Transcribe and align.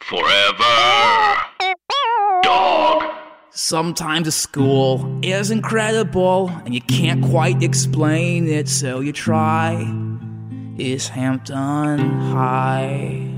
Forever. 0.00 1.36
Dog. 2.42 3.02
Sometimes 3.50 4.26
a 4.26 4.32
school 4.32 5.18
is 5.22 5.50
incredible 5.50 6.48
and 6.64 6.74
you 6.74 6.80
can't 6.80 7.22
quite 7.24 7.62
explain 7.62 8.48
it, 8.48 8.68
so 8.68 9.00
you 9.00 9.12
try. 9.12 9.86
Is 10.78 11.08
Hampton 11.08 11.98
High? 11.98 13.37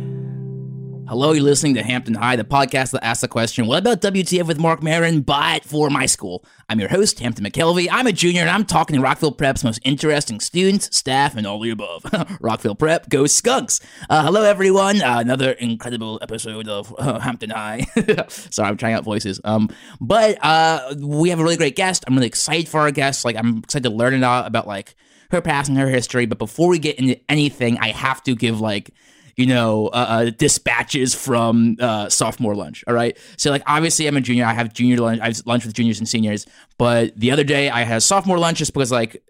Hello, 1.10 1.32
you're 1.32 1.42
listening 1.42 1.74
to 1.74 1.82
Hampton 1.82 2.14
High, 2.14 2.36
the 2.36 2.44
podcast 2.44 2.92
that 2.92 3.04
asks 3.04 3.22
the 3.22 3.26
question, 3.26 3.66
what 3.66 3.80
about 3.80 4.00
WTF 4.00 4.46
with 4.46 4.60
Marc 4.60 4.80
Maron, 4.80 5.22
but 5.22 5.64
for 5.64 5.90
my 5.90 6.06
school? 6.06 6.44
I'm 6.68 6.78
your 6.78 6.88
host, 6.88 7.18
Hampton 7.18 7.44
McKelvey. 7.44 7.88
I'm 7.90 8.06
a 8.06 8.12
junior 8.12 8.42
and 8.42 8.48
I'm 8.48 8.64
talking 8.64 8.94
to 8.94 9.02
Rockville 9.02 9.32
Prep's 9.32 9.64
most 9.64 9.80
interesting 9.82 10.38
students, 10.38 10.96
staff, 10.96 11.34
and 11.34 11.48
all 11.48 11.58
the 11.58 11.70
above. 11.70 12.06
Rockville 12.40 12.76
Prep, 12.76 13.08
go 13.08 13.26
Skunks! 13.26 13.80
Uh, 14.08 14.22
hello, 14.22 14.44
everyone. 14.44 15.02
Uh, 15.02 15.18
another 15.18 15.50
incredible 15.50 16.20
episode 16.22 16.68
of 16.68 16.94
uh, 16.96 17.18
Hampton 17.18 17.50
High. 17.50 17.86
Sorry, 18.28 18.68
I'm 18.68 18.76
trying 18.76 18.94
out 18.94 19.02
voices. 19.02 19.40
Um, 19.42 19.68
but 20.00 20.38
uh, 20.44 20.94
we 20.96 21.30
have 21.30 21.40
a 21.40 21.42
really 21.42 21.56
great 21.56 21.74
guest. 21.74 22.04
I'm 22.06 22.14
really 22.14 22.28
excited 22.28 22.68
for 22.68 22.78
our 22.82 22.92
guest. 22.92 23.24
Like, 23.24 23.34
I'm 23.34 23.58
excited 23.64 23.88
to 23.88 23.90
learn 23.90 24.14
a 24.14 24.18
lot 24.18 24.46
about 24.46 24.68
like 24.68 24.94
her 25.32 25.40
past 25.40 25.68
and 25.70 25.78
her 25.78 25.88
history. 25.88 26.26
But 26.26 26.38
before 26.38 26.68
we 26.68 26.78
get 26.78 27.00
into 27.00 27.18
anything, 27.28 27.78
I 27.78 27.88
have 27.88 28.22
to 28.22 28.36
give 28.36 28.60
like 28.60 28.92
you 29.40 29.46
know, 29.46 29.88
uh, 29.88 30.06
uh, 30.08 30.30
dispatches 30.30 31.14
from 31.14 31.76
uh, 31.80 32.08
sophomore 32.08 32.54
lunch. 32.54 32.84
All 32.86 32.94
right. 32.94 33.16
So, 33.36 33.50
like, 33.50 33.62
obviously, 33.66 34.06
I'm 34.06 34.16
a 34.16 34.20
junior. 34.20 34.44
I 34.44 34.52
have 34.52 34.72
junior 34.72 34.98
lunch. 34.98 35.20
I 35.20 35.26
have 35.26 35.42
lunch 35.46 35.64
with 35.64 35.74
juniors 35.74 35.98
and 35.98 36.08
seniors. 36.08 36.46
But 36.78 37.18
the 37.18 37.30
other 37.30 37.44
day, 37.44 37.70
I 37.70 37.82
had 37.82 38.02
sophomore 38.02 38.38
lunch 38.38 38.58
just 38.58 38.72
because, 38.74 38.92
like, 38.92 39.22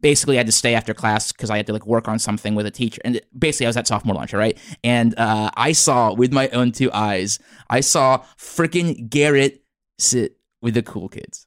basically 0.00 0.36
I 0.36 0.38
had 0.38 0.46
to 0.46 0.52
stay 0.52 0.74
after 0.74 0.94
class 0.94 1.32
because 1.32 1.50
I 1.50 1.56
had 1.56 1.66
to 1.66 1.72
like 1.72 1.86
work 1.86 2.08
on 2.08 2.18
something 2.18 2.54
with 2.54 2.66
a 2.66 2.70
teacher. 2.70 3.00
And 3.04 3.20
basically, 3.36 3.66
I 3.66 3.68
was 3.68 3.76
at 3.76 3.86
sophomore 3.86 4.14
lunch. 4.14 4.34
All 4.34 4.40
right. 4.40 4.58
And 4.84 5.18
uh, 5.18 5.50
I 5.56 5.72
saw 5.72 6.12
with 6.12 6.32
my 6.32 6.48
own 6.48 6.72
two 6.72 6.92
eyes, 6.92 7.38
I 7.68 7.80
saw 7.80 8.24
freaking 8.38 9.08
Garrett 9.08 9.62
sit 9.98 10.36
with 10.62 10.74
the 10.74 10.82
cool 10.82 11.08
kids. 11.08 11.45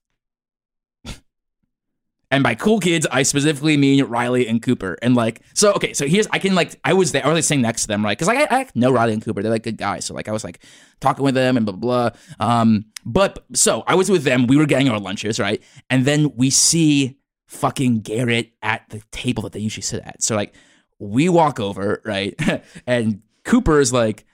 And 2.31 2.43
by 2.43 2.53
cool 2.53 2.79
kids, 2.79 3.07
I 3.11 3.23
specifically 3.23 3.75
mean 3.75 4.03
Riley 4.03 4.47
and 4.47 4.61
Cooper. 4.61 4.97
And 5.01 5.15
like, 5.15 5.41
so 5.55 5.73
okay, 5.73 5.93
so 5.93 6.07
here's 6.07 6.27
I 6.27 6.37
can 6.37 6.53
like 6.53 6.79
I 6.83 6.93
was 6.93 7.11
there, 7.11 7.25
I 7.25 7.29
was 7.29 7.37
like 7.37 7.43
sitting 7.43 7.61
next 7.63 7.83
to 7.83 7.87
them, 7.87 8.05
right? 8.05 8.17
Because 8.17 8.27
like 8.27 8.51
I, 8.51 8.61
I 8.61 8.67
know 8.75 8.91
Riley 8.91 9.13
and 9.13 9.23
Cooper, 9.23 9.41
they're 9.41 9.51
like 9.51 9.63
good 9.63 9.77
guys. 9.77 10.05
So 10.05 10.13
like 10.13 10.27
I 10.27 10.31
was 10.31 10.43
like 10.43 10.59
talking 10.99 11.23
with 11.23 11.33
them 11.33 11.57
and 11.57 11.65
blah 11.65 11.75
blah. 11.75 12.11
blah. 12.11 12.47
Um, 12.47 12.85
but 13.03 13.45
so 13.53 13.83
I 13.87 13.95
was 13.95 14.11
with 14.11 14.23
them. 14.23 14.45
We 14.45 14.57
were 14.57 14.67
getting 14.67 14.89
our 14.89 14.99
lunches, 14.99 15.39
right? 15.39 15.61
And 15.89 16.05
then 16.05 16.35
we 16.35 16.51
see 16.51 17.17
fucking 17.47 18.01
Garrett 18.01 18.53
at 18.61 18.87
the 18.89 19.01
table 19.11 19.41
that 19.43 19.53
they 19.53 19.59
usually 19.59 19.81
sit 19.81 20.03
at. 20.03 20.21
So 20.21 20.35
like 20.35 20.53
we 20.99 21.29
walk 21.29 21.59
over, 21.59 22.01
right? 22.05 22.39
and 22.87 23.21
Cooper 23.43 23.79
is 23.79 23.91
like, 23.91 24.25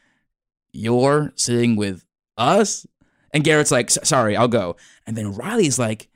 "You're 0.74 1.31
sitting 1.36 1.78
with 1.78 2.06
us," 2.38 2.86
and 3.31 3.44
Garrett's 3.44 3.72
like, 3.72 3.90
"Sorry, 3.90 4.36
I'll 4.36 4.50
go." 4.50 4.75
And 5.08 5.16
then 5.16 5.34
Riley's 5.34 5.80
like, 5.80 6.09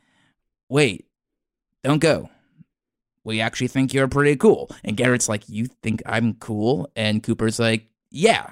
"Wait." 0.68 1.06
Don't 1.84 2.00
go. 2.00 2.29
We 3.23 3.41
actually 3.41 3.67
think 3.67 3.94
you're 3.94 4.07
pretty 4.07 4.35
cool. 4.35 4.69
And 4.84 4.97
Garrett's 4.97 5.29
like, 5.29 5.47
You 5.47 5.67
think 5.84 6.01
I'm 6.06 6.34
cool? 6.35 6.90
And 6.95 7.22
Cooper's 7.23 7.59
like, 7.59 7.88
Yeah. 8.12 8.50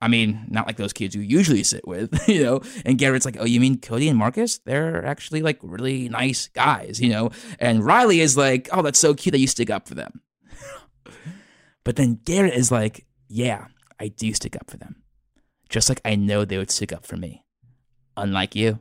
I 0.00 0.08
mean, 0.08 0.46
not 0.50 0.66
like 0.66 0.76
those 0.76 0.92
kids 0.92 1.14
you 1.14 1.22
usually 1.22 1.62
sit 1.62 1.86
with, 1.88 2.28
you 2.28 2.42
know? 2.42 2.60
And 2.84 2.98
Garrett's 2.98 3.24
like, 3.24 3.36
Oh, 3.38 3.44
you 3.44 3.60
mean 3.60 3.80
Cody 3.80 4.08
and 4.08 4.18
Marcus? 4.18 4.58
They're 4.58 5.04
actually 5.04 5.42
like 5.42 5.58
really 5.62 6.08
nice 6.08 6.48
guys, 6.48 7.00
you 7.00 7.10
know? 7.10 7.30
And 7.58 7.84
Riley 7.84 8.20
is 8.20 8.36
like, 8.36 8.68
Oh, 8.72 8.82
that's 8.82 8.98
so 8.98 9.14
cute 9.14 9.32
that 9.32 9.40
you 9.40 9.46
stick 9.46 9.70
up 9.70 9.88
for 9.88 9.94
them. 9.94 10.20
but 11.84 11.96
then 11.96 12.20
Garrett 12.24 12.54
is 12.54 12.70
like, 12.70 13.06
Yeah, 13.28 13.66
I 14.00 14.08
do 14.08 14.32
stick 14.32 14.56
up 14.56 14.70
for 14.70 14.76
them. 14.76 15.02
Just 15.68 15.88
like 15.88 16.00
I 16.04 16.14
know 16.14 16.44
they 16.44 16.58
would 16.58 16.70
stick 16.70 16.92
up 16.92 17.04
for 17.04 17.16
me. 17.16 17.42
Unlike 18.16 18.54
you. 18.54 18.78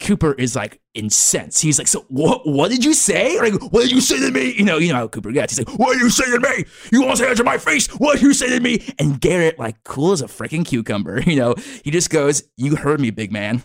Cooper 0.00 0.32
is 0.34 0.56
like 0.56 0.80
incensed. 0.94 1.62
He's 1.62 1.78
like, 1.78 1.88
"So 1.88 2.04
what? 2.08 2.46
What 2.46 2.70
did 2.70 2.84
you 2.84 2.94
say? 2.94 3.38
Like, 3.38 3.54
what 3.72 3.82
did 3.82 3.92
you 3.92 4.00
say 4.00 4.18
to 4.18 4.30
me? 4.30 4.52
You 4.52 4.64
know, 4.64 4.78
you 4.78 4.92
know 4.92 4.98
how 4.98 5.08
Cooper 5.08 5.32
gets. 5.32 5.56
He's 5.56 5.66
like, 5.66 5.78
"What 5.78 5.94
did 5.94 6.02
you 6.02 6.10
say 6.10 6.24
to 6.24 6.40
me? 6.40 6.64
You 6.92 7.02
want 7.02 7.18
to 7.18 7.34
to 7.34 7.44
my 7.44 7.58
face? 7.58 7.86
What 7.86 8.14
did 8.14 8.22
you 8.22 8.34
say 8.34 8.48
to 8.50 8.60
me?" 8.60 8.84
And 8.98 9.20
Garrett, 9.20 9.58
like, 9.58 9.82
cool 9.84 10.12
as 10.12 10.20
a 10.20 10.26
freaking 10.26 10.64
cucumber. 10.66 11.22
You 11.34 11.36
know, 11.36 11.54
he 11.82 11.90
just 11.90 12.10
goes, 12.10 12.44
"You 12.56 12.76
heard 12.76 13.00
me, 13.00 13.10
big 13.10 13.32
man. 13.32 13.64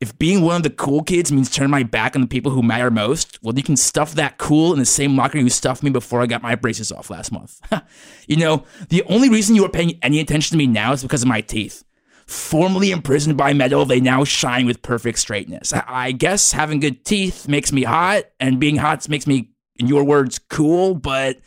If 0.00 0.18
being 0.18 0.42
one 0.42 0.56
of 0.56 0.62
the 0.62 0.70
cool 0.70 1.02
kids 1.02 1.30
means 1.30 1.50
turning 1.50 1.70
my 1.70 1.82
back 1.82 2.14
on 2.14 2.22
the 2.22 2.28
people 2.28 2.50
who 2.50 2.62
matter 2.62 2.90
most, 2.90 3.38
well, 3.42 3.54
you 3.54 3.62
can 3.62 3.76
stuff 3.76 4.14
that 4.14 4.38
cool 4.38 4.72
in 4.72 4.78
the 4.78 4.84
same 4.86 5.16
locker 5.16 5.38
you 5.38 5.48
stuffed 5.50 5.82
me 5.82 5.90
before 5.90 6.20
I 6.20 6.26
got 6.26 6.42
my 6.42 6.54
braces 6.54 6.90
off 6.90 7.10
last 7.10 7.32
month. 7.32 7.60
you 8.26 8.36
know, 8.36 8.64
the 8.88 9.02
only 9.04 9.28
reason 9.28 9.56
you 9.56 9.64
are 9.64 9.70
paying 9.70 9.98
any 10.02 10.20
attention 10.20 10.54
to 10.54 10.58
me 10.58 10.66
now 10.66 10.92
is 10.92 11.02
because 11.02 11.22
of 11.22 11.28
my 11.28 11.40
teeth." 11.40 11.84
Formerly 12.30 12.92
imprisoned 12.92 13.36
by 13.36 13.52
metal, 13.52 13.84
they 13.84 13.98
now 13.98 14.22
shine 14.22 14.64
with 14.64 14.82
perfect 14.82 15.18
straightness. 15.18 15.72
I 15.72 16.12
guess 16.12 16.52
having 16.52 16.78
good 16.78 17.04
teeth 17.04 17.48
makes 17.48 17.72
me 17.72 17.82
hot, 17.82 18.22
and 18.38 18.60
being 18.60 18.76
hot 18.76 19.08
makes 19.08 19.26
me, 19.26 19.50
in 19.74 19.88
your 19.88 20.04
words, 20.04 20.38
cool, 20.38 20.94
but 20.94 21.40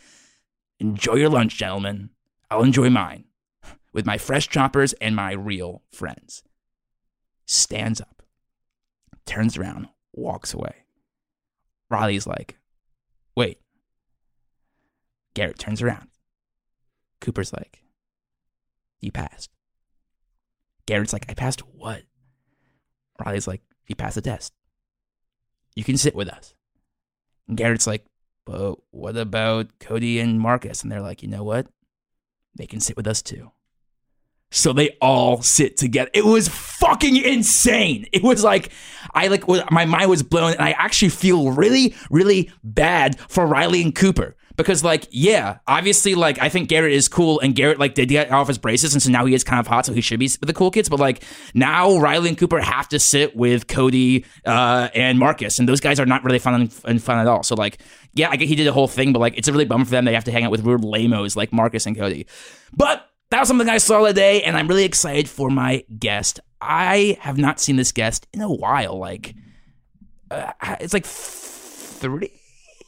enjoy 0.78 1.14
your 1.14 1.30
lunch, 1.30 1.56
gentlemen. 1.56 2.10
I'll 2.50 2.62
enjoy 2.62 2.90
mine 2.90 3.24
with 3.94 4.04
my 4.04 4.18
fresh 4.18 4.46
choppers 4.50 4.92
and 5.00 5.16
my 5.16 5.32
real 5.32 5.80
friends. 5.90 6.42
Stands 7.46 8.02
up, 8.02 8.22
turns 9.24 9.56
around, 9.56 9.88
walks 10.12 10.52
away. 10.52 10.84
Riley's 11.88 12.26
like, 12.26 12.58
wait. 13.34 13.58
Garrett 15.32 15.58
turns 15.58 15.80
around. 15.80 16.08
Cooper's 17.22 17.54
like, 17.54 17.82
you 19.00 19.10
passed. 19.10 19.48
Garrett's 20.86 21.12
like, 21.12 21.26
I 21.28 21.34
passed 21.34 21.60
what? 21.60 22.02
Riley's 23.24 23.48
like, 23.48 23.62
you 23.86 23.94
passed 23.94 24.16
the 24.16 24.22
test. 24.22 24.52
You 25.74 25.84
can 25.84 25.96
sit 25.96 26.14
with 26.14 26.28
us. 26.28 26.54
And 27.48 27.56
Garrett's 27.56 27.86
like, 27.86 28.04
but 28.44 28.76
what 28.90 29.16
about 29.16 29.78
Cody 29.80 30.20
and 30.20 30.40
Marcus? 30.40 30.82
And 30.82 30.92
they're 30.92 31.00
like, 31.00 31.22
you 31.22 31.28
know 31.28 31.44
what? 31.44 31.66
They 32.56 32.66
can 32.66 32.80
sit 32.80 32.96
with 32.96 33.06
us 33.06 33.22
too. 33.22 33.50
So 34.50 34.72
they 34.72 34.90
all 35.00 35.42
sit 35.42 35.76
together. 35.76 36.10
It 36.14 36.24
was 36.24 36.48
fucking 36.48 37.16
insane. 37.16 38.06
It 38.12 38.22
was 38.22 38.44
like 38.44 38.70
I 39.12 39.26
like 39.26 39.48
my 39.72 39.84
mind 39.84 40.08
was 40.08 40.22
blown, 40.22 40.52
and 40.52 40.60
I 40.60 40.70
actually 40.72 41.08
feel 41.08 41.50
really, 41.50 41.94
really 42.08 42.52
bad 42.62 43.18
for 43.28 43.46
Riley 43.46 43.82
and 43.82 43.92
Cooper 43.92 44.36
because 44.56 44.84
like 44.84 45.06
yeah 45.10 45.58
obviously 45.66 46.14
like 46.14 46.40
i 46.40 46.48
think 46.48 46.68
garrett 46.68 46.92
is 46.92 47.08
cool 47.08 47.40
and 47.40 47.54
garrett 47.54 47.78
like 47.78 47.94
did 47.94 48.08
get 48.08 48.30
off 48.30 48.48
his 48.48 48.58
braces 48.58 48.92
and 48.94 49.02
so 49.02 49.10
now 49.10 49.24
he 49.24 49.34
is 49.34 49.42
kind 49.44 49.60
of 49.60 49.66
hot 49.66 49.84
so 49.86 49.92
he 49.92 50.00
should 50.00 50.18
be 50.18 50.26
with 50.26 50.46
the 50.46 50.52
cool 50.52 50.70
kids. 50.70 50.88
But 50.88 51.00
like 51.00 51.22
now 51.54 51.98
riley 51.98 52.28
and 52.28 52.38
cooper 52.38 52.60
have 52.60 52.88
to 52.88 52.98
sit 52.98 53.36
with 53.36 53.66
cody 53.66 54.24
uh, 54.44 54.88
and 54.94 55.18
marcus 55.18 55.58
and 55.58 55.68
those 55.68 55.80
guys 55.80 56.00
are 56.00 56.06
not 56.06 56.24
really 56.24 56.38
fun 56.38 56.70
and 56.84 57.02
fun 57.02 57.18
at 57.18 57.26
all. 57.26 57.42
So 57.42 57.54
like 57.54 57.80
yeah 58.14 58.30
i 58.30 58.36
get 58.36 58.48
he 58.48 58.54
did 58.54 58.66
a 58.66 58.72
whole 58.72 58.88
thing 58.88 59.12
but 59.12 59.18
like 59.18 59.36
it's 59.36 59.48
a 59.48 59.52
really 59.52 59.64
bummer 59.64 59.84
for 59.84 59.90
them. 59.90 60.04
They 60.04 60.14
have 60.14 60.24
to 60.24 60.32
hang 60.32 60.44
out 60.44 60.50
with 60.50 60.62
weird 60.62 60.84
lamos 60.84 61.36
like 61.36 61.52
marcus 61.52 61.86
and 61.86 61.96
cody. 61.96 62.26
But 62.72 63.08
that 63.30 63.40
was 63.40 63.48
something 63.48 63.68
i 63.68 63.78
saw 63.78 64.06
today 64.06 64.42
and 64.42 64.56
i'm 64.56 64.68
really 64.68 64.84
excited 64.84 65.28
for 65.28 65.50
my 65.50 65.84
guest. 65.98 66.40
I 66.60 67.18
have 67.20 67.36
not 67.36 67.60
seen 67.60 67.76
this 67.76 67.92
guest 67.92 68.26
in 68.32 68.40
a 68.40 68.52
while 68.52 68.98
like 68.98 69.34
uh, 70.30 70.52
it's 70.80 70.94
like 70.94 71.04
three 71.04 72.40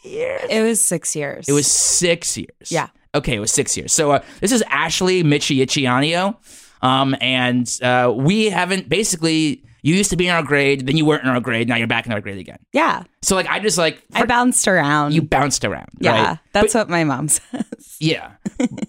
years? 0.07 0.43
It 0.51 0.63
was 0.63 0.83
six 0.85 1.15
years. 1.17 1.49
It 1.49 1.53
was 1.53 1.67
six 1.67 2.37
years. 2.37 2.71
Yeah. 2.71 2.89
Okay, 3.15 3.35
it 3.37 3.41
was 3.41 3.53
six 3.53 3.77
years. 3.77 3.93
So 3.93 4.13
uh, 4.13 4.21
this 4.41 4.53
is 4.53 4.63
Ashley 4.69 5.23
Michiicianio. 5.25 6.37
Um, 6.83 7.17
and 7.21 7.79
uh, 7.83 8.13
we 8.15 8.47
haven't 8.47 8.89
basically. 8.89 9.63
You 9.83 9.95
used 9.95 10.11
to 10.11 10.17
be 10.17 10.27
in 10.27 10.35
our 10.35 10.43
grade, 10.43 10.85
then 10.85 10.97
you 10.97 11.05
weren't 11.05 11.23
in 11.23 11.29
our 11.29 11.39
grade. 11.41 11.69
Now 11.69 11.77
you're 11.77 11.87
back 11.87 12.07
in 12.07 12.13
our 12.13 12.21
grade 12.21 12.39
again. 12.39 12.59
Yeah. 12.73 13.05
So 13.23 13.37
like, 13.37 13.47
I 13.47 13.61
just 13.61 13.79
like 13.79 14.03
I 14.15 14.25
bounced 14.25 14.67
around. 14.67 15.15
you 15.15 15.23
bounced 15.23 15.65
around. 15.65 15.91
yeah. 16.01 16.27
right? 16.31 16.39
That's 16.53 16.75
what 16.75 16.89
my 16.89 17.05
mom 17.05 17.29
says. 17.29 17.97
Yeah, 18.01 18.33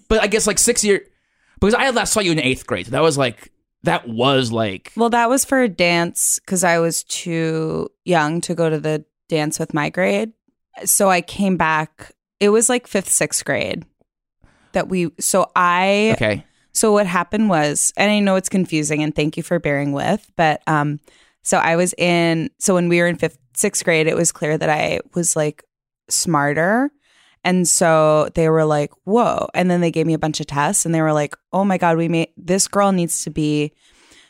but 0.08 0.20
I 0.20 0.26
guess 0.26 0.48
like 0.48 0.58
six 0.58 0.82
year 0.82 1.02
because 1.60 1.74
I 1.74 1.88
last 1.90 2.12
saw 2.12 2.18
you 2.20 2.32
in 2.32 2.40
eighth 2.40 2.66
grade. 2.66 2.86
So 2.86 2.90
that 2.92 3.02
was 3.02 3.16
like 3.16 3.52
that 3.84 4.08
was 4.08 4.50
like 4.50 4.92
Well, 4.96 5.10
that 5.10 5.28
was 5.28 5.44
for 5.44 5.62
a 5.62 5.68
dance 5.68 6.40
because 6.44 6.64
I 6.64 6.80
was 6.80 7.04
too 7.04 7.90
young 8.04 8.40
to 8.42 8.56
go 8.56 8.68
to 8.68 8.80
the 8.80 9.04
dance 9.28 9.60
with 9.60 9.72
my 9.72 9.90
grade. 9.90 10.32
So 10.84 11.10
I 11.10 11.20
came 11.20 11.56
back. 11.56 12.12
It 12.40 12.50
was 12.50 12.68
like 12.68 12.86
fifth, 12.86 13.08
sixth 13.08 13.44
grade 13.44 13.84
that 14.72 14.88
we. 14.88 15.10
So 15.18 15.50
I. 15.56 16.12
okay. 16.14 16.44
So 16.72 16.92
what 16.92 17.06
happened 17.06 17.48
was, 17.48 17.92
and 17.96 18.10
I 18.10 18.20
know 18.20 18.36
it's 18.36 18.48
confusing, 18.48 19.02
and 19.02 19.14
thank 19.14 19.36
you 19.36 19.42
for 19.42 19.58
bearing 19.58 19.92
with, 19.92 20.30
but 20.36 20.62
um, 20.68 21.00
so 21.42 21.58
I 21.58 21.76
was 21.76 21.94
in. 21.94 22.50
So 22.58 22.74
when 22.74 22.88
we 22.88 23.00
were 23.00 23.08
in 23.08 23.16
fifth, 23.16 23.38
sixth 23.54 23.84
grade, 23.84 24.06
it 24.06 24.16
was 24.16 24.30
clear 24.30 24.56
that 24.56 24.70
I 24.70 25.00
was 25.14 25.34
like 25.34 25.64
smarter. 26.08 26.90
And 27.44 27.66
so 27.66 28.28
they 28.34 28.48
were 28.48 28.64
like, 28.64 28.92
whoa. 29.04 29.48
And 29.54 29.70
then 29.70 29.80
they 29.80 29.90
gave 29.90 30.06
me 30.06 30.14
a 30.14 30.18
bunch 30.18 30.40
of 30.40 30.46
tests 30.46 30.84
and 30.84 30.94
they 30.94 31.00
were 31.00 31.12
like, 31.12 31.34
oh 31.52 31.64
my 31.64 31.78
God, 31.78 31.96
we 31.96 32.08
made 32.08 32.28
this 32.36 32.68
girl 32.68 32.92
needs 32.92 33.24
to 33.24 33.30
be. 33.30 33.72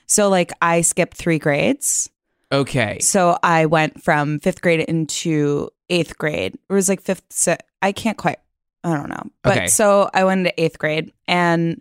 So, 0.06 0.29
like, 0.29 0.53
I 0.62 0.81
skipped 0.81 1.17
three 1.17 1.39
grades. 1.39 2.09
Okay. 2.53 2.99
So 3.00 3.39
I 3.43 3.67
went 3.67 4.03
from 4.03 4.39
fifth 4.41 4.62
grade 4.62 4.81
into 4.81 5.69
eighth 5.91 6.17
grade. 6.19 6.55
It 6.69 6.73
was 6.73 6.89
like 6.89 7.03
fifth, 7.03 7.49
I 7.83 7.93
can't 7.93 8.17
quite, 8.17 8.39
I 8.85 8.97
don't 8.97 9.09
know. 9.09 9.23
But 9.43 9.56
Okay. 9.56 9.67
so 9.69 10.09
I 10.15 10.25
went 10.25 10.39
into 10.41 10.61
eighth 10.62 10.79
grade 10.79 11.12
and, 11.27 11.81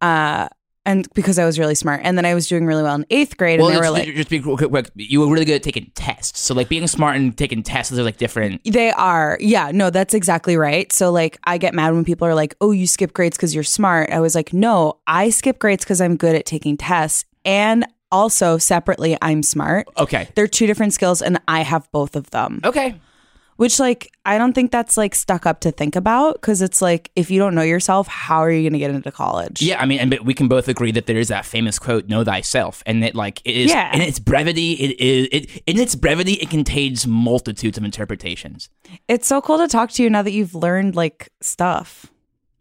uh, 0.00 0.48
and 0.84 1.08
because 1.14 1.36
I 1.36 1.44
was 1.44 1.58
really 1.58 1.74
smart, 1.74 2.02
and 2.04 2.16
then 2.16 2.24
I 2.24 2.34
was 2.34 2.46
doing 2.46 2.64
really 2.64 2.84
well 2.84 2.94
in 2.94 3.04
eighth 3.10 3.36
grade, 3.36 3.58
Well, 3.58 3.70
and 3.70 3.76
they 3.76 3.80
were 3.80 3.90
like, 3.90 4.06
just 4.14 4.30
be 4.30 4.38
quick, 4.38 4.90
you 4.94 5.18
were 5.18 5.26
really 5.26 5.44
good 5.44 5.56
at 5.56 5.64
taking 5.64 5.90
tests. 5.96 6.38
So 6.38 6.54
like 6.54 6.68
being 6.68 6.86
smart 6.86 7.16
and 7.16 7.36
taking 7.36 7.64
tests 7.64 7.92
are 7.98 8.04
like 8.04 8.18
different. 8.18 8.62
They 8.62 8.92
are. 8.92 9.36
Yeah, 9.40 9.72
no, 9.74 9.90
that's 9.90 10.14
exactly 10.14 10.56
right. 10.56 10.92
So 10.92 11.10
like 11.10 11.38
I 11.42 11.58
get 11.58 11.74
mad 11.74 11.92
when 11.92 12.04
people 12.04 12.28
are 12.28 12.36
like, 12.36 12.54
"Oh, 12.60 12.70
you 12.70 12.86
skip 12.86 13.14
grades 13.14 13.36
cuz 13.36 13.52
you're 13.52 13.64
smart." 13.64 14.10
I 14.12 14.20
was 14.20 14.36
like, 14.36 14.52
"No, 14.52 14.98
I 15.08 15.30
skip 15.30 15.58
grades 15.58 15.84
cuz 15.84 16.00
I'm 16.00 16.16
good 16.16 16.36
at 16.36 16.46
taking 16.46 16.76
tests 16.76 17.24
and 17.44 17.84
also 18.16 18.58
separately 18.58 19.12
I'm 19.28 19.42
smart." 19.42 19.86
Okay. 20.04 20.28
They're 20.34 20.48
two 20.58 20.66
different 20.66 20.92
skills 20.98 21.20
and 21.22 21.34
I 21.48 21.60
have 21.72 21.84
both 21.92 22.16
of 22.16 22.30
them. 22.30 22.60
Okay. 22.64 22.88
Which 23.62 23.80
like 23.80 24.12
I 24.26 24.36
don't 24.36 24.52
think 24.52 24.70
that's 24.70 24.96
like 25.02 25.14
stuck 25.14 25.46
up 25.50 25.60
to 25.60 25.70
think 25.80 25.96
about 25.96 26.32
cuz 26.46 26.60
it's 26.60 26.82
like 26.82 27.10
if 27.16 27.30
you 27.30 27.38
don't 27.42 27.54
know 27.54 27.62
yourself, 27.74 28.06
how 28.06 28.40
are 28.44 28.50
you 28.56 28.62
going 28.66 28.74
to 28.78 28.78
get 28.84 28.90
into 28.90 29.10
college? 29.10 29.62
Yeah, 29.62 29.80
I 29.82 29.86
mean, 29.86 29.98
and 29.98 30.10
but 30.10 30.26
we 30.28 30.34
can 30.34 30.46
both 30.46 30.68
agree 30.68 30.92
that 30.92 31.06
there 31.06 31.16
is 31.24 31.28
that 31.28 31.46
famous 31.46 31.78
quote, 31.78 32.06
"Know 32.06 32.22
thyself," 32.22 32.82
and 32.84 33.02
it 33.02 33.14
like 33.14 33.40
it 33.46 33.56
is 33.56 33.70
Yeah. 33.70 33.94
in 33.96 34.02
its 34.02 34.18
brevity. 34.18 34.72
It 34.84 35.00
is 35.00 35.28
it 35.32 35.62
in 35.66 35.78
its 35.84 35.94
brevity. 35.94 36.34
It 36.34 36.50
contains 36.50 37.06
multitudes 37.06 37.78
of 37.78 37.84
interpretations. 37.84 38.68
It's 39.08 39.26
so 39.26 39.40
cool 39.40 39.56
to 39.64 39.68
talk 39.68 39.88
to 39.92 40.02
you 40.02 40.10
now 40.10 40.20
that 40.26 40.32
you've 40.32 40.54
learned 40.54 40.94
like 40.94 41.30
stuff. 41.40 41.90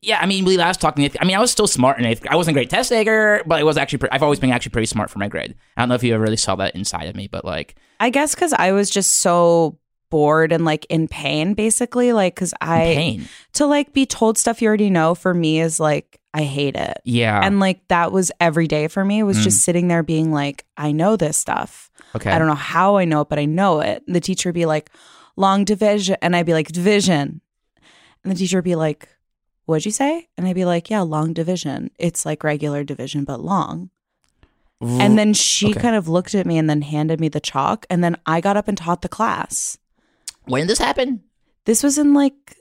Yeah, 0.05 0.19
I 0.21 0.25
mean, 0.25 0.45
we 0.45 0.57
last 0.57 0.79
talked 0.79 0.97
in 0.99 1.05
eighth. 1.05 1.17
I 1.19 1.25
mean, 1.25 1.35
I 1.35 1.39
was 1.39 1.51
still 1.51 1.67
smart 1.67 1.97
in 1.97 2.05
eighth. 2.05 2.25
I 2.29 2.35
wasn't 2.35 2.55
a 2.55 2.59
great 2.59 2.69
test 2.69 2.89
taker, 2.89 3.41
but 3.45 3.59
I 3.59 3.63
was 3.63 3.77
actually. 3.77 3.99
Pre- 3.99 4.09
I've 4.11 4.23
always 4.23 4.39
been 4.39 4.51
actually 4.51 4.71
pretty 4.71 4.85
smart 4.85 5.09
for 5.09 5.19
my 5.19 5.27
grade. 5.27 5.55
I 5.75 5.81
don't 5.81 5.89
know 5.89 5.95
if 5.95 6.03
you 6.03 6.13
ever 6.13 6.23
really 6.23 6.37
saw 6.37 6.55
that 6.57 6.75
inside 6.75 7.07
of 7.07 7.15
me, 7.15 7.27
but 7.27 7.43
like 7.43 7.75
I 7.99 8.09
guess 8.09 8.35
cuz 8.35 8.53
I 8.53 8.71
was 8.71 8.89
just 8.89 9.13
so 9.15 9.79
bored 10.11 10.51
and 10.51 10.63
like 10.63 10.85
in 10.89 11.07
pain 11.07 11.55
basically 11.55 12.13
like 12.13 12.35
cuz 12.35 12.53
I 12.61 12.77
pain. 12.77 13.27
to 13.53 13.65
like 13.65 13.91
be 13.91 14.05
told 14.05 14.37
stuff 14.37 14.61
you 14.61 14.67
already 14.67 14.91
know 14.91 15.15
for 15.15 15.33
me 15.33 15.59
is 15.59 15.79
like 15.79 16.19
I 16.35 16.43
hate 16.43 16.75
it. 16.75 16.97
Yeah. 17.05 17.39
And 17.41 17.61
like 17.61 17.87
that 17.87 18.11
was 18.11 18.29
every 18.41 18.67
day 18.67 18.89
for 18.89 19.05
me. 19.05 19.19
It 19.19 19.23
was 19.23 19.41
just 19.41 19.59
mm. 19.59 19.61
sitting 19.61 19.87
there 19.87 20.03
being 20.03 20.33
like, 20.33 20.65
I 20.75 20.91
know 20.91 21.15
this 21.15 21.37
stuff. 21.37 21.89
okay. 22.13 22.29
I 22.29 22.37
don't 22.37 22.49
know 22.49 22.55
how 22.55 22.97
I 22.97 23.05
know 23.05 23.21
it, 23.21 23.29
but 23.29 23.39
I 23.39 23.45
know 23.45 23.79
it. 23.79 24.03
And 24.05 24.13
the 24.13 24.19
teacher 24.19 24.49
would 24.49 24.55
be 24.55 24.65
like, 24.65 24.89
long 25.37 25.63
division. 25.63 26.17
And 26.21 26.35
I'd 26.35 26.45
be 26.45 26.51
like, 26.51 26.67
division. 26.67 27.39
And 28.23 28.33
the 28.33 28.35
teacher 28.35 28.57
would 28.57 28.65
be 28.65 28.75
like, 28.75 29.07
What'd 29.65 29.85
you 29.85 29.91
say? 29.91 30.27
And 30.37 30.47
I'd 30.47 30.55
be 30.55 30.65
like, 30.65 30.89
Yeah, 30.89 31.01
long 31.01 31.33
division. 31.33 31.91
It's 31.99 32.25
like 32.25 32.43
regular 32.43 32.83
division, 32.83 33.23
but 33.23 33.39
long. 33.41 33.89
And 34.81 35.17
then 35.17 35.33
she 35.33 35.71
Okay. 35.71 35.79
kind 35.79 35.95
of 35.95 36.07
looked 36.07 36.35
at 36.35 36.45
me 36.45 36.57
and 36.59 36.69
then 36.69 36.83
handed 36.83 37.19
me 37.19 37.27
the 37.27 37.39
chalk. 37.39 37.87
And 37.89 38.03
then 38.03 38.17
I 38.27 38.39
got 38.41 38.55
up 38.57 38.67
and 38.67 38.77
taught 38.77 39.01
the 39.01 39.09
class. 39.09 39.77
when 40.45 40.61
did 40.61 40.69
this 40.69 40.77
happen? 40.79 41.23
This 41.65 41.81
was 41.81 41.97
in 41.97 42.13
like 42.13 42.57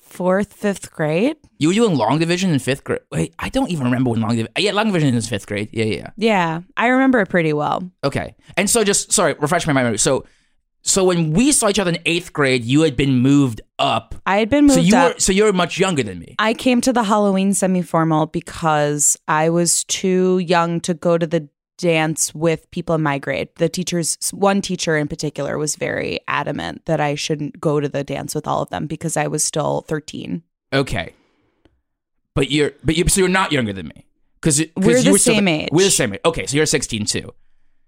fourth, 0.00 0.52
fifth 0.52 0.92
grade. 0.92 1.36
You 1.58 1.68
were 1.68 1.74
doing 1.74 1.96
long 1.96 2.18
division 2.20 2.50
in 2.50 2.58
fifth 2.60 2.84
grade. 2.84 3.00
Wait, 3.10 3.34
I 3.38 3.48
don't 3.48 3.70
even 3.70 3.84
remember 3.86 4.10
when 4.10 4.20
long 4.20 4.30
division. 4.30 4.52
Yeah, 4.56 4.72
long 4.72 4.86
division 4.86 5.14
is 5.14 5.28
fifth 5.28 5.46
grade. 5.46 5.68
Yeah, 5.72 5.84
yeah. 5.84 5.96
yeah. 5.96 6.10
Yeah, 6.16 6.60
I 6.76 6.86
remember 6.88 7.18
it 7.20 7.28
pretty 7.28 7.52
well. 7.52 7.90
Okay. 8.04 8.36
And 8.56 8.70
so 8.70 8.84
just 8.84 9.12
sorry, 9.12 9.34
refresh 9.34 9.66
my 9.66 9.72
memory. 9.72 9.98
So 9.98 10.24
so 10.86 11.02
when 11.02 11.32
we 11.32 11.50
saw 11.50 11.68
each 11.68 11.80
other 11.80 11.90
in 11.90 11.98
eighth 12.06 12.32
grade, 12.32 12.64
you 12.64 12.82
had 12.82 12.96
been 12.96 13.18
moved 13.18 13.60
up. 13.78 14.14
I 14.24 14.38
had 14.38 14.48
been 14.48 14.66
moved 14.66 14.74
so 14.74 14.80
you 14.80 14.96
up. 14.96 15.14
were 15.14 15.20
so 15.20 15.32
you 15.32 15.42
were 15.42 15.52
much 15.52 15.78
younger 15.78 16.04
than 16.04 16.20
me. 16.20 16.36
I 16.38 16.54
came 16.54 16.80
to 16.82 16.92
the 16.92 17.02
Halloween 17.02 17.54
semi 17.54 17.82
formal 17.82 18.26
because 18.26 19.16
I 19.26 19.50
was 19.50 19.82
too 19.84 20.38
young 20.38 20.80
to 20.82 20.94
go 20.94 21.18
to 21.18 21.26
the 21.26 21.48
dance 21.76 22.32
with 22.34 22.70
people 22.70 22.94
in 22.94 23.02
my 23.02 23.18
grade. 23.18 23.48
The 23.56 23.68
teachers, 23.68 24.16
one 24.32 24.62
teacher 24.62 24.96
in 24.96 25.08
particular, 25.08 25.58
was 25.58 25.74
very 25.74 26.20
adamant 26.28 26.86
that 26.86 27.00
I 27.00 27.16
shouldn't 27.16 27.60
go 27.60 27.80
to 27.80 27.88
the 27.88 28.04
dance 28.04 28.34
with 28.34 28.46
all 28.46 28.62
of 28.62 28.70
them 28.70 28.86
because 28.86 29.16
I 29.16 29.26
was 29.26 29.42
still 29.42 29.82
13. 29.88 30.42
Okay. 30.72 31.12
But 32.34 32.52
you're 32.52 32.72
but 32.84 32.96
you 32.96 33.08
so 33.08 33.20
you're 33.20 33.28
not 33.28 33.50
younger 33.50 33.72
than 33.72 33.88
me. 33.88 34.06
Because 34.40 34.62
We're 34.76 34.98
you 34.98 35.02
the 35.02 35.10
were 35.10 35.18
still 35.18 35.34
same 35.34 35.48
age. 35.48 35.68
We're 35.72 35.86
the 35.86 35.90
same 35.90 36.14
age. 36.14 36.20
Okay, 36.24 36.46
so 36.46 36.56
you're 36.56 36.66
16 36.66 37.06
too. 37.06 37.34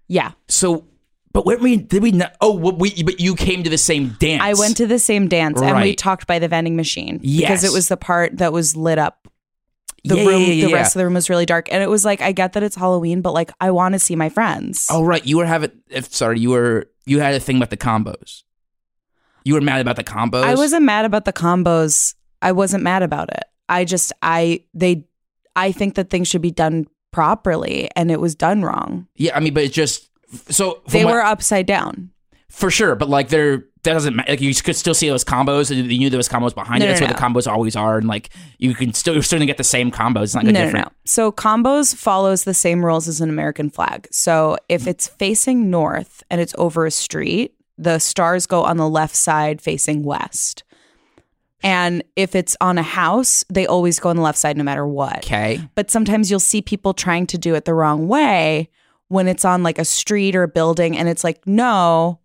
Yeah. 0.09 0.31
So 0.49 0.83
but 1.31 1.45
when 1.45 1.61
we 1.61 1.77
did 1.77 2.01
we 2.01 2.11
not 2.11 2.35
oh 2.41 2.55
we 2.55 3.03
but 3.03 3.19
you 3.19 3.35
came 3.35 3.63
to 3.63 3.69
the 3.69 3.77
same 3.77 4.15
dance. 4.19 4.41
I 4.43 4.53
went 4.53 4.77
to 4.77 4.87
the 4.87 4.99
same 4.99 5.27
dance 5.27 5.61
and 5.61 5.81
we 5.81 5.95
talked 5.95 6.27
by 6.27 6.39
the 6.39 6.47
vending 6.47 6.75
machine 6.75 7.19
because 7.19 7.63
it 7.63 7.71
was 7.71 7.87
the 7.87 7.97
part 7.97 8.37
that 8.37 8.53
was 8.53 8.75
lit 8.75 8.97
up. 8.97 9.27
The 10.05 10.15
Yeah, 10.15 10.25
room, 10.25 10.41
yeah, 10.43 10.47
yeah, 10.53 10.67
the 10.67 10.73
rest 10.73 10.95
of 10.95 10.99
the 10.99 11.05
room 11.05 11.15
was 11.15 11.29
really 11.29 11.45
dark. 11.45 11.67
And 11.73 11.83
it 11.83 11.89
was 11.89 12.05
like, 12.05 12.21
I 12.21 12.31
get 12.31 12.53
that 12.53 12.63
it's 12.63 12.77
Halloween, 12.77 13.21
but 13.21 13.33
like, 13.33 13.51
I 13.59 13.71
want 13.71 13.93
to 13.93 13.99
see 13.99 14.15
my 14.15 14.29
friends. 14.29 14.87
Oh 14.89 15.03
right, 15.03 15.25
you 15.25 15.37
were 15.37 15.45
having 15.45 15.71
if 15.89 16.13
sorry, 16.13 16.39
you 16.39 16.51
were 16.51 16.89
you 17.05 17.19
had 17.19 17.33
a 17.35 17.39
thing 17.39 17.57
about 17.57 17.69
the 17.69 17.77
combos. 17.77 18.43
You 19.43 19.55
were 19.55 19.61
mad 19.61 19.81
about 19.81 19.95
the 19.97 20.03
combos? 20.03 20.43
I 20.43 20.55
wasn't 20.55 20.83
mad 20.83 21.05
about 21.05 21.25
the 21.25 21.33
combos. 21.33 22.15
I 22.41 22.53
wasn't 22.53 22.83
mad 22.83 23.03
about 23.03 23.29
it. 23.29 23.43
I 23.67 23.85
just 23.85 24.13
I 24.21 24.63
they 24.73 25.05
I 25.55 25.71
think 25.71 25.95
that 25.95 26.09
things 26.09 26.27
should 26.27 26.41
be 26.41 26.51
done 26.51 26.87
properly 27.11 27.89
and 27.95 28.11
it 28.11 28.21
was 28.21 28.35
done 28.35 28.63
wrong. 28.63 29.07
Yeah, 29.15 29.35
I 29.35 29.39
mean, 29.39 29.53
but 29.53 29.63
it's 29.63 29.75
just 29.75 30.08
so 30.49 30.81
They 30.89 31.05
were 31.05 31.21
upside 31.21 31.65
down. 31.65 32.11
for 32.49 32.69
sure, 32.71 32.95
but 32.95 33.09
like 33.09 33.29
they're 33.29 33.65
that 33.83 33.93
doesn't 33.93 34.13
matter. 34.17 34.31
Like 34.33 34.41
you 34.41 34.53
could 34.53 34.75
still 34.75 34.93
see 34.93 35.07
those 35.07 35.23
combos. 35.23 35.71
and 35.71 35.89
You 35.89 35.99
knew 35.99 36.09
there 36.09 36.17
was 36.17 36.27
combos 36.27 36.53
behind 36.53 36.81
No, 36.81 36.85
it. 36.85 36.89
That's 36.89 36.99
no, 37.01 37.07
what 37.07 37.15
the 37.15 37.21
combos 37.21 37.49
always 37.49 37.77
are, 37.77 37.97
and 37.97 38.07
like 38.07 38.29
you 38.57 38.73
can 38.75 38.93
still 38.93 39.13
you're 39.13 39.23
still 39.23 39.37
gonna 39.39 39.45
get 39.45 39.57
the 39.57 39.63
same 39.63 39.89
combos. 39.89 40.23
It's 40.23 40.35
not 40.35 40.43
No, 40.43 40.51
gonna 40.51 40.59
no, 40.59 40.65
different. 40.65 40.85
no. 40.87 40.91
So 41.05 41.31
combos 41.31 41.95
follows 41.95 42.43
the 42.43 42.53
same 42.53 42.83
rules 42.85 43.07
as 43.07 43.21
an 43.21 43.29
American 43.29 43.69
flag. 43.69 44.07
So 44.11 44.57
if 44.67 44.85
it's 44.85 45.07
facing 45.07 45.69
north 45.69 46.23
and 46.29 46.41
it's 46.41 46.53
over 46.57 46.85
a 46.85 46.91
street, 46.91 47.53
the 47.77 47.99
stars 47.99 48.45
go 48.45 48.63
on 48.63 48.75
the 48.75 48.89
left 48.89 49.15
side 49.15 49.61
facing 49.61 50.03
west. 50.03 50.63
And 51.61 52.03
if 52.15 52.35
it's 52.35 52.55
on 52.61 52.77
a 52.77 52.81
house, 52.83 53.43
they 53.49 53.65
always 53.67 53.99
go 53.99 54.09
on 54.09 54.15
the 54.15 54.21
left 54.21 54.37
side 54.37 54.57
no 54.57 54.63
matter 54.63 54.87
what. 54.87 55.17
Okay. 55.19 55.61
but 55.75 55.91
sometimes 55.91 56.29
you'll 56.29 56.39
see 56.39 56.61
people 56.61 56.93
trying 56.93 57.27
to 57.27 57.37
do 57.37 57.53
it 57.55 57.65
the 57.65 57.73
wrong 57.73 58.07
way 58.07 58.69
when 59.09 59.27
it's 59.27 59.43
on 59.43 59.61
like 59.61 59.77
a 59.77 59.85
street 59.85 60.35
or 60.35 60.43
a 60.43 60.47
building 60.47 60.97
and 60.97 61.09
it's 61.09 61.23
like 61.23 61.45
no 61.45 62.19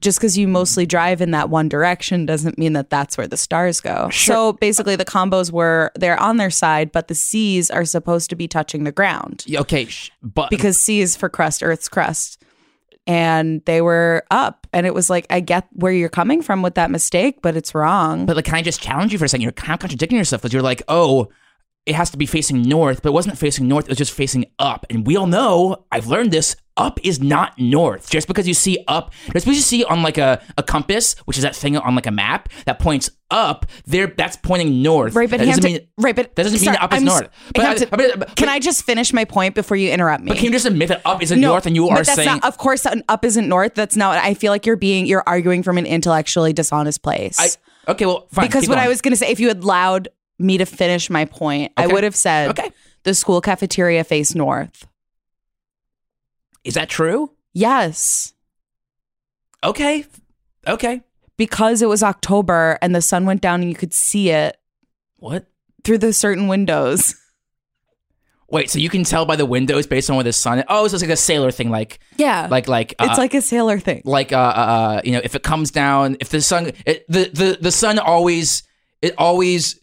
just 0.00 0.18
because 0.18 0.38
you 0.38 0.46
mostly 0.46 0.86
drive 0.86 1.20
in 1.20 1.32
that 1.32 1.50
one 1.50 1.68
direction 1.68 2.24
doesn't 2.24 2.56
mean 2.56 2.72
that 2.74 2.88
that's 2.88 3.18
where 3.18 3.26
the 3.26 3.36
stars 3.36 3.80
go. 3.80 4.08
So 4.10 4.52
basically 4.52 4.94
the 4.96 5.04
combos 5.04 5.50
were 5.50 5.90
they're 5.96 6.20
on 6.20 6.36
their 6.36 6.50
side 6.50 6.92
but 6.92 7.08
the 7.08 7.14
c's 7.14 7.70
are 7.70 7.84
supposed 7.84 8.30
to 8.30 8.36
be 8.36 8.48
touching 8.48 8.84
the 8.84 8.92
ground. 8.92 9.44
Okay, 9.52 9.86
sh- 9.86 10.12
but 10.22 10.50
because 10.50 10.78
c 10.78 11.00
is 11.00 11.16
for 11.16 11.28
crust 11.28 11.62
earth's 11.62 11.88
crust. 11.88 12.42
And 13.08 13.64
they 13.64 13.80
were 13.80 14.24
up 14.30 14.66
and 14.72 14.86
it 14.86 14.94
was 14.94 15.10
like 15.10 15.26
i 15.30 15.40
get 15.40 15.66
where 15.72 15.92
you're 15.92 16.08
coming 16.10 16.42
from 16.42 16.62
with 16.62 16.74
that 16.74 16.90
mistake 16.90 17.42
but 17.42 17.56
it's 17.56 17.74
wrong. 17.74 18.26
But 18.26 18.36
like, 18.36 18.44
can 18.44 18.54
I 18.54 18.62
just 18.62 18.80
challenge 18.80 19.12
you 19.12 19.18
for 19.18 19.24
a 19.24 19.28
second? 19.28 19.42
You're 19.42 19.52
kind 19.52 19.74
of 19.74 19.80
contradicting 19.80 20.18
yourself 20.18 20.42
because 20.42 20.52
you're 20.52 20.62
like, 20.62 20.82
oh, 20.86 21.28
it 21.86 21.94
has 21.94 22.10
to 22.10 22.18
be 22.18 22.26
facing 22.26 22.62
north, 22.62 23.02
but 23.02 23.10
it 23.10 23.12
wasn't 23.12 23.38
facing 23.38 23.66
north. 23.66 23.86
It 23.86 23.90
was 23.90 23.98
just 23.98 24.12
facing 24.12 24.46
up, 24.58 24.84
and 24.90 25.06
we 25.06 25.16
all 25.16 25.26
know. 25.26 25.86
I've 25.90 26.06
learned 26.06 26.32
this. 26.32 26.56
Up 26.76 27.00
is 27.02 27.20
not 27.20 27.58
north. 27.58 28.08
Just 28.08 28.28
because 28.28 28.46
you 28.46 28.54
see 28.54 28.78
up, 28.86 29.12
just 29.32 29.44
because 29.44 29.56
you 29.56 29.62
see 29.62 29.82
on 29.82 30.04
like 30.04 30.16
a, 30.16 30.40
a 30.56 30.62
compass, 30.62 31.16
which 31.24 31.36
is 31.36 31.42
that 31.42 31.56
thing 31.56 31.76
on 31.76 31.96
like 31.96 32.06
a 32.06 32.12
map 32.12 32.48
that 32.66 32.78
points 32.78 33.10
up, 33.32 33.66
there 33.84 34.06
that's 34.06 34.36
pointing 34.36 34.80
north. 34.80 35.12
Right, 35.16 35.28
but 35.28 35.40
that 35.40 35.46
doesn't 35.46 35.64
Hampton, 35.64 35.72
mean 35.82 35.88
right, 35.98 36.14
but 36.14 36.36
that 36.36 36.44
doesn't 36.44 36.58
mean 36.60 36.64
sorry, 36.66 36.76
that 36.76 36.84
up 36.84 36.92
is 36.92 36.98
I'm 37.00 37.04
north. 37.04 37.28
But, 37.52 37.64
I- 37.64 37.66
Hampton, 37.66 37.88
I 37.90 37.96
mean, 37.96 38.10
but- 38.18 38.36
can 38.36 38.48
I 38.48 38.60
just 38.60 38.84
finish 38.84 39.12
my 39.12 39.24
point 39.24 39.56
before 39.56 39.76
you 39.76 39.90
interrupt 39.90 40.22
me? 40.22 40.28
But 40.28 40.36
can 40.36 40.44
you 40.46 40.52
just 40.52 40.66
admit 40.66 40.86
that 40.90 41.02
up 41.04 41.20
isn't 41.20 41.40
north, 41.40 41.66
and 41.66 41.74
you 41.74 41.88
are 41.88 41.96
but 41.96 42.06
that's 42.06 42.14
saying 42.14 42.28
not, 42.28 42.44
of 42.44 42.58
course, 42.58 42.86
an 42.86 43.02
up 43.08 43.24
isn't 43.24 43.48
north. 43.48 43.74
That's 43.74 43.96
not. 43.96 44.16
I 44.18 44.34
feel 44.34 44.52
like 44.52 44.64
you're 44.64 44.76
being, 44.76 45.06
you're 45.06 45.24
arguing 45.26 45.64
from 45.64 45.78
an 45.78 45.86
intellectually 45.86 46.52
dishonest 46.52 47.02
place. 47.02 47.40
I, 47.40 47.90
okay, 47.90 48.06
well, 48.06 48.28
fine. 48.30 48.46
because 48.46 48.68
what 48.68 48.78
I 48.78 48.86
was 48.86 49.00
going 49.00 49.12
to 49.12 49.16
say, 49.16 49.30
if 49.32 49.40
you 49.40 49.48
had 49.48 49.64
allowed 49.64 50.10
me 50.38 50.58
to 50.58 50.64
finish 50.66 51.10
my 51.10 51.24
point, 51.24 51.72
I 51.76 51.86
would 51.86 52.04
have 52.04 52.16
said 52.16 52.50
Okay. 52.50 52.70
the 53.04 53.14
school 53.14 53.40
cafeteria 53.40 54.04
faced 54.04 54.34
north. 54.36 54.86
Is 56.64 56.74
that 56.74 56.88
true? 56.88 57.32
Yes. 57.54 58.34
Okay. 59.64 60.04
Okay. 60.66 61.00
Because 61.36 61.82
it 61.82 61.88
was 61.88 62.02
October 62.02 62.78
and 62.82 62.94
the 62.94 63.02
sun 63.02 63.24
went 63.26 63.40
down 63.40 63.60
and 63.60 63.70
you 63.70 63.76
could 63.76 63.94
see 63.94 64.30
it 64.30 64.56
What? 65.16 65.46
through 65.84 65.98
the 65.98 66.12
certain 66.12 66.48
windows. 66.48 67.14
Wait, 68.50 68.70
so 68.70 68.78
you 68.78 68.88
can 68.88 69.04
tell 69.04 69.26
by 69.26 69.36
the 69.36 69.44
windows 69.44 69.86
based 69.86 70.08
on 70.08 70.16
where 70.16 70.24
the 70.24 70.32
sun. 70.32 70.64
Oh, 70.68 70.88
so 70.88 70.94
it's 70.94 71.02
like 71.02 71.10
a 71.10 71.16
sailor 71.16 71.50
thing, 71.50 71.70
like 71.70 71.98
Yeah. 72.16 72.48
like 72.50 72.66
like 72.66 72.94
uh, 72.98 73.06
it's 73.10 73.18
like 73.18 73.34
a 73.34 73.42
sailor 73.42 73.78
thing. 73.78 74.00
like 74.04 74.32
uh, 74.32 74.36
uh 74.38 74.40
uh, 74.40 75.00
you 75.04 75.12
know 75.12 75.20
if 75.22 75.34
it 75.34 75.42
comes 75.42 75.70
down 75.70 76.16
if 76.20 76.30
the 76.30 76.40
sun 76.40 76.72
it, 76.86 77.04
the 77.08 77.30
the 77.32 77.58
the 77.60 77.70
sun 77.70 77.98
always 77.98 78.62
it 79.02 79.14
always 79.18 79.78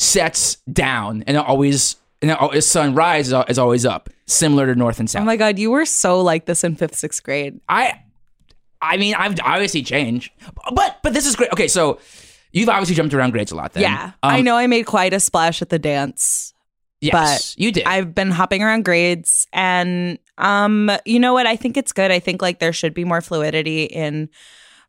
sets 0.00 0.56
down 0.72 1.22
and 1.26 1.36
it 1.36 1.40
always 1.44 1.96
and 2.22 2.30
the 2.30 2.62
sun 2.62 2.94
rises 2.94 3.34
is 3.48 3.58
always 3.58 3.84
up 3.84 4.08
similar 4.26 4.64
to 4.66 4.74
north 4.74 4.98
and 4.98 5.10
south 5.10 5.20
Oh 5.20 5.26
my 5.26 5.36
god, 5.36 5.58
you 5.58 5.70
were 5.70 5.84
so 5.84 6.22
like 6.22 6.46
this 6.46 6.64
in 6.64 6.74
fifth, 6.74 6.94
sixth 6.94 7.22
grade. 7.22 7.60
i 7.68 8.00
i 8.80 8.96
mean 8.96 9.14
i've 9.14 9.38
obviously 9.44 9.82
changed 9.82 10.32
but 10.74 10.96
but 11.02 11.12
this 11.12 11.26
is 11.26 11.36
great 11.36 11.52
okay 11.52 11.68
so 11.68 11.98
you've 12.50 12.70
obviously 12.70 12.94
jumped 12.94 13.12
around 13.12 13.32
grades 13.32 13.52
a 13.52 13.54
lot 13.54 13.74
then 13.74 13.82
yeah. 13.82 14.12
Um, 14.22 14.30
I 14.30 14.40
know 14.40 14.56
I 14.56 14.66
made 14.68 14.86
quite 14.86 15.12
a 15.12 15.20
splash 15.20 15.60
at 15.60 15.68
the 15.68 15.78
dance. 15.78 16.54
yes 17.02 17.54
you 17.58 17.70
did 17.70 17.84
I've 17.84 18.14
been 18.14 18.30
hopping 18.30 18.62
around 18.62 18.86
grades 18.86 19.46
and 19.52 20.18
um 20.38 20.90
you 21.04 21.20
know 21.20 21.34
what 21.34 21.46
I 21.46 21.56
think 21.56 21.76
it's 21.76 21.92
good. 21.92 22.10
I 22.10 22.20
think 22.20 22.40
like 22.40 22.58
there 22.58 22.72
should 22.72 22.94
be 22.94 23.04
more 23.04 23.20
fluidity 23.20 23.84
in 23.84 24.30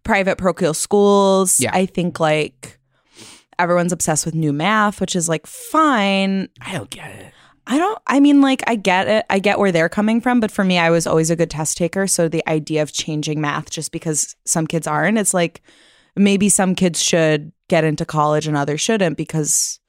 private 0.04 0.38
parochial 0.38 0.74
schools. 0.74 1.60
Yeah. 1.60 1.72
I 1.74 1.86
think 1.86 2.18
like 2.20 2.80
everyone's 3.62 3.94
obsessed 3.94 4.26
with 4.26 4.36
new 4.36 4.52
math, 4.52 5.00
which 5.00 5.16
is 5.16 5.30
like 5.30 5.46
fine. 5.48 6.50
i 6.62 6.74
don't 6.74 6.90
get 6.90 7.12
it 7.12 7.34
I 7.68 7.78
don't 7.78 8.00
I 8.08 8.20
mean 8.20 8.42
like 8.42 8.64
I 8.68 8.76
get 8.76 9.08
it. 9.08 9.26
I 9.30 9.40
get 9.40 9.60
where 9.60 9.72
they're 9.72 9.88
coming 9.88 10.20
from, 10.20 10.40
but 10.40 10.52
for 10.52 10.64
me 10.64 10.78
I 10.78 10.90
was 10.90 11.06
always 11.06 11.30
a 11.30 11.36
good 11.36 11.50
test 11.50 11.78
taker, 11.78 12.08
so 12.08 12.28
the 12.28 12.48
idea 12.50 12.82
of 12.82 12.92
changing 12.92 13.40
math 13.40 13.70
just 13.70 13.92
because 13.92 14.36
some 14.46 14.68
kids 14.68 14.88
aren't, 14.88 15.18
it's 15.18 15.34
like 15.34 15.62
maybe 16.16 16.50
some 16.50 16.76
kids 16.76 17.02
should 17.02 17.52
get 17.70 17.84
into 17.84 18.06
college 18.06 18.48
and 18.48 18.58
others 18.58 18.82
shouldn't 18.82 19.16
because 19.16 19.80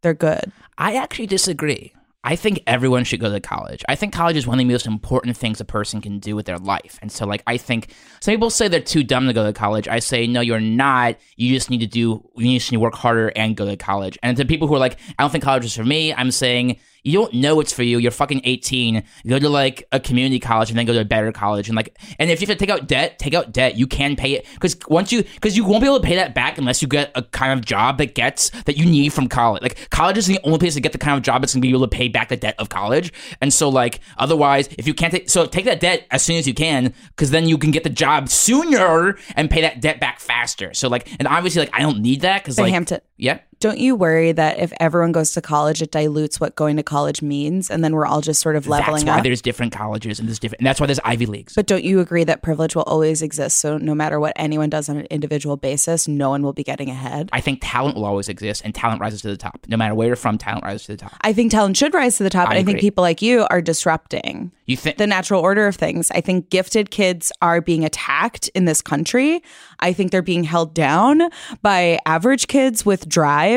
they're 0.00 0.14
good. 0.14 0.50
I 0.78 0.96
actually 0.96 1.26
disagree. 1.26 1.92
I 2.24 2.36
think 2.36 2.62
everyone 2.68 3.02
should 3.02 3.18
go 3.18 3.32
to 3.32 3.40
college. 3.40 3.84
I 3.88 3.96
think 3.96 4.12
college 4.12 4.36
is 4.36 4.46
one 4.46 4.54
of 4.60 4.64
the 4.64 4.72
most 4.72 4.86
important 4.86 5.36
things 5.36 5.60
a 5.60 5.64
person 5.64 6.00
can 6.00 6.20
do 6.20 6.36
with 6.36 6.46
their 6.46 6.58
life. 6.58 6.98
And 7.02 7.10
so, 7.10 7.26
like, 7.26 7.42
I 7.48 7.56
think 7.56 7.92
some 8.20 8.32
people 8.32 8.48
say 8.48 8.68
they're 8.68 8.80
too 8.80 9.02
dumb 9.02 9.26
to 9.26 9.32
go 9.32 9.44
to 9.44 9.52
college. 9.52 9.88
I 9.88 9.98
say, 9.98 10.28
no, 10.28 10.40
you're 10.40 10.60
not. 10.60 11.16
You 11.36 11.52
just 11.52 11.68
need 11.68 11.80
to 11.80 11.86
do, 11.88 12.24
you 12.36 12.58
just 12.58 12.70
need 12.70 12.76
to 12.76 12.80
work 12.80 12.94
harder 12.94 13.32
and 13.34 13.56
go 13.56 13.66
to 13.66 13.76
college. 13.76 14.18
And 14.22 14.36
to 14.36 14.44
people 14.44 14.68
who 14.68 14.74
are 14.76 14.78
like, 14.78 14.98
I 15.18 15.24
don't 15.24 15.30
think 15.30 15.42
college 15.42 15.64
is 15.64 15.74
for 15.74 15.84
me, 15.84 16.14
I'm 16.14 16.30
saying, 16.30 16.78
you 17.04 17.18
don't 17.18 17.34
know 17.34 17.60
it's 17.60 17.72
for 17.72 17.82
you. 17.82 17.98
You're 17.98 18.10
fucking 18.10 18.42
18. 18.44 19.02
Go 19.26 19.38
to 19.38 19.48
like 19.48 19.86
a 19.92 19.98
community 19.98 20.38
college 20.38 20.70
and 20.70 20.78
then 20.78 20.86
go 20.86 20.92
to 20.92 21.00
a 21.00 21.04
better 21.04 21.32
college. 21.32 21.68
And 21.68 21.76
like, 21.76 21.98
and 22.18 22.30
if 22.30 22.40
you 22.40 22.46
have 22.46 22.56
to 22.56 22.66
take 22.66 22.72
out 22.72 22.86
debt, 22.86 23.18
take 23.18 23.34
out 23.34 23.52
debt. 23.52 23.76
You 23.76 23.86
can 23.86 24.14
pay 24.16 24.34
it 24.34 24.46
because 24.54 24.76
once 24.88 25.12
you, 25.12 25.22
because 25.22 25.56
you 25.56 25.64
won't 25.64 25.82
be 25.82 25.88
able 25.88 26.00
to 26.00 26.06
pay 26.06 26.16
that 26.16 26.34
back 26.34 26.58
unless 26.58 26.80
you 26.80 26.88
get 26.88 27.10
a 27.14 27.22
kind 27.22 27.58
of 27.58 27.64
job 27.64 27.98
that 27.98 28.14
gets 28.14 28.50
that 28.64 28.76
you 28.76 28.86
need 28.86 29.12
from 29.12 29.28
college. 29.28 29.62
Like, 29.62 29.90
college 29.90 30.16
is 30.16 30.26
the 30.26 30.38
only 30.44 30.58
place 30.58 30.74
to 30.74 30.80
get 30.80 30.92
the 30.92 30.98
kind 30.98 31.16
of 31.16 31.22
job 31.22 31.42
that's 31.42 31.54
gonna 31.54 31.62
be 31.62 31.70
able 31.70 31.80
to 31.80 31.88
pay 31.88 32.08
back 32.08 32.28
the 32.28 32.36
debt 32.36 32.54
of 32.58 32.68
college. 32.68 33.12
And 33.40 33.52
so, 33.52 33.68
like, 33.68 34.00
otherwise, 34.18 34.68
if 34.78 34.86
you 34.86 34.94
can't 34.94 35.12
take, 35.12 35.28
so 35.28 35.46
take 35.46 35.64
that 35.64 35.80
debt 35.80 36.06
as 36.10 36.22
soon 36.22 36.36
as 36.36 36.46
you 36.46 36.54
can 36.54 36.94
because 37.08 37.30
then 37.30 37.48
you 37.48 37.58
can 37.58 37.72
get 37.72 37.82
the 37.84 37.90
job 37.90 38.28
sooner 38.28 39.16
and 39.34 39.50
pay 39.50 39.62
that 39.62 39.80
debt 39.80 39.98
back 39.98 40.20
faster. 40.20 40.72
So, 40.74 40.88
like, 40.88 41.08
and 41.18 41.26
obviously, 41.26 41.60
like, 41.62 41.74
I 41.74 41.80
don't 41.80 42.00
need 42.00 42.20
that 42.20 42.42
because, 42.42 42.58
like, 42.58 42.72
Hampton, 42.72 43.00
yeah. 43.16 43.40
Don't 43.62 43.78
you 43.78 43.94
worry 43.94 44.32
that 44.32 44.58
if 44.58 44.72
everyone 44.80 45.12
goes 45.12 45.30
to 45.34 45.40
college, 45.40 45.80
it 45.82 45.92
dilutes 45.92 46.40
what 46.40 46.56
going 46.56 46.76
to 46.78 46.82
college 46.82 47.22
means, 47.22 47.70
and 47.70 47.84
then 47.84 47.94
we're 47.94 48.06
all 48.06 48.20
just 48.20 48.40
sort 48.40 48.56
of 48.56 48.66
leveling 48.66 48.88
up. 48.88 48.94
That's 48.96 49.04
why 49.06 49.18
up? 49.18 49.22
there's 49.22 49.40
different 49.40 49.72
colleges 49.72 50.18
and 50.18 50.28
there's 50.28 50.40
different, 50.40 50.60
and 50.60 50.66
that's 50.66 50.80
why 50.80 50.86
there's 50.86 50.98
Ivy 51.04 51.26
Leagues. 51.26 51.54
But 51.54 51.66
don't 51.66 51.84
you 51.84 52.00
agree 52.00 52.24
that 52.24 52.42
privilege 52.42 52.74
will 52.74 52.82
always 52.82 53.22
exist? 53.22 53.58
So 53.58 53.78
no 53.78 53.94
matter 53.94 54.18
what 54.18 54.32
anyone 54.34 54.68
does 54.68 54.88
on 54.88 54.96
an 54.96 55.06
individual 55.10 55.56
basis, 55.56 56.08
no 56.08 56.30
one 56.30 56.42
will 56.42 56.52
be 56.52 56.64
getting 56.64 56.90
ahead. 56.90 57.30
I 57.32 57.40
think 57.40 57.60
talent 57.62 57.94
will 57.94 58.04
always 58.04 58.28
exist, 58.28 58.62
and 58.64 58.74
talent 58.74 59.00
rises 59.00 59.22
to 59.22 59.28
the 59.28 59.36
top. 59.36 59.64
No 59.68 59.76
matter 59.76 59.94
where 59.94 60.08
you're 60.08 60.16
from, 60.16 60.38
talent 60.38 60.64
rises 60.64 60.86
to 60.86 60.92
the 60.92 60.98
top. 60.98 61.12
I 61.20 61.32
think 61.32 61.52
talent 61.52 61.76
should 61.76 61.94
rise 61.94 62.16
to 62.16 62.24
the 62.24 62.30
top, 62.30 62.48
I 62.48 62.54
and 62.54 62.58
I 62.58 62.64
think 62.64 62.80
people 62.80 63.02
like 63.02 63.22
you 63.22 63.46
are 63.48 63.60
disrupting 63.62 64.50
You 64.66 64.76
think? 64.76 64.98
the 64.98 65.06
natural 65.06 65.40
order 65.40 65.68
of 65.68 65.76
things. 65.76 66.10
I 66.10 66.20
think 66.20 66.50
gifted 66.50 66.90
kids 66.90 67.30
are 67.40 67.60
being 67.60 67.84
attacked 67.84 68.48
in 68.56 68.64
this 68.64 68.82
country. 68.82 69.40
I 69.78 69.92
think 69.92 70.10
they're 70.10 70.20
being 70.20 70.42
held 70.42 70.74
down 70.74 71.30
by 71.62 72.00
average 72.06 72.48
kids 72.48 72.84
with 72.84 73.08
drive. 73.08 73.51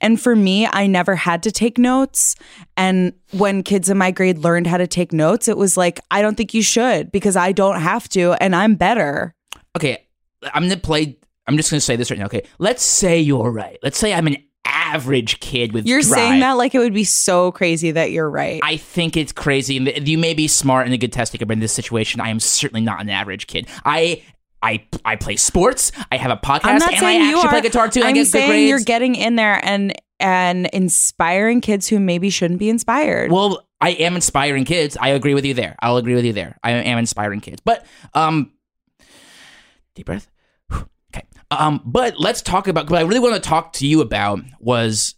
And 0.00 0.20
for 0.20 0.34
me, 0.36 0.66
I 0.66 0.86
never 0.86 1.14
had 1.14 1.42
to 1.44 1.52
take 1.52 1.78
notes. 1.78 2.34
And 2.76 3.12
when 3.32 3.62
kids 3.62 3.88
in 3.88 3.98
my 3.98 4.10
grade 4.10 4.38
learned 4.38 4.66
how 4.66 4.76
to 4.76 4.86
take 4.86 5.12
notes, 5.12 5.48
it 5.48 5.56
was 5.56 5.76
like, 5.76 6.00
I 6.10 6.22
don't 6.22 6.36
think 6.36 6.54
you 6.54 6.62
should 6.62 7.10
because 7.12 7.36
I 7.36 7.52
don't 7.52 7.80
have 7.80 8.08
to 8.10 8.32
and 8.40 8.54
I'm 8.54 8.74
better. 8.74 9.34
okay, 9.76 10.06
I'm 10.54 10.64
gonna 10.64 10.76
play. 10.76 11.18
I'm 11.46 11.56
just 11.56 11.70
gonna 11.70 11.80
say 11.80 11.96
this 11.96 12.10
right 12.10 12.18
now. 12.18 12.26
Okay, 12.26 12.42
let's 12.58 12.82
say 12.82 13.20
you're 13.20 13.50
right. 13.50 13.78
Let's 13.82 13.98
say 13.98 14.12
I'm 14.12 14.26
an 14.26 14.36
average 14.64 15.40
kid 15.40 15.72
with. 15.72 15.86
You're 15.86 16.00
drive. 16.02 16.12
saying 16.12 16.40
that 16.40 16.52
like 16.52 16.74
it 16.74 16.78
would 16.78 16.94
be 16.94 17.04
so 17.04 17.52
crazy 17.52 17.90
that 17.92 18.10
you're 18.10 18.28
right. 18.30 18.60
I 18.62 18.76
think 18.76 19.16
it's 19.16 19.32
crazy. 19.32 19.76
and 19.76 20.08
You 20.08 20.18
may 20.18 20.34
be 20.34 20.48
smart 20.48 20.86
and 20.86 20.94
a 20.94 20.98
good 20.98 21.12
test 21.12 21.32
taker, 21.32 21.46
but 21.46 21.54
in 21.54 21.60
this 21.60 21.72
situation, 21.72 22.20
I 22.20 22.28
am 22.30 22.40
certainly 22.40 22.80
not 22.80 23.00
an 23.00 23.10
average 23.10 23.46
kid. 23.46 23.68
I. 23.84 24.22
I, 24.62 24.86
I 25.04 25.16
play 25.16 25.36
sports. 25.36 25.90
I 26.10 26.16
have 26.16 26.30
a 26.30 26.36
podcast, 26.36 26.60
I'm 26.64 26.78
not 26.78 26.94
and 26.94 27.04
I 27.04 27.12
you 27.14 27.36
actually 27.36 27.46
are. 27.46 27.50
play 27.50 27.60
guitar 27.62 27.88
too. 27.88 28.00
and 28.00 28.06
I 28.06 28.08
I'm 28.10 28.14
get 28.14 28.20
good 28.24 28.26
saying 28.30 28.48
grades. 28.50 28.68
you're 28.70 28.80
getting 28.80 29.14
in 29.16 29.36
there 29.36 29.60
and 29.64 29.92
and 30.20 30.66
inspiring 30.72 31.60
kids 31.60 31.88
who 31.88 31.98
maybe 31.98 32.30
shouldn't 32.30 32.60
be 32.60 32.68
inspired. 32.70 33.32
Well, 33.32 33.66
I 33.80 33.90
am 33.90 34.14
inspiring 34.14 34.64
kids. 34.64 34.96
I 35.00 35.08
agree 35.08 35.34
with 35.34 35.44
you 35.44 35.54
there. 35.54 35.74
I'll 35.82 35.96
agree 35.96 36.14
with 36.14 36.24
you 36.24 36.32
there. 36.32 36.56
I 36.62 36.70
am 36.72 36.98
inspiring 36.98 37.40
kids. 37.40 37.60
But 37.64 37.84
um 38.14 38.52
deep 39.94 40.06
breath. 40.06 40.28
Okay. 41.14 41.26
Um 41.50 41.82
but 41.84 42.18
let's 42.18 42.40
talk 42.40 42.68
about 42.68 42.88
what 42.88 43.00
I 43.00 43.02
really 43.02 43.18
want 43.20 43.34
to 43.34 43.40
talk 43.40 43.72
to 43.74 43.86
you 43.86 44.00
about 44.00 44.38
was 44.60 45.16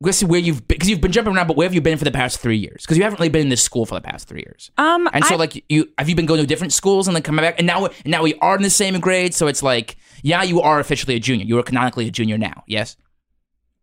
let's 0.00 0.18
see 0.18 0.26
where 0.26 0.40
you've 0.40 0.66
because 0.68 0.88
you've 0.88 1.00
been 1.00 1.12
jumping 1.12 1.34
around, 1.34 1.46
but 1.46 1.56
where 1.56 1.66
have 1.66 1.74
you 1.74 1.80
been 1.80 1.96
for 1.98 2.04
the 2.04 2.10
past 2.10 2.38
three 2.40 2.56
years? 2.58 2.82
Because 2.82 2.96
you 2.98 3.02
haven't 3.02 3.18
really 3.18 3.28
been 3.30 3.42
in 3.42 3.48
this 3.48 3.62
school 3.62 3.86
for 3.86 3.94
the 3.94 4.00
past 4.00 4.28
three 4.28 4.40
years. 4.46 4.70
um, 4.78 5.08
And 5.12 5.24
so, 5.24 5.34
I- 5.34 5.38
like, 5.38 5.64
you 5.70 5.88
have 5.98 6.08
you 6.08 6.14
been 6.14 6.26
going 6.26 6.40
to 6.40 6.46
different 6.46 6.72
schools 6.72 7.08
and 7.08 7.14
then 7.16 7.22
coming 7.22 7.42
back, 7.42 7.54
and 7.58 7.66
now 7.66 7.86
and 7.86 7.94
now 8.06 8.22
we 8.22 8.34
are 8.36 8.56
in 8.56 8.62
the 8.62 8.70
same 8.70 8.98
grade. 9.00 9.34
So 9.34 9.46
it's 9.46 9.62
like, 9.62 9.96
yeah, 10.22 10.42
you 10.42 10.60
are 10.60 10.80
officially 10.80 11.14
a 11.14 11.20
junior. 11.20 11.44
You 11.46 11.58
are 11.58 11.62
canonically 11.62 12.06
a 12.08 12.10
junior 12.10 12.36
now. 12.38 12.62
Yes. 12.66 12.96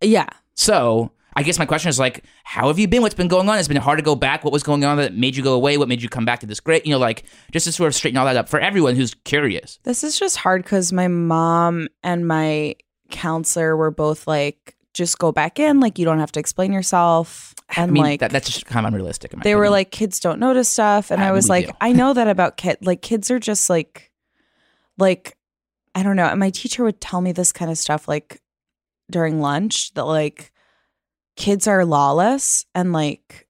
yeah. 0.01 0.27
So 0.55 1.12
I 1.36 1.41
guess 1.41 1.58
my 1.58 1.65
question 1.65 1.89
is 1.89 1.98
like, 1.98 2.24
how 2.43 2.67
have 2.67 2.77
you 2.77 2.88
been? 2.88 3.01
What's 3.01 3.15
been 3.15 3.27
going 3.27 3.50
on? 3.50 3.58
It's 3.58 3.67
been 3.67 3.77
hard 3.77 3.98
to 3.98 4.03
go 4.03 4.15
back. 4.15 4.43
What 4.43 4.53
was 4.53 4.62
going 4.62 4.84
on 4.86 4.98
that 4.98 5.15
made 5.15 5.36
you 5.36 5.41
go 5.41 5.53
away? 5.55 5.79
What 5.79 5.88
made 5.88 6.01
you 6.03 6.10
come 6.10 6.25
back 6.25 6.41
to 6.41 6.46
this 6.46 6.60
grade? 6.60 6.84
You 6.86 6.91
know, 6.91 7.00
like 7.00 7.24
just 7.51 7.65
to 7.65 7.72
sort 7.72 7.88
of 7.88 7.96
straighten 7.96 8.17
all 8.17 8.25
that 8.25 8.38
up 8.38 8.50
for 8.50 8.60
everyone 8.60 8.96
who's 8.96 9.15
curious. 9.24 9.79
This 9.84 10.03
is 10.03 10.20
just 10.20 10.38
hard 10.38 10.62
because 10.63 10.93
my 10.93 11.08
mom 11.08 11.88
and 12.03 12.27
my 12.27 12.75
counselor 13.10 13.75
were 13.75 13.89
both 13.91 14.27
like, 14.27 14.75
just 14.94 15.18
go 15.20 15.32
back 15.32 15.60
in. 15.60 15.80
Like, 15.80 15.98
you 16.00 16.06
don't 16.06 16.20
have 16.20 16.32
to 16.34 16.40
explain 16.40 16.72
yourself. 16.74 17.54
And 17.76 17.90
I 17.90 17.94
mean, 17.94 18.04
like, 18.04 18.20
that, 18.20 18.32
that's 18.32 18.50
just 18.50 18.66
kind 18.66 18.86
of 18.86 18.94
unrealistic. 18.94 19.32
They 19.44 19.56
were 19.56 19.70
like, 19.70 19.92
kids 19.92 20.20
don't 20.20 20.40
notice 20.40 20.70
stuff. 20.70 21.10
And 21.12 21.22
Ah, 21.22 21.28
I 21.28 21.32
was 21.32 21.50
like. 21.50 21.70
I 21.82 21.92
know 21.94 22.14
that 22.14 22.28
about 22.28 22.58
kid. 22.58 22.78
Like, 22.82 23.02
kids 23.02 23.32
are 23.32 23.40
just 23.40 23.70
like, 23.70 24.12
like, 24.98 25.36
I 25.96 26.04
don't 26.04 26.16
know. 26.16 26.26
And 26.28 26.40
my 26.40 26.50
teacher 26.52 26.84
would 26.84 27.02
tell 27.02 27.22
me 27.22 27.32
this 27.32 27.52
kind 27.52 27.70
of 27.72 27.78
stuff 27.78 28.08
like 28.08 28.42
during 29.12 29.40
lunch 29.42 29.94
that 29.96 30.06
like 30.06 30.52
kids 31.36 31.68
are 31.68 31.86
lawless 31.86 32.66
and 32.74 32.94
like 32.94 33.48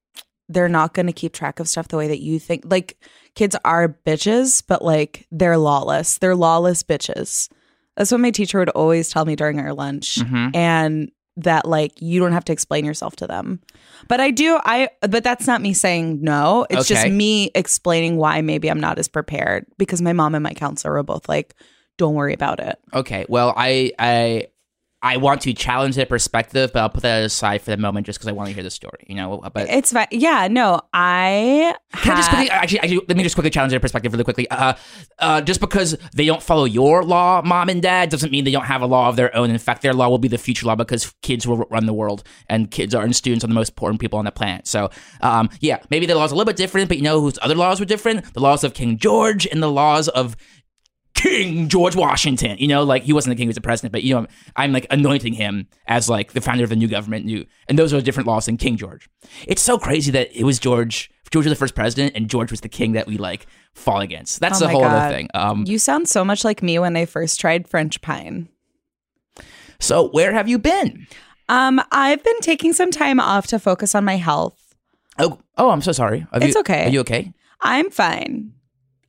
they're 0.48 0.68
not 0.68 0.92
going 0.92 1.06
to 1.06 1.12
keep 1.12 1.32
track 1.32 1.58
of 1.60 1.68
stuff 1.68 1.88
the 1.88 1.96
way 1.96 2.08
that 2.08 2.20
you 2.20 2.38
think. 2.38 2.64
Like, 2.66 2.98
kids 3.34 3.56
are 3.64 3.88
bitches, 4.06 4.62
but 4.66 4.82
like 4.82 5.26
they're 5.30 5.58
lawless. 5.58 6.18
They're 6.18 6.36
lawless 6.36 6.82
bitches. 6.82 7.48
That's 7.96 8.10
what 8.10 8.20
my 8.20 8.30
teacher 8.30 8.58
would 8.58 8.70
always 8.70 9.08
tell 9.10 9.24
me 9.24 9.36
during 9.36 9.58
our 9.60 9.72
lunch. 9.72 10.16
Mhm. 10.16 10.54
And 10.54 11.10
that 11.36 11.66
like 11.66 12.00
you 12.00 12.20
don't 12.20 12.32
have 12.32 12.44
to 12.44 12.52
explain 12.52 12.84
yourself 12.84 13.16
to 13.16 13.26
them. 13.26 13.60
But 14.08 14.20
I 14.20 14.30
do 14.30 14.60
I 14.64 14.88
but 15.00 15.24
that's 15.24 15.46
not 15.46 15.60
me 15.60 15.72
saying 15.74 16.22
no. 16.22 16.66
It's 16.70 16.88
just 16.88 17.08
me 17.08 17.50
explaining 17.54 18.16
why 18.16 18.40
maybe 18.40 18.70
I'm 18.70 18.80
not 18.80 18.98
as 18.98 19.08
prepared 19.08 19.66
because 19.78 20.00
my 20.00 20.12
mom 20.12 20.34
and 20.34 20.42
my 20.42 20.52
counselor 20.52 20.94
were 20.94 21.02
both 21.02 21.28
like 21.28 21.54
don't 21.96 22.14
worry 22.14 22.34
about 22.34 22.60
it. 22.60 22.78
okay. 22.92 23.24
Well, 23.28 23.54
I 23.56 23.92
I 23.98 24.46
I 25.04 25.18
want 25.18 25.42
to 25.42 25.52
challenge 25.52 25.96
that 25.96 26.08
perspective, 26.08 26.72
but 26.72 26.80
I'll 26.80 26.88
put 26.88 27.02
that 27.02 27.24
aside 27.24 27.60
for 27.60 27.70
the 27.70 27.76
moment 27.76 28.06
just 28.06 28.18
because 28.18 28.26
I 28.26 28.32
want 28.32 28.48
to 28.48 28.54
hear 28.54 28.62
the 28.62 28.70
story. 28.70 29.04
You 29.06 29.16
know, 29.16 29.42
but 29.52 29.68
It's 29.68 29.92
fine. 29.92 30.06
Yeah, 30.10 30.48
no, 30.50 30.80
I 30.94 31.76
Can 31.92 32.12
I 32.12 32.16
just 32.16 32.30
quickly, 32.30 32.48
actually, 32.48 32.78
actually, 32.80 33.00
let 33.06 33.16
me 33.18 33.22
just 33.22 33.34
quickly 33.34 33.50
challenge 33.50 33.72
their 33.72 33.80
perspective 33.80 34.12
really 34.12 34.24
quickly. 34.24 34.48
Uh, 34.50 34.72
uh, 35.18 35.42
just 35.42 35.60
because 35.60 35.98
they 36.14 36.24
don't 36.24 36.42
follow 36.42 36.64
your 36.64 37.04
law, 37.04 37.42
mom 37.42 37.68
and 37.68 37.82
dad, 37.82 38.08
doesn't 38.08 38.32
mean 38.32 38.44
they 38.44 38.50
don't 38.50 38.64
have 38.64 38.80
a 38.80 38.86
law 38.86 39.10
of 39.10 39.16
their 39.16 39.34
own. 39.36 39.50
In 39.50 39.58
fact, 39.58 39.82
their 39.82 39.92
law 39.92 40.08
will 40.08 40.16
be 40.16 40.28
the 40.28 40.38
future 40.38 40.64
law 40.64 40.74
because 40.74 41.14
kids 41.20 41.46
will 41.46 41.58
run 41.70 41.84
the 41.84 41.92
world, 41.92 42.24
and 42.48 42.70
kids 42.70 42.94
are 42.94 43.04
and 43.04 43.14
students 43.14 43.44
are 43.44 43.48
the 43.48 43.54
most 43.54 43.68
important 43.68 44.00
people 44.00 44.18
on 44.18 44.24
the 44.24 44.32
planet. 44.32 44.66
So, 44.66 44.88
um, 45.20 45.50
yeah, 45.60 45.80
maybe 45.90 46.06
the 46.06 46.14
laws 46.14 46.32
are 46.32 46.34
a 46.34 46.38
little 46.38 46.50
bit 46.50 46.56
different, 46.56 46.88
but 46.88 46.96
you 46.96 47.02
know 47.02 47.20
whose 47.20 47.38
other 47.42 47.54
laws 47.54 47.78
were 47.78 47.84
different? 47.84 48.32
The 48.32 48.40
laws 48.40 48.64
of 48.64 48.72
King 48.72 48.96
George 48.96 49.46
and 49.46 49.62
the 49.62 49.70
laws 49.70 50.08
of 50.08 50.34
King 51.24 51.68
George 51.68 51.96
Washington. 51.96 52.56
You 52.58 52.68
know, 52.68 52.82
like 52.84 53.02
he 53.04 53.12
wasn't 53.12 53.32
the 53.32 53.36
king; 53.36 53.44
he 53.46 53.48
was 53.48 53.56
the 53.56 53.60
president. 53.62 53.92
But 53.92 54.02
you 54.02 54.14
know, 54.14 54.26
I'm 54.56 54.72
like 54.72 54.86
anointing 54.90 55.32
him 55.32 55.66
as 55.86 56.08
like 56.08 56.32
the 56.32 56.40
founder 56.40 56.64
of 56.64 56.70
the 56.70 56.76
new 56.76 56.88
government. 56.88 57.24
New, 57.24 57.46
and 57.68 57.78
those 57.78 57.92
are 57.94 58.00
different 58.00 58.26
laws 58.26 58.46
than 58.46 58.56
King 58.56 58.76
George. 58.76 59.08
It's 59.46 59.62
so 59.62 59.78
crazy 59.78 60.10
that 60.12 60.28
it 60.38 60.44
was 60.44 60.58
George. 60.58 61.10
George 61.30 61.46
was 61.46 61.52
the 61.52 61.56
first 61.56 61.74
president, 61.74 62.12
and 62.14 62.28
George 62.28 62.50
was 62.50 62.60
the 62.60 62.68
king 62.68 62.92
that 62.92 63.06
we 63.06 63.16
like 63.16 63.46
fall 63.74 64.00
against. 64.00 64.40
That's 64.40 64.60
Oh 64.62 64.66
a 64.66 64.68
whole 64.68 64.82
God. 64.82 64.92
other 65.06 65.14
thing. 65.16 65.28
Um, 65.34 65.64
You 65.66 65.78
sound 65.78 66.08
so 66.08 66.24
much 66.24 66.44
like 66.44 66.62
me 66.62 66.78
when 66.78 66.96
I 66.96 67.06
first 67.06 67.40
tried 67.40 67.66
French 67.68 68.00
pine. 68.02 68.48
so 69.80 70.08
where 70.10 70.32
have 70.32 70.48
you 70.48 70.58
been? 70.58 71.06
Um, 71.48 71.80
I've 71.90 72.22
been 72.22 72.40
taking 72.40 72.72
some 72.72 72.90
time 72.90 73.18
off 73.20 73.46
to 73.48 73.58
focus 73.58 73.94
on 73.94 74.04
my 74.04 74.16
health. 74.16 74.74
Oh, 75.18 75.38
oh, 75.58 75.70
I'm 75.70 75.82
so 75.82 75.92
sorry. 75.92 76.26
It's 76.34 76.54
you- 76.54 76.60
okay. 76.60 76.86
Are 76.86 76.90
you 76.90 77.00
okay? 77.00 77.32
I'm 77.60 77.90
fine. 77.90 78.52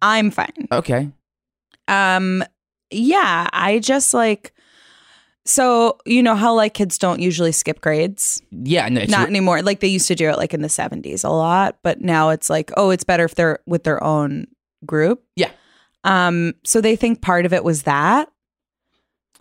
I'm 0.01 0.31
fine. 0.31 0.67
Okay. 0.72 1.10
Um, 1.88 2.44
yeah, 2.92 3.50
I 3.54 3.80
just 3.80 4.13
like 4.13 4.54
so 5.48 5.98
you 6.06 6.24
know 6.24 6.36
how 6.36 6.56
like 6.56 6.74
kids 6.74 6.98
don't 6.98 7.20
usually 7.20 7.51
skip 7.51 7.80
grades? 7.82 8.42
Yeah, 8.51 8.89
no, 8.89 9.01
it's 9.01 9.12
Not 9.12 9.27
anymore. 9.27 9.62
Like 9.62 9.80
they 9.80 9.88
used 9.88 10.08
to 10.08 10.15
do 10.15 10.30
it 10.30 10.38
like 10.38 10.54
in 10.56 10.62
the 10.62 10.68
70s 10.68 11.24
a 11.24 11.30
lot, 11.30 11.77
but 11.84 12.01
now 12.01 12.30
it's 12.30 12.50
like, 12.50 12.72
oh, 12.77 12.89
it's 12.89 13.04
better 13.04 13.25
if 13.25 13.36
they're 13.36 13.60
with 13.68 13.84
their 13.84 14.04
own 14.04 14.48
group. 14.86 15.24
Yeah. 15.36 15.51
Um, 16.04 16.54
so 16.63 16.82
they 16.82 16.96
think 16.96 17.22
part 17.22 17.46
of 17.46 17.54
it 17.54 17.63
was 17.63 17.84
that 17.84 18.30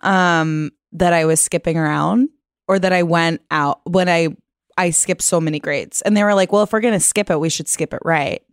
um 0.01 0.71
that 0.91 1.13
I 1.13 1.25
was 1.25 1.41
skipping 1.41 1.77
around 1.77 2.29
or 2.67 2.79
that 2.79 2.93
I 2.93 3.03
went 3.03 3.41
out 3.51 3.81
when 3.89 4.07
I 4.09 4.29
I 4.77 4.89
skipped 4.91 5.21
so 5.21 5.39
many 5.39 5.59
grades. 5.59 6.01
And 6.01 6.15
they 6.15 6.23
were 6.23 6.33
like, 6.35 6.51
"Well, 6.51 6.63
if 6.63 6.73
we're 6.73 6.81
going 6.81 6.93
to 6.93 6.99
skip 6.99 7.29
it, 7.29 7.39
we 7.39 7.49
should 7.49 7.67
skip 7.69 7.93
it 7.93 8.01
right." 8.03 8.43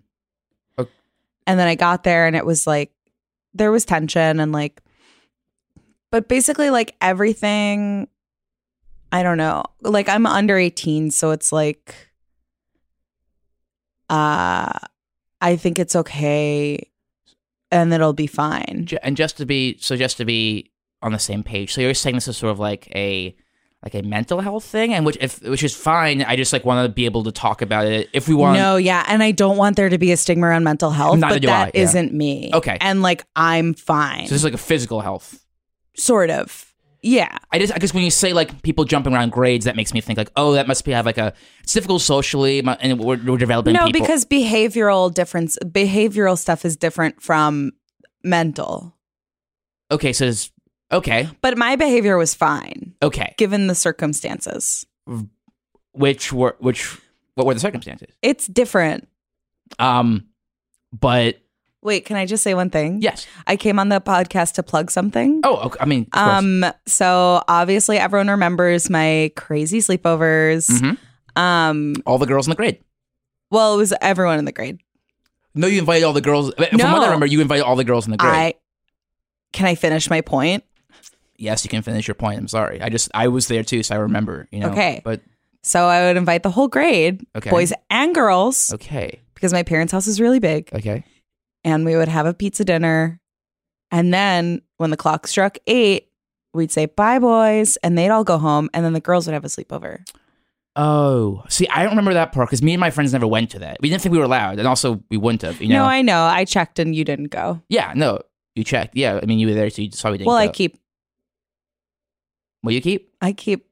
Ok- 0.78 0.90
And 1.46 1.58
then 1.58 1.66
I 1.68 1.74
got 1.74 2.04
there 2.04 2.26
and 2.26 2.36
it 2.36 2.46
was 2.46 2.66
like 2.66 2.92
there 3.54 3.72
was 3.72 3.84
tension 3.84 4.40
and 4.40 4.52
like 4.52 4.80
but 6.10 6.28
basically 6.28 6.70
like 6.70 6.94
everything 7.00 8.08
I 9.14 9.22
don't 9.22 9.36
know. 9.36 9.62
Like 9.82 10.08
I'm 10.08 10.24
under 10.24 10.56
18, 10.56 11.10
so 11.10 11.32
it's 11.32 11.52
like 11.52 11.94
uh 14.08 14.72
I 15.40 15.56
think 15.56 15.78
it's 15.78 15.96
okay 15.96 16.88
and 17.70 17.92
it'll 17.92 18.12
be 18.12 18.26
fine. 18.26 18.88
And 19.02 19.16
just 19.16 19.36
to 19.38 19.46
be 19.46 19.76
so 19.80 19.96
just 19.96 20.16
to 20.18 20.24
be 20.24 20.70
on 21.02 21.12
the 21.12 21.18
same 21.18 21.42
page 21.42 21.72
so 21.72 21.80
you're 21.80 21.94
saying 21.94 22.14
this 22.14 22.28
is 22.28 22.36
sort 22.36 22.52
of 22.52 22.60
like 22.60 22.88
a 22.94 23.34
like 23.82 23.94
a 23.94 24.02
mental 24.02 24.40
health 24.40 24.64
thing 24.64 24.94
and 24.94 25.04
which 25.04 25.18
if 25.20 25.42
which 25.42 25.64
is 25.64 25.74
fine 25.74 26.22
i 26.22 26.36
just 26.36 26.52
like 26.52 26.64
want 26.64 26.86
to 26.86 26.92
be 26.92 27.04
able 27.04 27.24
to 27.24 27.32
talk 27.32 27.62
about 27.62 27.84
it 27.86 28.08
if 28.12 28.28
we 28.28 28.34
want 28.34 28.56
No, 28.56 28.76
yeah, 28.76 29.04
and 29.08 29.22
I 29.22 29.32
don't 29.32 29.56
want 29.56 29.76
there 29.76 29.88
to 29.88 29.98
be 29.98 30.12
a 30.12 30.16
stigma 30.16 30.46
around 30.46 30.62
mental 30.64 30.90
health, 30.90 31.18
Neither 31.18 31.34
but 31.36 31.42
that 31.42 31.74
I, 31.74 31.78
yeah. 31.78 32.02
not 32.02 32.12
me. 32.12 32.50
Okay. 32.54 32.78
And 32.80 33.02
like 33.02 33.24
I'm 33.34 33.74
fine. 33.74 34.26
so 34.26 34.34
this 34.34 34.40
is 34.40 34.44
like 34.44 34.54
a 34.54 34.58
physical 34.58 35.00
health 35.00 35.44
sort 35.96 36.30
of. 36.30 36.68
Yeah. 37.04 37.36
i 37.50 37.58
just 37.58 37.72
i 37.74 37.78
guess 37.78 37.92
when 37.92 38.04
you 38.04 38.12
say 38.12 38.32
like 38.32 38.62
people 38.62 38.84
jumping 38.84 39.12
around 39.12 39.32
grades 39.32 39.64
that 39.64 39.74
makes 39.74 39.92
me 39.92 40.00
think 40.00 40.16
like 40.16 40.30
oh 40.36 40.52
that 40.52 40.68
must 40.68 40.84
be 40.84 40.92
have 40.92 41.04
like 41.04 41.18
a 41.18 41.32
it's 41.64 41.72
difficult 41.72 42.00
socially 42.02 42.60
and 42.60 43.00
we're, 43.00 43.16
we're 43.24 43.36
developing 43.38 43.72
No, 43.74 43.86
people 43.86 44.00
because 44.02 44.24
behavioral 44.24 45.12
difference 45.12 45.58
behavioral 45.64 46.38
stuff 46.38 46.64
is 46.64 46.76
different 46.76 47.20
from 47.20 47.72
mental. 48.22 48.94
okay 49.90 50.12
so 50.12 50.26
it's 50.26 50.52
okay 50.92 51.28
But 51.40 51.56
my 51.58 51.76
behavior 51.76 52.16
was 52.16 52.34
fine 52.34 52.94
okay 53.02 53.34
given 53.38 53.66
the 53.66 53.74
circumstances. 53.74 54.86
which 55.92 56.32
were 56.32 56.56
which 56.58 56.98
what 57.34 57.46
were 57.46 57.54
the 57.54 57.60
circumstances 57.60 58.08
It's 58.22 58.46
different. 58.46 59.08
um 59.78 60.26
but 60.92 61.38
Wait, 61.84 62.04
can 62.04 62.16
I 62.16 62.26
just 62.26 62.44
say 62.44 62.54
one 62.54 62.70
thing? 62.70 63.00
yes 63.02 63.26
I 63.46 63.56
came 63.56 63.78
on 63.80 63.88
the 63.88 64.00
podcast 64.00 64.52
to 64.54 64.62
plug 64.62 64.90
something. 64.90 65.40
oh 65.44 65.56
okay, 65.66 65.78
i 65.80 65.84
mean. 65.84 66.06
Um, 66.12 66.64
so 66.86 67.42
obviously 67.48 67.98
everyone 67.98 68.28
remembers 68.28 68.88
my 68.88 69.32
crazy 69.36 69.78
sleepovers. 69.80 70.70
Mhm. 70.70 70.96
Um, 71.34 71.94
all 72.06 72.18
the 72.18 72.26
girls 72.26 72.46
in 72.46 72.50
the 72.50 72.56
grade 72.56 72.78
well, 73.50 73.74
it 73.74 73.78
was 73.78 73.92
everyone 74.00 74.38
in 74.38 74.44
the 74.46 74.52
grade. 74.52 74.78
no 75.54 75.66
you 75.66 75.78
invited 75.80 76.04
all 76.04 76.12
the 76.12 76.20
girls 76.20 76.52
from 76.54 76.62
what 76.64 76.72
No. 76.74 76.86
i 77.02 77.04
remember 77.06 77.26
you 77.26 77.40
invited 77.40 77.64
all 77.64 77.76
the 77.76 77.84
girls 77.84 78.06
in 78.06 78.10
the 78.12 78.16
grade 78.18 78.32
I 78.32 78.54
can 79.52 79.66
I 79.66 79.74
finish 79.74 80.08
my 80.08 80.20
point? 80.22 80.64
Yes, 81.36 81.64
you 81.64 81.70
can 81.70 81.82
finish 81.82 82.06
your 82.06 82.14
point. 82.14 82.38
I'm 82.38 82.48
sorry. 82.48 82.80
I 82.80 82.88
just 82.88 83.10
I 83.14 83.28
was 83.28 83.48
there 83.48 83.62
too, 83.62 83.82
so 83.82 83.94
I 83.94 83.98
remember. 83.98 84.48
You 84.52 84.60
know. 84.60 84.70
Okay. 84.70 85.00
But 85.04 85.20
So 85.62 85.86
I 85.86 86.02
would 86.06 86.16
invite 86.16 86.42
the 86.42 86.50
whole 86.50 86.68
grade, 86.68 87.24
Okay. 87.36 87.50
boys 87.50 87.72
and 87.90 88.14
girls, 88.14 88.72
okay. 88.74 89.20
because 89.34 89.52
my 89.52 89.62
parents' 89.62 89.92
house 89.92 90.06
is 90.06 90.20
really 90.20 90.40
big, 90.40 90.68
Okay. 90.74 91.04
and 91.64 91.84
we 91.84 91.96
would 91.96 92.08
have 92.08 92.26
a 92.26 92.34
pizza 92.34 92.64
dinner. 92.64 93.20
And 93.90 94.12
then 94.12 94.62
when 94.78 94.90
the 94.90 94.96
clock 94.96 95.26
struck 95.26 95.58
eight, 95.66 96.08
we'd 96.54 96.72
say 96.72 96.86
bye, 96.86 97.18
boys, 97.18 97.76
and 97.82 97.96
they'd 97.96 98.08
all 98.10 98.24
go 98.24 98.38
home, 98.38 98.70
and 98.74 98.84
then 98.84 98.92
the 98.92 99.00
girls 99.00 99.26
would 99.26 99.34
have 99.34 99.44
a 99.44 99.48
sleepover. 99.48 100.00
Oh, 100.74 101.44
see, 101.50 101.68
I 101.68 101.82
don't 101.82 101.90
remember 101.92 102.14
that 102.14 102.32
part 102.32 102.48
because 102.48 102.62
me 102.62 102.72
and 102.72 102.80
my 102.80 102.90
friends 102.90 103.12
never 103.12 103.26
went 103.26 103.50
to 103.50 103.58
that. 103.58 103.76
We 103.82 103.90
didn't 103.90 104.00
think 104.00 104.12
we 104.14 104.18
were 104.18 104.24
allowed, 104.24 104.58
and 104.58 104.66
also 104.66 105.02
we 105.10 105.18
wouldn't 105.18 105.42
have. 105.42 105.60
You 105.60 105.68
know. 105.68 105.80
No, 105.80 105.84
I 105.84 106.00
know. 106.00 106.22
I 106.22 106.46
checked, 106.46 106.78
and 106.78 106.94
you 106.96 107.04
didn't 107.04 107.28
go. 107.28 107.60
yeah. 107.68 107.92
No. 107.94 108.20
You 108.54 108.64
checked. 108.64 108.96
Yeah. 108.96 109.18
I 109.22 109.24
mean, 109.26 109.38
you 109.38 109.46
were 109.46 109.54
there, 109.54 109.70
so 109.70 109.80
you 109.82 109.90
saw 109.92 110.10
we 110.10 110.18
didn't. 110.18 110.26
Well, 110.28 110.36
I 110.36 110.48
keep 110.48 110.78
Will 112.62 112.72
you 112.72 112.80
keep? 112.80 113.12
I 113.20 113.32
keep 113.32 113.66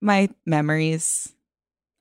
my 0.00 0.28
memories. 0.44 1.32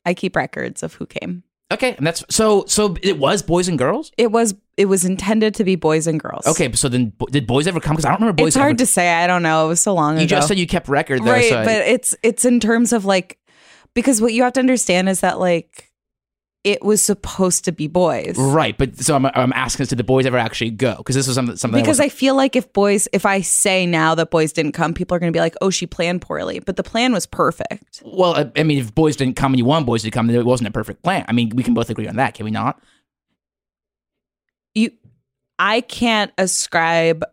I 0.06 0.14
keep 0.14 0.36
records 0.36 0.84
of 0.84 0.96
who 0.96 1.06
came. 1.06 1.44
Okay, 1.72 1.96
and 1.96 2.06
that's 2.06 2.24
so. 2.30 2.66
So 2.68 2.98
it 3.02 3.18
was 3.18 3.42
boys 3.44 3.68
and 3.70 3.78
girls. 3.78 4.12
It 4.18 4.32
was 4.32 4.56
it 4.76 4.86
was 4.86 5.06
intended 5.06 5.56
to 5.56 5.64
be 5.64 5.76
boys 5.76 6.06
and 6.08 6.20
girls. 6.20 6.46
Okay, 6.46 6.72
so 6.74 6.90
then 6.90 7.14
bo- 7.18 7.28
did 7.28 7.48
boys 7.48 7.66
ever 7.68 7.80
come? 7.80 7.96
Because 7.96 8.06
I 8.06 8.10
don't 8.10 8.20
remember 8.22 8.42
boys. 8.44 8.48
it's 8.48 8.56
hard 8.58 8.72
ever, 8.72 8.78
to 8.80 8.86
say. 8.86 9.14
I 9.14 9.28
don't 9.28 9.44
know. 9.44 9.66
It 9.66 9.68
was 9.70 9.82
so 9.82 9.94
long 9.94 10.14
You 10.16 10.18
ago. 10.18 10.22
You 10.24 10.28
just 10.28 10.48
said 10.50 10.58
you 10.60 10.68
kept 10.68 10.90
record 10.90 11.22
though. 11.24 11.32
right, 11.32 11.50
so 11.50 11.60
I- 11.62 11.66
but 11.66 11.78
it's 11.88 12.16
it's 12.24 12.44
in 12.44 12.60
terms 12.60 12.92
of 12.92 13.06
like 13.06 13.38
because 13.94 14.22
what 14.22 14.34
you 14.34 14.44
have 14.44 14.54
to 14.54 14.60
understand 14.60 15.08
is 15.08 15.22
that 15.22 15.40
like 15.40 15.91
it 16.64 16.84
was 16.84 17.02
supposed 17.02 17.66
to 17.66 17.72
be 17.72 17.88
boys. 17.88 18.36
right, 18.38 18.78
but 18.78 18.98
so 18.98 19.16
I'm, 19.16 19.26
I'm 19.26 19.52
asking, 19.54 19.88
did 19.88 19.98
the 19.98 20.04
boys 20.04 20.26
ever 20.26 20.38
actually 20.38 20.70
go? 20.72 20.96
Because 20.98 21.16
this 21.16 21.26
was 21.26 21.36
something. 21.36 21.56
something 21.56 21.82
Because 21.82 22.00
I, 22.00 22.06
I 22.06 22.10
feel 22.10 22.36
like 22.36 22.56
if 22.56 22.72
boys, 22.72 23.08
if 23.14 23.26
I 23.26 23.42
say 23.42 23.88
now 23.88 24.14
that 24.16 24.30
boys 24.30 24.54
didn't 24.54 24.74
come, 24.74 24.94
people 24.94 25.16
are 25.16 25.20
going 25.20 25.32
to 25.32 25.36
be 25.36 25.40
like, 25.40 25.56
"Oh, 25.62 25.72
she 25.72 25.88
planned 25.88 26.22
poorly," 26.22 26.60
but 26.60 26.76
the 26.76 26.84
plan 26.84 27.14
was 27.14 27.26
perfect. 27.26 28.04
well, 28.06 28.36
I, 28.36 28.52
I 28.56 28.64
mean, 28.64 28.78
if 28.78 28.94
boys 28.94 29.16
didn't 29.16 29.36
come 29.36 29.54
and 29.54 29.58
you 29.58 29.66
want 29.66 29.86
boys 29.86 30.04
to 30.04 30.12
come, 30.12 30.28
then 30.28 30.36
it 30.36 30.46
wasn't 30.46 30.68
a 30.68 30.72
perfect 30.72 31.02
plan. 31.04 31.26
I 31.28 31.32
mean, 31.32 31.52
we 31.56 31.64
can 31.64 31.74
both 31.74 31.90
agree 31.90 32.08
on 32.08 32.18
that, 32.18 32.36
can 32.36 32.46
we 32.46 32.52
not? 32.52 32.80
You, 34.76 34.92
I 35.58 35.82
can't 35.82 36.32
ascribe 36.38 37.24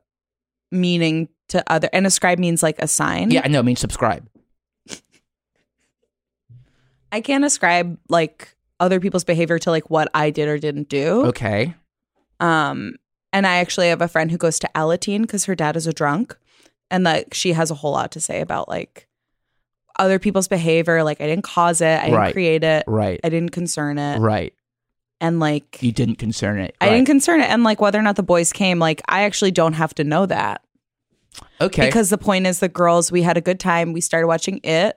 meaning 0.72 1.28
to 1.48 1.62
other, 1.70 1.90
and 1.92 2.06
ascribe 2.06 2.38
means 2.38 2.62
like 2.62 2.78
assign. 2.78 3.30
Yeah, 3.30 3.42
I 3.44 3.48
know. 3.48 3.58
I 3.58 3.62
mean, 3.62 3.76
subscribe. 3.76 4.26
I 7.10 7.20
can't 7.20 7.44
ascribe 7.44 7.98
like 8.08 8.54
other 8.80 9.00
people's 9.00 9.24
behavior 9.24 9.58
to 9.58 9.70
like 9.70 9.90
what 9.90 10.08
I 10.14 10.30
did 10.30 10.48
or 10.48 10.58
didn't 10.58 10.88
do. 10.88 11.26
Okay. 11.26 11.74
Um, 12.40 12.94
and 13.32 13.46
I 13.46 13.56
actually 13.56 13.88
have 13.88 14.00
a 14.00 14.08
friend 14.08 14.30
who 14.30 14.38
goes 14.38 14.58
to 14.60 14.70
Alateen 14.74 15.22
because 15.22 15.44
her 15.46 15.54
dad 15.54 15.76
is 15.76 15.86
a 15.86 15.92
drunk, 15.92 16.36
and 16.90 17.04
like 17.04 17.34
she 17.34 17.52
has 17.52 17.70
a 17.70 17.74
whole 17.74 17.92
lot 17.92 18.12
to 18.12 18.20
say 18.20 18.40
about 18.40 18.68
like 18.68 19.06
other 19.98 20.18
people's 20.18 20.48
behavior. 20.48 21.02
Like 21.02 21.20
I 21.20 21.26
didn't 21.26 21.44
cause 21.44 21.80
it, 21.80 21.98
I 21.98 22.04
didn't 22.04 22.14
Right. 22.18 22.32
create 22.32 22.62
it, 22.64 22.84
Right. 22.86 23.20
I 23.24 23.28
didn't 23.28 23.50
concern 23.50 23.98
it, 23.98 24.20
Right. 24.20 24.54
and 25.20 25.40
like 25.40 25.78
You 25.82 25.92
didn't 25.92 26.16
concern 26.16 26.58
it. 26.60 26.76
I 26.80 26.86
Right. 26.86 26.94
didn't 26.94 27.06
concern 27.08 27.40
it, 27.40 27.50
and 27.50 27.64
like 27.64 27.80
whether 27.80 27.98
or 27.98 28.02
not 28.02 28.16
the 28.16 28.22
boys 28.22 28.52
came, 28.52 28.78
like 28.78 29.02
I 29.08 29.22
actually 29.22 29.50
don't 29.50 29.72
have 29.74 29.94
to 29.96 30.04
know 30.04 30.24
that 30.26 30.62
Okay. 31.60 31.86
because 31.86 32.10
the 32.10 32.18
point 32.18 32.46
is 32.46 32.60
the 32.60 32.68
girls. 32.68 33.10
We 33.12 33.22
had 33.22 33.36
a 33.36 33.40
good 33.40 33.58
time. 33.60 33.92
We 33.92 34.00
started 34.00 34.28
watching 34.28 34.60
it. 34.62 34.96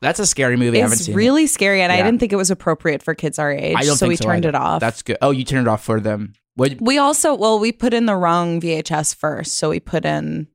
That's 0.00 0.20
a 0.20 0.26
scary 0.26 0.56
movie. 0.56 0.78
I 0.78 0.82
haven't 0.82 1.00
It's 1.00 1.08
really 1.08 1.46
scary, 1.46 1.82
and 1.82 1.90
I 1.90 1.96
didn't 2.02 2.18
think 2.20 2.32
it 2.32 2.36
was 2.36 2.50
appropriate 2.50 3.02
for 3.02 3.14
kids 3.14 3.38
our 3.38 3.50
age. 3.52 3.74
I 3.76 3.82
don't 3.82 3.96
so 3.96 4.06
we 4.06 4.16
so 4.16 4.24
turned 4.24 4.44
either. 4.46 4.50
it 4.50 4.54
off. 4.54 4.80
That's 4.80 5.02
good. 5.02 5.16
Oh, 5.20 5.30
you 5.32 5.42
turned 5.44 5.66
it 5.66 5.70
off 5.70 5.82
for 5.82 5.98
them. 6.00 6.34
What? 6.54 6.80
We 6.80 6.98
also 6.98 7.34
well, 7.34 7.58
we 7.58 7.72
put 7.72 7.92
in 7.94 8.06
the 8.06 8.14
wrong 8.16 8.60
VHS 8.60 9.14
first, 9.16 9.56
so 9.56 9.70
we 9.70 9.80
put 9.80 10.04
in 10.04 10.46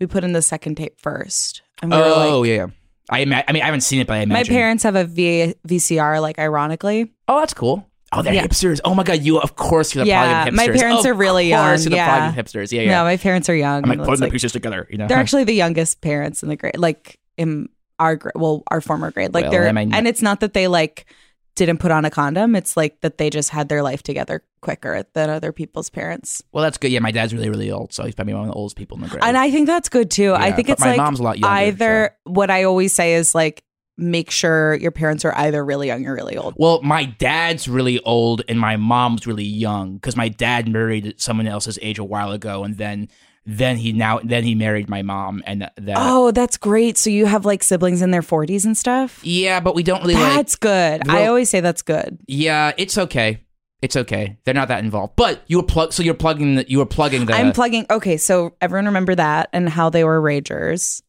we 0.00 0.06
put 0.06 0.24
in 0.24 0.32
the 0.32 0.42
second 0.42 0.76
tape 0.76 1.00
first, 1.00 1.62
and 1.82 1.90
we 1.90 1.96
Oh, 1.96 2.40
like, 2.40 2.48
yeah. 2.48 2.66
I 3.10 3.20
ima- 3.20 3.44
I 3.46 3.52
mean, 3.52 3.62
I 3.62 3.66
haven't 3.66 3.82
seen 3.82 4.00
it, 4.00 4.06
but 4.06 4.14
I 4.14 4.18
imagine 4.20 4.52
my 4.54 4.58
parents 4.58 4.82
have 4.84 4.96
a 4.96 5.04
v- 5.04 5.54
VCR, 5.68 6.20
like 6.22 6.38
ironically. 6.38 7.12
Oh, 7.28 7.40
that's 7.40 7.52
cool. 7.54 7.86
Oh, 8.12 8.22
they're 8.22 8.32
Yeah. 8.32 8.46
hipsters. 8.46 8.80
Oh 8.84 8.94
my 8.94 9.02
god, 9.02 9.20
you 9.22 9.38
of 9.40 9.56
course 9.56 9.94
you're 9.94 10.04
the 10.04 10.08
Yeah, 10.08 10.46
of 10.46 10.54
my 10.54 10.68
parents 10.68 11.04
Of 11.04 11.10
are 11.10 11.14
really 11.14 11.48
young, 11.48 11.68
You're 11.68 11.78
the 11.90 11.96
yeah. 11.96 12.30
product 12.32 12.38
hipsters. 12.54 12.72
Yeah, 12.72 12.82
yeah. 12.82 12.98
No, 12.98 13.04
my 13.04 13.16
parents 13.18 13.48
are 13.50 13.54
young. 13.56 13.82
I'm 13.82 13.88
like 13.90 13.98
putting 13.98 14.12
it's 14.14 14.20
the 14.20 14.30
pieces 14.30 14.52
together. 14.52 14.86
You 14.90 14.98
know. 14.98 15.06
they're 15.06 15.18
actually 15.18 15.44
the 15.44 15.52
youngest 15.54 16.00
parents 16.00 16.42
in 16.42 16.48
the 16.48 16.56
grade, 16.56 16.78
like 16.78 17.18
in 17.36 17.68
our 17.98 18.16
grade, 18.16 18.32
well, 18.34 18.62
our 18.68 18.80
former 18.80 19.10
grade. 19.10 19.34
Like 19.34 19.44
Well, 19.44 19.52
they're, 19.52 19.78
and 19.78 20.06
it's 20.06 20.22
not 20.22 20.40
that 20.40 20.52
they 20.52 20.68
like 20.68 21.06
didn't 21.54 21.78
put 21.78 21.90
on 21.90 22.04
a 22.04 22.10
condom. 22.10 22.56
It's 22.56 22.76
like 22.76 23.00
that 23.00 23.18
they 23.18 23.30
just 23.30 23.50
had 23.50 23.68
their 23.68 23.82
life 23.82 24.02
together 24.02 24.42
quicker 24.60 25.04
than 25.12 25.30
other 25.30 25.52
people's 25.52 25.90
parents. 25.90 26.42
well, 26.52 26.62
that's 26.62 26.78
good. 26.78 26.90
Yeah, 26.90 27.00
my 27.00 27.10
dad's 27.10 27.32
really, 27.32 27.48
really 27.48 27.70
old, 27.70 27.92
so 27.92 28.04
he's 28.04 28.14
probably 28.14 28.34
one 28.34 28.44
of 28.44 28.48
the 28.48 28.54
oldest 28.54 28.76
people 28.76 28.96
in 28.96 29.02
the 29.02 29.08
grade. 29.08 29.22
And 29.22 29.36
I 29.36 29.50
think 29.50 29.66
that's 29.66 29.88
good 29.88 30.10
too. 30.10 30.34
I 30.34 30.52
think 30.52 30.68
it's 30.68 30.80
my 30.80 30.88
like 30.88 30.96
mom's 30.96 31.20
a 31.20 31.22
lot 31.22 31.38
younger, 31.38 31.54
either 31.54 32.16
what 32.24 32.50
I 32.50 32.64
always 32.64 32.92
say 32.92 33.14
is 33.14 33.34
like 33.34 33.62
make 33.96 34.30
sure 34.30 34.74
your 34.74 34.90
parents 34.90 35.24
are 35.24 35.36
either 35.36 35.64
really 35.64 35.86
young 35.86 36.04
or 36.06 36.14
really 36.14 36.36
old. 36.36 36.54
Well, 36.56 36.82
my 36.82 37.04
dad's 37.04 37.68
really 37.68 38.00
old 38.00 38.42
and 38.48 38.58
my 38.58 38.76
mom's 38.76 39.26
really 39.26 39.44
young 39.44 39.94
because 39.94 40.16
my 40.16 40.28
dad 40.28 40.68
married 40.68 41.14
someone 41.18 41.46
else's 41.46 41.78
age 41.80 41.98
a 41.98 42.04
while 42.04 42.32
ago, 42.32 42.64
and 42.64 42.76
then 42.76 43.08
then 43.46 43.76
he 43.76 43.92
now 43.92 44.20
then 44.24 44.42
he 44.44 44.54
married 44.54 44.88
my 44.88 45.02
mom, 45.02 45.42
and 45.46 45.62
that 45.62 45.96
Oh, 45.98 46.30
that's 46.30 46.56
great. 46.56 46.96
So 46.96 47.10
you 47.10 47.26
have 47.26 47.44
like 47.44 47.62
siblings 47.62 48.00
in 48.02 48.10
their 48.10 48.22
40s 48.22 48.64
and 48.64 48.76
stuff? 48.76 49.20
yeah, 49.22 49.60
but 49.60 49.74
we 49.74 49.82
don't 49.82 50.00
really 50.02 50.14
like. 50.14 50.34
That's 50.34 50.56
good. 50.56 51.08
I 51.08 51.26
always 51.26 51.50
say 51.50 51.60
that's 51.60 51.82
good. 51.82 52.18
Yeah, 52.26 52.72
it's 52.76 52.96
okay. 52.96 53.40
It's 53.82 53.96
okay. 53.96 54.38
They're 54.44 54.54
not 54.54 54.68
that 54.68 54.82
involved. 54.82 55.14
But 55.14 55.42
you 55.46 55.58
were 55.58 55.62
plug. 55.62 55.92
So 55.92 56.02
you're 56.02 56.14
plugging. 56.14 56.54
The, 56.54 56.70
you 56.70 56.78
were 56.78 56.86
plugging 56.86 57.26
the. 57.26 57.34
I'm 57.34 57.52
plugging. 57.52 57.84
Okay, 57.90 58.16
so 58.16 58.54
everyone 58.62 58.86
remember 58.86 59.14
that 59.14 59.50
and 59.52 59.68
how 59.68 59.90
they 59.90 60.04
were 60.04 60.22
ragers. 60.22 61.02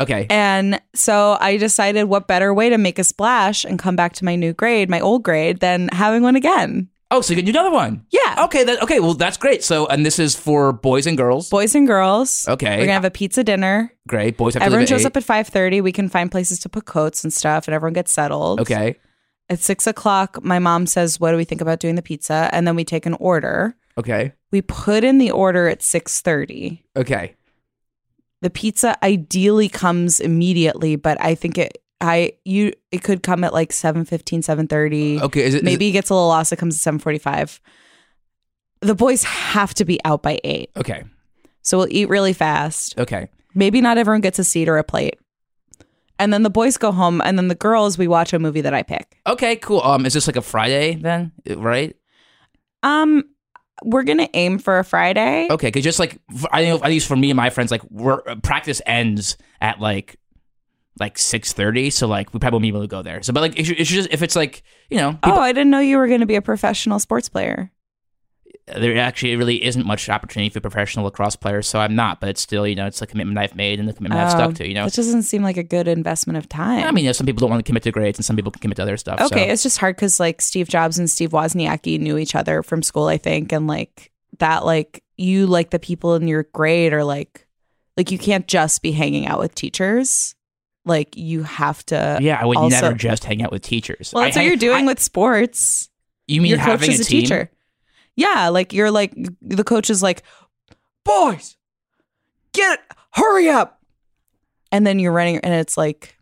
okay. 0.00 0.26
And 0.28 0.80
so 0.94 1.36
I 1.40 1.56
decided 1.56 2.04
what 2.04 2.26
better 2.26 2.52
way 2.52 2.70
to 2.70 2.78
make 2.78 2.98
a 2.98 3.04
splash 3.04 3.64
and 3.64 3.78
come 3.78 3.94
back 3.94 4.14
to 4.14 4.24
my 4.24 4.34
new 4.34 4.52
grade, 4.52 4.90
my 4.90 4.98
old 4.98 5.22
grade, 5.22 5.60
than 5.60 5.88
having 5.92 6.22
one 6.24 6.34
again. 6.34 6.88
Oh, 7.10 7.20
so 7.20 7.32
you 7.32 7.36
can 7.36 7.44
do 7.44 7.50
another 7.50 7.70
one. 7.70 8.04
Yeah. 8.10 8.44
Okay. 8.44 8.64
That, 8.64 8.82
okay. 8.82 9.00
Well, 9.00 9.14
that's 9.14 9.36
great. 9.36 9.64
So, 9.64 9.86
and 9.86 10.04
this 10.04 10.18
is 10.18 10.34
for 10.34 10.72
boys 10.72 11.06
and 11.06 11.16
girls. 11.16 11.48
Boys 11.48 11.74
and 11.74 11.86
girls. 11.86 12.46
Okay. 12.48 12.76
We're 12.76 12.84
gonna 12.84 12.92
have 12.92 13.04
a 13.04 13.10
pizza 13.10 13.44
dinner. 13.44 13.92
Great. 14.06 14.36
Boys 14.36 14.54
have 14.54 14.60
to 14.60 14.66
Everyone 14.66 14.82
leave 14.82 14.88
shows 14.88 15.04
up 15.04 15.16
at 15.16 15.24
five 15.24 15.48
thirty. 15.48 15.80
We 15.80 15.92
can 15.92 16.08
find 16.08 16.30
places 16.30 16.58
to 16.60 16.68
put 16.68 16.84
coats 16.84 17.24
and 17.24 17.32
stuff, 17.32 17.66
and 17.68 17.74
everyone 17.74 17.94
gets 17.94 18.12
settled. 18.12 18.60
Okay. 18.60 18.96
At 19.50 19.60
six 19.60 19.86
o'clock, 19.86 20.42
my 20.44 20.58
mom 20.58 20.86
says, 20.86 21.18
"What 21.18 21.30
do 21.30 21.36
we 21.36 21.44
think 21.44 21.60
about 21.60 21.80
doing 21.80 21.94
the 21.94 22.02
pizza?" 22.02 22.50
And 22.52 22.66
then 22.66 22.76
we 22.76 22.84
take 22.84 23.06
an 23.06 23.14
order. 23.14 23.74
Okay. 23.96 24.32
We 24.50 24.62
put 24.62 25.04
in 25.04 25.18
the 25.18 25.30
order 25.30 25.68
at 25.68 25.82
six 25.82 26.20
thirty. 26.20 26.84
Okay. 26.96 27.34
The 28.40 28.50
pizza 28.50 28.96
ideally 29.04 29.68
comes 29.68 30.20
immediately, 30.20 30.96
but 30.96 31.20
I 31.20 31.34
think 31.34 31.58
it. 31.58 31.78
I 32.00 32.32
you 32.44 32.72
it 32.92 33.02
could 33.02 33.22
come 33.22 33.42
at 33.44 33.52
like 33.52 33.70
7.15, 33.70 34.40
7.30. 34.40 35.20
Okay. 35.22 35.42
Is 35.42 35.54
it 35.54 35.64
Maybe 35.64 35.88
it 35.88 35.92
gets 35.92 36.10
a 36.10 36.14
little 36.14 36.28
lost. 36.28 36.52
It 36.52 36.56
comes 36.56 36.76
at 36.76 36.80
seven 36.80 36.98
forty 37.00 37.18
five. 37.18 37.60
The 38.80 38.94
boys 38.94 39.24
have 39.24 39.74
to 39.74 39.84
be 39.84 39.98
out 40.04 40.22
by 40.22 40.38
eight, 40.44 40.70
okay. 40.76 41.02
so 41.62 41.78
we'll 41.78 41.88
eat 41.90 42.08
really 42.08 42.32
fast. 42.32 42.96
Okay. 42.96 43.28
Maybe 43.52 43.80
not 43.80 43.98
everyone 43.98 44.20
gets 44.20 44.38
a 44.38 44.44
seat 44.44 44.68
or 44.68 44.78
a 44.78 44.84
plate. 44.84 45.18
And 46.20 46.32
then 46.32 46.44
the 46.44 46.50
boys 46.50 46.76
go 46.76 46.92
home, 46.92 47.20
and 47.24 47.36
then 47.36 47.48
the 47.48 47.56
girls, 47.56 47.98
we 47.98 48.06
watch 48.06 48.32
a 48.32 48.38
movie 48.38 48.60
that 48.60 48.74
I 48.74 48.84
pick. 48.84 49.18
Okay. 49.26 49.56
Cool. 49.56 49.80
Um, 49.82 50.06
is 50.06 50.12
this 50.12 50.28
like 50.28 50.36
a 50.36 50.42
Friday 50.42 50.94
then? 50.94 51.32
Right. 51.56 51.96
Um, 52.84 53.24
we're 53.84 54.04
gonna 54.04 54.28
aim 54.34 54.58
for 54.58 54.78
a 54.78 54.84
Friday. 54.84 55.48
Okay. 55.50 55.70
Cause 55.72 55.82
just 55.82 55.98
like 55.98 56.20
I 56.52 56.64
know 56.66 56.76
at 56.76 56.88
least 56.88 57.08
for 57.08 57.16
me 57.16 57.30
and 57.30 57.36
my 57.36 57.50
friends, 57.50 57.72
like 57.72 57.82
we're 57.90 58.22
uh, 58.28 58.36
practice 58.36 58.80
ends 58.86 59.36
at 59.60 59.80
like 59.80 60.18
like 61.00 61.18
six 61.18 61.52
thirty. 61.52 61.90
So 61.90 62.06
like 62.06 62.32
we 62.32 62.40
probably 62.40 62.56
won't 62.56 62.62
be 62.62 62.68
able 62.68 62.80
to 62.82 62.86
go 62.86 63.02
there. 63.02 63.22
So, 63.22 63.32
but 63.32 63.40
like 63.40 63.58
it 63.58 63.64
should, 63.64 63.78
it 63.80 63.86
should 63.86 63.96
just 63.96 64.08
if 64.12 64.22
it's 64.22 64.36
like 64.36 64.62
you 64.90 64.96
know 64.98 65.10
oh, 65.10 65.26
people, 65.26 65.38
oh, 65.38 65.42
I 65.42 65.52
didn't 65.52 65.70
know 65.70 65.80
you 65.80 65.96
were 65.98 66.08
gonna 66.08 66.26
be 66.26 66.36
a 66.36 66.42
professional 66.42 66.98
sports 66.98 67.28
player. 67.28 67.70
there 68.76 68.98
actually 68.98 69.34
really 69.36 69.64
isn't 69.64 69.86
much 69.86 70.08
opportunity 70.10 70.50
for 70.50 70.60
professional 70.60 71.04
lacrosse 71.06 71.36
players. 71.36 71.66
So 71.66 71.78
I'm 71.80 71.94
not. 71.94 72.20
But 72.20 72.28
it's 72.30 72.40
still 72.40 72.66
you 72.66 72.74
know 72.74 72.86
it's 72.86 73.00
a 73.00 73.06
commitment 73.06 73.38
I've 73.38 73.54
made 73.56 73.80
and 73.80 73.88
the 73.88 73.92
commitment 73.94 74.20
I've 74.20 74.34
Oh, 74.34 74.38
stuck 74.38 74.54
to. 74.56 74.68
You 74.68 74.74
know. 74.74 74.84
that 74.84 74.92
doesn't 74.94 75.22
seem 75.22 75.42
like 75.42 75.56
a 75.56 75.62
good 75.62 75.88
investment 75.88 76.36
of 76.36 76.48
time. 76.48 76.84
I 76.84 76.90
mean, 76.90 77.04
you 77.04 77.08
know, 77.08 77.12
some 77.12 77.26
people 77.26 77.40
don't 77.40 77.50
want 77.50 77.64
to 77.64 77.68
commit 77.68 77.82
to 77.84 77.90
grades, 77.92 78.18
and 78.18 78.24
some 78.24 78.36
people 78.36 78.52
can 78.52 78.60
commit 78.60 78.76
to 78.76 78.82
other 78.82 78.96
stuff. 78.96 79.20
okay, 79.20 79.46
so. 79.46 79.52
it's 79.52 79.62
just 79.62 79.78
hard 79.78 79.96
because 79.96 80.20
like 80.20 80.42
Steve 80.42 80.68
Jobs 80.68 80.98
and 80.98 81.08
Steve 81.10 81.30
Wozniacki 81.30 81.98
knew 81.98 82.18
each 82.18 82.34
other 82.34 82.62
from 82.62 82.82
school, 82.82 83.06
I 83.06 83.16
think, 83.18 83.52
and 83.52 83.66
like 83.66 84.10
that, 84.38 84.64
like 84.66 85.02
you 85.16 85.46
like 85.46 85.70
the 85.70 85.78
people 85.78 86.14
in 86.14 86.28
your 86.28 86.44
grade 86.52 86.92
are 86.92 87.04
like, 87.04 87.46
like 87.96 88.10
you 88.12 88.18
can't 88.18 88.46
just 88.46 88.82
be 88.82 88.92
hanging 88.92 89.26
out 89.26 89.40
with 89.40 89.54
teachers. 89.54 90.34
Like 90.88 91.16
you 91.16 91.42
have 91.44 91.84
to. 91.86 92.18
yeah, 92.20 92.38
I 92.40 92.44
would 92.46 92.56
also- 92.56 92.80
never 92.80 92.94
just 92.96 93.22
hang 93.24 93.42
out 93.42 93.52
with 93.52 93.62
teachers. 93.62 94.10
Well, 94.12 94.24
that's 94.24 94.36
I 94.36 94.40
what 94.40 94.46
you're 94.46 94.56
doing 94.56 94.84
I- 94.84 94.86
with 94.86 95.00
sports. 95.00 95.88
You 96.26 96.40
mean 96.42 96.50
your 96.50 96.58
coach 96.58 96.66
having 96.66 96.90
is 96.90 97.00
a, 97.00 97.02
a, 97.02 97.06
team? 97.06 97.20
teacher. 97.22 97.50
Yeah, 98.16 98.48
like 98.48 98.72
you're 98.72 98.90
like 98.90 99.14
the 99.40 99.64
coach 99.64 99.90
is 99.90 100.02
like, 100.02 100.22
boys, 101.04 101.56
get 102.52 102.80
hurry 103.12 103.48
up, 103.48 103.80
and 104.72 104.86
then 104.86 104.98
you're 104.98 105.12
running, 105.12 105.38
and 105.38 105.54
it's 105.54 105.76
like. 105.76 106.17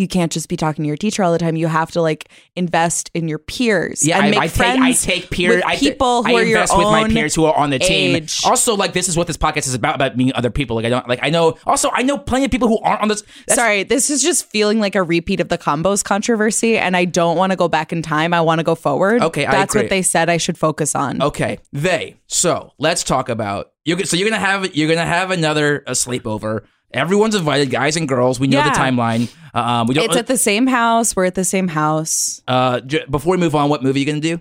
You 0.00 0.08
can't 0.08 0.32
just 0.32 0.48
be 0.48 0.56
talking 0.56 0.82
to 0.82 0.88
your 0.88 0.96
teacher 0.96 1.22
all 1.22 1.30
the 1.30 1.38
time. 1.38 1.56
You 1.56 1.66
have 1.66 1.90
to 1.92 2.00
like 2.00 2.30
invest 2.56 3.10
in 3.12 3.28
your 3.28 3.38
peers. 3.38 4.06
Yeah, 4.06 4.16
and 4.16 4.26
I, 4.26 4.30
make 4.30 4.38
I 4.38 4.46
take 4.46 4.56
friends 4.56 4.80
I 4.82 4.92
take 4.92 5.30
peer 5.30 5.56
with 5.56 5.66
I 5.66 5.76
people 5.76 6.22
who 6.22 6.30
I 6.30 6.40
are 6.40 6.42
your 6.42 6.58
invest 6.58 6.76
with 6.76 6.86
my 6.86 7.08
peers 7.08 7.34
who 7.34 7.44
are 7.44 7.54
on 7.54 7.70
the 7.70 7.78
team. 7.78 8.16
age. 8.16 8.40
Also, 8.44 8.74
like 8.74 8.94
this 8.94 9.08
is 9.08 9.16
what 9.16 9.26
this 9.26 9.36
podcast 9.36 9.66
is 9.66 9.74
about 9.74 9.94
about 9.94 10.16
meeting 10.16 10.32
other 10.34 10.50
people. 10.50 10.76
Like 10.76 10.86
I 10.86 10.88
don't 10.88 11.06
like 11.06 11.20
I 11.22 11.28
know. 11.28 11.58
Also, 11.66 11.90
I 11.92 12.02
know 12.02 12.16
plenty 12.16 12.46
of 12.46 12.50
people 12.50 12.68
who 12.68 12.78
aren't 12.78 13.02
on 13.02 13.08
this. 13.08 13.22
Sorry, 13.48 13.82
this 13.82 14.10
is 14.10 14.22
just 14.22 14.46
feeling 14.46 14.80
like 14.80 14.94
a 14.94 15.02
repeat 15.02 15.40
of 15.40 15.48
the 15.48 15.58
combos 15.58 16.02
controversy, 16.02 16.78
and 16.78 16.96
I 16.96 17.04
don't 17.04 17.36
want 17.36 17.52
to 17.52 17.56
go 17.56 17.68
back 17.68 17.92
in 17.92 18.00
time. 18.00 18.32
I 18.32 18.40
want 18.40 18.60
to 18.60 18.64
go 18.64 18.74
forward. 18.74 19.22
Okay, 19.22 19.44
I 19.44 19.50
that's 19.50 19.74
what 19.74 19.90
they 19.90 20.00
said 20.00 20.30
I 20.30 20.38
should 20.38 20.56
focus 20.56 20.94
on. 20.94 21.20
Okay, 21.20 21.58
they. 21.72 22.16
So 22.26 22.72
let's 22.78 23.04
talk 23.04 23.28
about 23.28 23.72
you. 23.84 24.02
So 24.04 24.16
you're 24.16 24.28
gonna 24.30 24.40
have 24.40 24.74
you're 24.74 24.88
gonna 24.88 25.04
have 25.04 25.30
another 25.30 25.84
a 25.86 25.92
sleepover. 25.92 26.64
Everyone's 26.92 27.34
invited, 27.34 27.70
guys 27.70 27.96
and 27.96 28.08
girls. 28.08 28.40
We 28.40 28.46
know 28.48 28.62
the 28.64 28.70
timeline. 28.70 29.32
Um, 29.54 29.86
we 29.86 29.94
don't. 29.94 30.06
It's 30.06 30.16
at 30.16 30.26
the 30.26 30.36
same 30.36 30.66
house. 30.66 31.14
We're 31.14 31.24
at 31.26 31.34
the 31.36 31.44
same 31.44 31.68
house. 31.68 32.42
uh, 32.48 32.80
j- 32.80 33.04
before 33.08 33.32
we 33.32 33.36
move 33.38 33.54
on, 33.54 33.68
what 33.70 33.82
movie 33.82 34.00
are 34.00 34.02
you 34.02 34.06
gonna 34.06 34.20
do? 34.20 34.40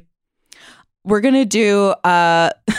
We're 1.03 1.21
gonna 1.21 1.45
do. 1.45 1.89
uh 2.03 2.49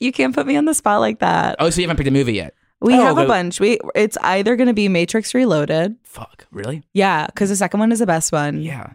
You 0.00 0.12
can't 0.12 0.34
put 0.34 0.46
me 0.46 0.56
on 0.56 0.64
the 0.64 0.74
spot 0.74 1.00
like 1.00 1.18
that. 1.18 1.56
Oh, 1.58 1.70
so 1.70 1.80
you 1.80 1.86
haven't 1.86 1.96
picked 1.96 2.08
a 2.08 2.12
movie 2.12 2.34
yet? 2.34 2.54
We 2.80 2.94
Oh, 2.94 3.00
have 3.02 3.18
a 3.18 3.22
the- 3.22 3.26
bunch. 3.26 3.58
We 3.58 3.78
it's 3.94 4.16
either 4.22 4.54
gonna 4.56 4.74
be 4.74 4.88
Matrix 4.88 5.34
Reloaded. 5.34 5.96
Fuck, 6.04 6.46
really? 6.52 6.82
Yeah, 6.92 7.26
because 7.26 7.48
the 7.48 7.56
second 7.56 7.80
one 7.80 7.90
is 7.90 7.98
the 7.98 8.06
best 8.06 8.30
one. 8.32 8.60
Yeah. 8.62 8.92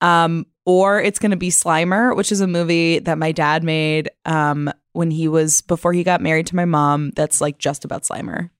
um, 0.00 0.46
or 0.64 1.00
it's 1.00 1.18
going 1.18 1.30
to 1.30 1.36
be 1.38 1.48
Slimer, 1.48 2.14
which 2.14 2.30
is 2.30 2.42
a 2.42 2.46
movie 2.46 2.98
that 2.98 3.16
my 3.16 3.32
dad 3.32 3.64
made 3.64 4.10
um, 4.26 4.70
when 4.98 5.12
he 5.12 5.28
was 5.28 5.60
before 5.60 5.92
he 5.92 6.02
got 6.02 6.20
married 6.20 6.48
to 6.48 6.56
my 6.56 6.64
mom. 6.64 7.12
That's 7.12 7.40
like 7.40 7.58
just 7.58 7.84
about 7.84 8.02
Slimer 8.02 8.50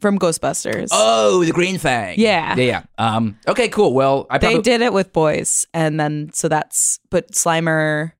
from 0.00 0.18
Ghostbusters. 0.18 0.88
Oh, 0.90 1.44
the 1.44 1.52
Green 1.52 1.78
Fang. 1.78 2.18
Yeah. 2.18 2.56
yeah, 2.56 2.64
yeah. 2.64 2.82
Um, 2.98 3.38
okay, 3.46 3.68
cool. 3.68 3.94
Well, 3.94 4.26
I 4.28 4.38
they 4.38 4.60
did 4.60 4.80
it 4.80 4.92
with 4.92 5.12
boys, 5.12 5.66
and 5.72 6.00
then 6.00 6.30
so 6.34 6.48
that's 6.48 6.98
but 7.10 7.30
Slimer 7.30 8.10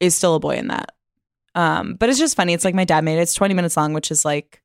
is 0.00 0.14
still 0.14 0.36
a 0.36 0.40
boy 0.40 0.56
in 0.56 0.68
that. 0.68 0.92
Um, 1.54 1.96
but 1.96 2.08
it's 2.08 2.18
just 2.18 2.34
funny. 2.34 2.54
It's 2.54 2.64
like 2.64 2.74
my 2.74 2.86
dad 2.86 3.04
made 3.04 3.18
it. 3.18 3.22
It's 3.22 3.34
twenty 3.34 3.52
minutes 3.52 3.76
long, 3.76 3.92
which 3.92 4.10
is 4.10 4.24
like 4.24 4.62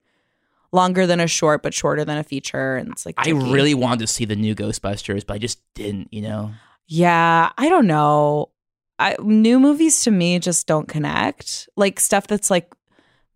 longer 0.72 1.06
than 1.06 1.20
a 1.20 1.28
short, 1.28 1.62
but 1.62 1.74
shorter 1.74 2.06
than 2.06 2.18
a 2.18 2.24
feature, 2.24 2.78
and 2.78 2.94
it's 2.94 3.06
like 3.06 3.16
I 3.18 3.32
really 3.32 3.74
wanted 3.74 4.00
to 4.00 4.08
see 4.08 4.24
the 4.24 4.38
new 4.38 4.56
Ghostbusters, 4.56 5.26
but 5.28 5.34
I 5.34 5.38
just 5.38 5.60
didn't. 5.74 6.14
You 6.14 6.22
know. 6.22 6.52
Yeah, 6.88 7.52
I 7.58 7.68
don't 7.68 7.88
know. 7.88 8.52
I, 9.00 9.16
new 9.20 9.60
movies 9.60 10.04
to 10.04 10.12
me 10.12 10.40
just 10.40 10.68
don't 10.68 10.88
connect. 10.88 11.70
Like 11.76 12.00
stuff 12.00 12.28
that's 12.28 12.50
like 12.50 12.74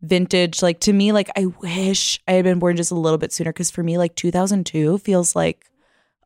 vintage. 0.01 0.61
Like 0.61 0.79
to 0.81 0.93
me, 0.93 1.11
like 1.11 1.29
I 1.35 1.45
wish 1.45 2.19
I 2.27 2.33
had 2.33 2.43
been 2.45 2.59
born 2.59 2.75
just 2.75 2.91
a 2.91 2.95
little 2.95 3.17
bit 3.17 3.31
sooner. 3.31 3.51
Because 3.51 3.71
for 3.71 3.83
me, 3.83 3.97
like 3.97 4.15
2002 4.15 4.97
feels 4.99 5.35
like, 5.35 5.65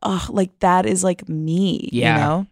oh, 0.02 0.26
like 0.30 0.58
that 0.60 0.86
is 0.86 1.04
like 1.04 1.28
me. 1.28 1.88
Yeah. 1.92 2.14
You 2.14 2.20
know, 2.20 2.46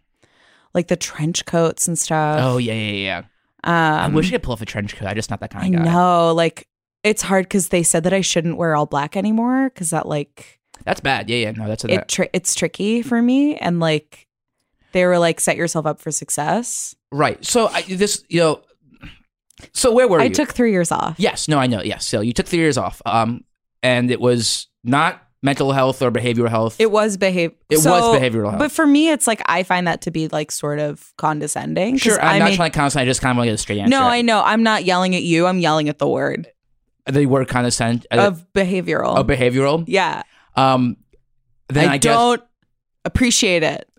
like 0.73 0.87
the 0.87 0.95
trench 0.95 1.45
coats 1.45 1.87
and 1.87 1.97
stuff. 1.97 2.39
Oh 2.41 2.57
yeah, 2.57 2.73
yeah, 2.73 2.91
yeah. 2.91 3.17
um, 3.63 4.11
I 4.11 4.15
wish 4.15 4.27
I 4.27 4.31
could 4.31 4.43
pull 4.43 4.53
off 4.53 4.61
a 4.61 4.65
trench 4.65 4.95
coat. 4.95 5.07
I'm 5.07 5.15
just 5.15 5.29
not 5.29 5.39
that 5.39 5.51
kind 5.51 5.73
of 5.73 5.83
guy. 5.83 5.91
know. 5.91 6.33
Like 6.33 6.67
it's 7.03 7.21
hard 7.21 7.45
because 7.45 7.69
they 7.69 7.83
said 7.83 8.03
that 8.03 8.13
I 8.13 8.21
shouldn't 8.21 8.57
wear 8.57 8.75
all 8.75 8.85
black 8.85 9.15
anymore 9.15 9.69
because 9.69 9.89
that 9.89 10.07
like 10.07 10.59
That's 10.83 10.99
bad. 10.99 11.29
Yeah, 11.29 11.37
yeah. 11.37 11.51
No, 11.51 11.67
that's 11.67 11.85
a, 11.85 11.93
it 11.93 12.07
tri- 12.07 12.29
it's 12.33 12.53
tricky 12.53 13.01
for 13.01 13.21
me 13.21 13.55
and 13.55 13.79
like 13.79 14.24
they 14.95 15.05
were 15.05 15.19
like 15.19 15.41
set 15.41 15.57
yourself 15.57 15.85
up 15.85 15.99
for 15.99 16.09
success. 16.09 16.95
right. 17.11 17.43
So 17.45 17.67
I, 17.67 17.81
this, 17.81 18.23
you 18.29 18.39
know, 18.39 18.61
so 19.73 19.91
where 19.91 20.07
were 20.07 20.21
I 20.21 20.25
you? 20.25 20.33
took 20.33 20.53
three 20.53 20.71
years 20.71 20.89
off. 20.89 21.15
Yes. 21.17 21.49
No, 21.49 21.57
I 21.59 21.67
know. 21.67 21.81
Yes. 21.83 22.05
So 22.07 22.21
you 22.21 22.31
took 22.31 22.45
three 22.45 22.59
years 22.59 22.77
off. 22.77 23.01
Um, 23.05 23.43
and 23.83 24.09
it 24.09 24.21
was 24.21 24.67
not 24.85 25.21
mental 25.43 25.73
health 25.73 26.01
or 26.01 26.11
behavioral 26.11 26.47
health. 26.49 26.79
It 26.79 26.91
was 26.91 27.17
behavior. 27.17 27.57
It 27.69 27.77
was 27.77 27.85
behavioral 27.85 28.51
health. 28.51 28.59
But 28.59 28.71
for 28.71 28.87
me, 28.87 29.09
it's 29.09 29.27
like 29.27 29.41
I 29.47 29.63
find 29.63 29.85
that 29.85 30.01
to 30.03 30.11
be 30.11 30.29
like 30.29 30.49
sort 30.49 30.79
of 30.79 31.13
condescending. 31.17 31.97
sure. 31.97 32.19
I'm 32.21 32.35
I 32.35 32.39
not 32.39 32.49
may- 32.51 32.55
trying 32.55 32.71
to 32.71 32.75
condescend. 32.77 33.01
I 33.01 33.05
just 33.05 33.21
kind 33.21 33.31
of 33.31 33.37
want 33.37 33.47
to 33.47 33.51
get 33.51 33.55
a 33.55 33.57
straight 33.57 33.79
answer. 33.79 33.89
No, 33.89 34.03
I 34.03 34.21
know. 34.21 34.41
I'm 34.43 34.63
not 34.63 34.85
yelling 34.85 35.13
at 35.13 35.23
you. 35.23 35.45
I'm 35.45 35.59
yelling 35.59 35.89
at 35.89 35.99
the 35.99 36.07
word 36.07 36.47
They 37.05 37.25
were 37.25 37.43
condescend 37.43 38.07
uh, 38.11 38.27
of 38.27 38.45
behavioral. 38.53 39.17
of 39.17 39.27
behavioral. 39.27 39.83
yeah. 39.87 40.23
Um, 40.55 40.95
then 41.67 41.89
I, 41.89 41.93
I, 41.95 41.97
don't 41.97 42.41
appreciate 43.03 43.61
it. 43.63 43.89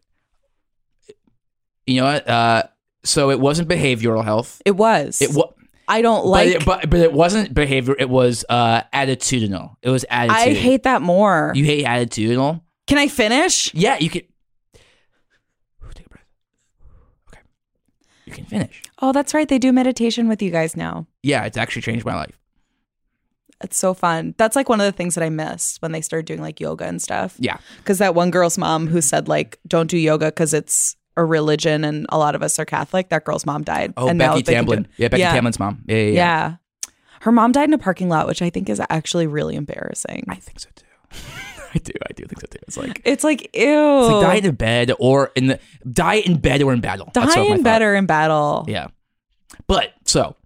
You 1.87 2.01
know 2.01 2.07
what. 2.07 2.29
Uh, 2.29 2.63
so 3.05 3.31
it 3.31 3.39
wasn't 3.41 3.69
behavioral 3.69 4.25
health. 4.25 4.61
It 4.65 4.77
was. 4.77 5.23
It 5.23 5.31
was. 5.33 5.53
I 5.89 6.03
don't 6.03 6.25
But, 6.25 6.29
like. 6.31 6.49
it, 6.49 6.65
but 6.65 6.91
but 6.91 6.99
it 6.99 7.13
wasn't 7.13 7.55
behavior. 7.55 7.95
It 7.97 8.11
was 8.11 8.45
uh 8.49 8.83
attitudinal. 8.93 9.77
It 9.83 9.91
was 9.91 10.05
attitude. 10.11 10.37
I 10.37 10.55
hate 10.55 10.83
that 10.83 11.01
more. 11.03 11.53
You 11.55 11.65
hate 11.65 11.85
attitudinal. 11.87 12.63
Can 12.89 12.99
I 12.99 13.07
finish? 13.09 13.73
Yeah, 13.73 13.97
you 13.99 14.11
can. 14.11 14.23
Take 15.95 16.07
a 16.07 16.09
breath. 16.09 16.25
Okay, 17.33 17.41
you 18.25 18.33
can 18.33 18.45
finish. 18.47 18.83
Oh, 19.01 19.13
that's 19.13 19.33
right. 19.33 19.49
They 19.49 19.59
do 19.59 19.73
meditation 19.73 20.27
with 20.29 20.43
you 20.43 20.51
guys 20.51 20.77
now. 20.77 21.07
Yeah, 21.23 21.45
it's 21.45 21.57
actually 21.57 21.83
changed 21.83 22.05
my 22.05 22.15
life. 22.17 22.37
It's 23.63 23.77
so 23.77 23.95
fun. 23.95 24.35
That's 24.39 24.55
like 24.57 24.69
one 24.69 24.81
of 24.81 24.87
the 24.87 24.93
things 24.93 25.15
that 25.15 25.25
I 25.25 25.31
missed 25.31 25.81
when 25.81 25.93
they 25.93 26.01
started 26.03 26.27
doing 26.27 26.41
like 26.43 26.61
yoga 26.61 26.85
and 26.85 27.01
stuff. 27.01 27.37
Yeah. 27.39 27.59
Because 27.79 27.99
that 27.99 28.15
one 28.15 28.31
girl's 28.31 28.59
mom 28.59 28.87
who 28.89 29.01
said 29.01 29.29
like, 29.29 29.59
"Don't 29.67 29.89
do 29.89 29.97
yoga 29.97 30.27
because 30.27 30.53
it's 30.53 30.97
a 31.17 31.25
religion 31.25 31.85
and 31.85 32.07
a 32.11 32.19
lot 32.19 32.35
of 32.35 32.43
us 32.43 32.59
are 32.59 32.65
Catholic." 32.65 33.09
That 33.09 33.25
girl's 33.25 33.47
mom 33.47 33.63
died. 33.63 33.93
Oh, 33.97 34.09
and 34.09 34.19
now 34.19 34.35
Becky 34.35 34.43
they 34.43 34.55
can 34.55 34.65
do 34.65 34.73
Tamblyn. 34.73 34.89
Yeah, 34.97 35.09
Becky 35.09 35.21
yeah. 35.23 35.33
Tamblyn's 35.33 35.59
mom. 35.59 35.83
Yeah, 35.87 35.97
yeah, 35.97 36.03
yeah. 36.03 36.13
Yeah. 36.13 36.57
Her 37.21 37.33
mom 37.33 37.53
died 37.53 37.69
in 37.69 37.75
a 37.75 37.79
parking 37.79 38.09
lot, 38.09 38.27
which 38.27 38.43
I 38.43 38.51
think 38.51 38.69
is 38.69 38.81
actually 38.91 39.27
really 39.27 39.57
embarrassing. 39.57 40.25
I 40.29 40.37
think 40.37 40.61
so 40.61 40.69
too. 40.75 40.85
I 41.75 41.79
do. 41.79 41.93
I 42.09 42.13
do 42.13 42.25
think 42.25 42.41
so 42.41 42.47
too. 42.49 42.59
It's 42.67 42.77
like 42.77 43.03
It's 43.05 43.25
like 43.25 43.43
ew. 43.55 44.01
it's 44.01 44.13
like 44.13 44.23
die 44.43 44.49
in 44.49 44.55
bed 44.55 44.93
or 44.99 45.33
in 45.35 45.49
the 45.49 45.59
die 45.91 46.17
in 46.17 46.39
bed 46.39 46.63
or 46.63 46.73
in 46.73 46.81
battle. 46.81 47.11
Die 47.13 47.41
in 47.41 47.63
bed 47.63 47.83
or 47.83 47.95
in 47.95 48.07
battle. 48.07 48.65
Yeah. 48.69 48.89
But 49.67 49.93
so, 50.05 50.37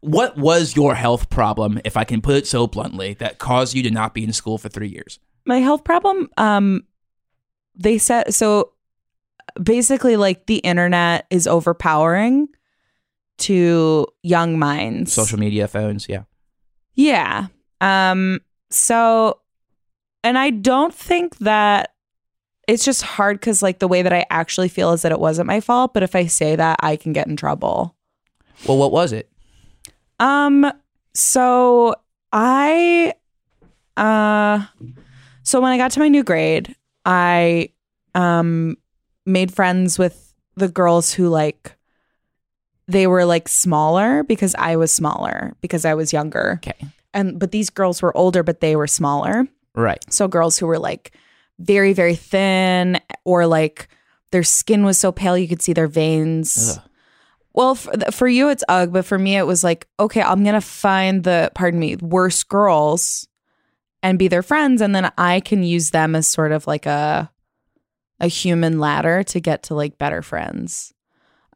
what 0.00 0.36
was 0.36 0.76
your 0.76 0.94
health 0.94 1.28
problem, 1.28 1.80
if 1.84 1.96
I 1.96 2.04
can 2.04 2.20
put 2.20 2.36
it 2.36 2.46
so 2.46 2.66
bluntly, 2.66 3.14
that 3.14 3.38
caused 3.38 3.74
you 3.74 3.82
to 3.82 3.90
not 3.90 4.14
be 4.14 4.22
in 4.22 4.32
school 4.32 4.58
for 4.58 4.68
three 4.68 4.88
years? 4.88 5.18
my 5.48 5.58
health 5.60 5.82
problem 5.82 6.28
um 6.36 6.84
they 7.74 7.96
said 7.96 8.32
so 8.34 8.70
basically 9.62 10.16
like 10.16 10.46
the 10.46 10.58
internet 10.58 11.26
is 11.30 11.46
overpowering 11.46 12.48
to 13.38 14.06
young 14.22 14.58
minds 14.58 15.12
Social 15.12 15.38
media, 15.38 15.68
phones, 15.68 16.08
yeah. 16.08 16.22
yeah 16.94 17.46
um 17.80 18.40
so 18.70 19.38
and 20.24 20.36
i 20.36 20.50
don't 20.50 20.92
think 20.92 21.38
that 21.38 21.94
it's 22.66 22.84
just 22.84 23.02
hard 23.02 23.38
because 23.38 23.62
like 23.62 23.78
the 23.78 23.86
way 23.88 24.02
that 24.02 24.12
i 24.12 24.24
actually 24.30 24.68
feel 24.68 24.92
is 24.92 25.02
that 25.02 25.12
it 25.12 25.20
wasn't 25.20 25.46
my 25.46 25.60
fault 25.60 25.94
but 25.94 26.02
if 26.02 26.16
i 26.16 26.26
say 26.26 26.56
that 26.56 26.76
i 26.82 26.96
can 26.96 27.12
get 27.12 27.28
in 27.28 27.36
trouble 27.36 27.94
Well, 28.66 28.76
what 28.76 28.90
was 28.90 29.12
it? 29.12 29.30
Um 30.18 30.70
so 31.14 31.94
I 32.32 33.14
uh 33.96 34.66
so 35.44 35.60
when 35.60 35.70
I 35.72 35.76
got 35.78 35.92
to 35.92 36.00
my 36.00 36.08
new 36.08 36.24
grade, 36.24 36.74
I 37.04 37.70
um 38.14 38.76
made 39.28 39.52
friends 39.52 39.98
with 39.98 40.34
the 40.56 40.68
girls 40.68 41.12
who 41.12 41.28
like 41.28 41.76
they 42.88 43.06
were 43.06 43.24
like 43.24 43.48
smaller 43.48 44.24
because 44.24 44.54
I 44.58 44.76
was 44.76 44.90
smaller 44.90 45.54
because 45.60 45.84
I 45.84 45.94
was 45.94 46.12
younger. 46.12 46.60
Okay. 46.64 46.86
And 47.14 47.38
but 47.38 47.52
these 47.52 47.70
girls 47.70 48.02
were 48.02 48.16
older 48.16 48.42
but 48.42 48.60
they 48.60 48.74
were 48.74 48.86
smaller. 48.86 49.46
Right. 49.74 50.02
So 50.12 50.26
girls 50.26 50.58
who 50.58 50.66
were 50.66 50.78
like 50.78 51.12
very 51.58 51.92
very 51.92 52.16
thin 52.16 53.00
or 53.24 53.46
like 53.46 53.88
their 54.30 54.42
skin 54.42 54.84
was 54.84 54.98
so 54.98 55.12
pale 55.12 55.38
you 55.38 55.48
could 55.48 55.62
see 55.62 55.72
their 55.72 55.86
veins. 55.86 56.78
Ugh. 56.78 56.84
Well, 57.54 57.74
for, 57.74 57.92
for 58.12 58.28
you 58.28 58.48
it's 58.48 58.64
ugh, 58.68 58.92
but 58.92 59.04
for 59.04 59.18
me 59.18 59.36
it 59.36 59.46
was 59.46 59.62
like, 59.62 59.86
okay, 60.00 60.22
I'm 60.22 60.44
gonna 60.44 60.60
find 60.60 61.24
the 61.24 61.50
pardon 61.54 61.80
me 61.80 61.96
worst 61.96 62.48
girls 62.48 63.28
and 64.02 64.18
be 64.18 64.28
their 64.28 64.42
friends, 64.42 64.80
and 64.80 64.94
then 64.94 65.10
I 65.18 65.40
can 65.40 65.62
use 65.62 65.90
them 65.90 66.14
as 66.14 66.28
sort 66.28 66.52
of 66.52 66.66
like 66.66 66.86
a 66.86 67.30
a 68.20 68.26
human 68.26 68.78
ladder 68.78 69.22
to 69.24 69.40
get 69.40 69.62
to 69.64 69.74
like 69.74 69.98
better 69.98 70.22
friends. 70.22 70.92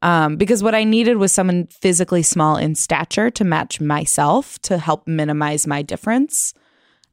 Um, 0.01 0.35
because 0.35 0.61
what 0.61 0.75
I 0.75 0.83
needed 0.83 1.15
was 1.15 1.31
someone 1.31 1.67
physically 1.67 2.23
small 2.23 2.57
in 2.57 2.75
stature 2.75 3.29
to 3.31 3.43
match 3.45 3.79
myself 3.79 4.59
to 4.63 4.77
help 4.77 5.07
minimize 5.07 5.65
my 5.65 5.81
difference, 5.81 6.53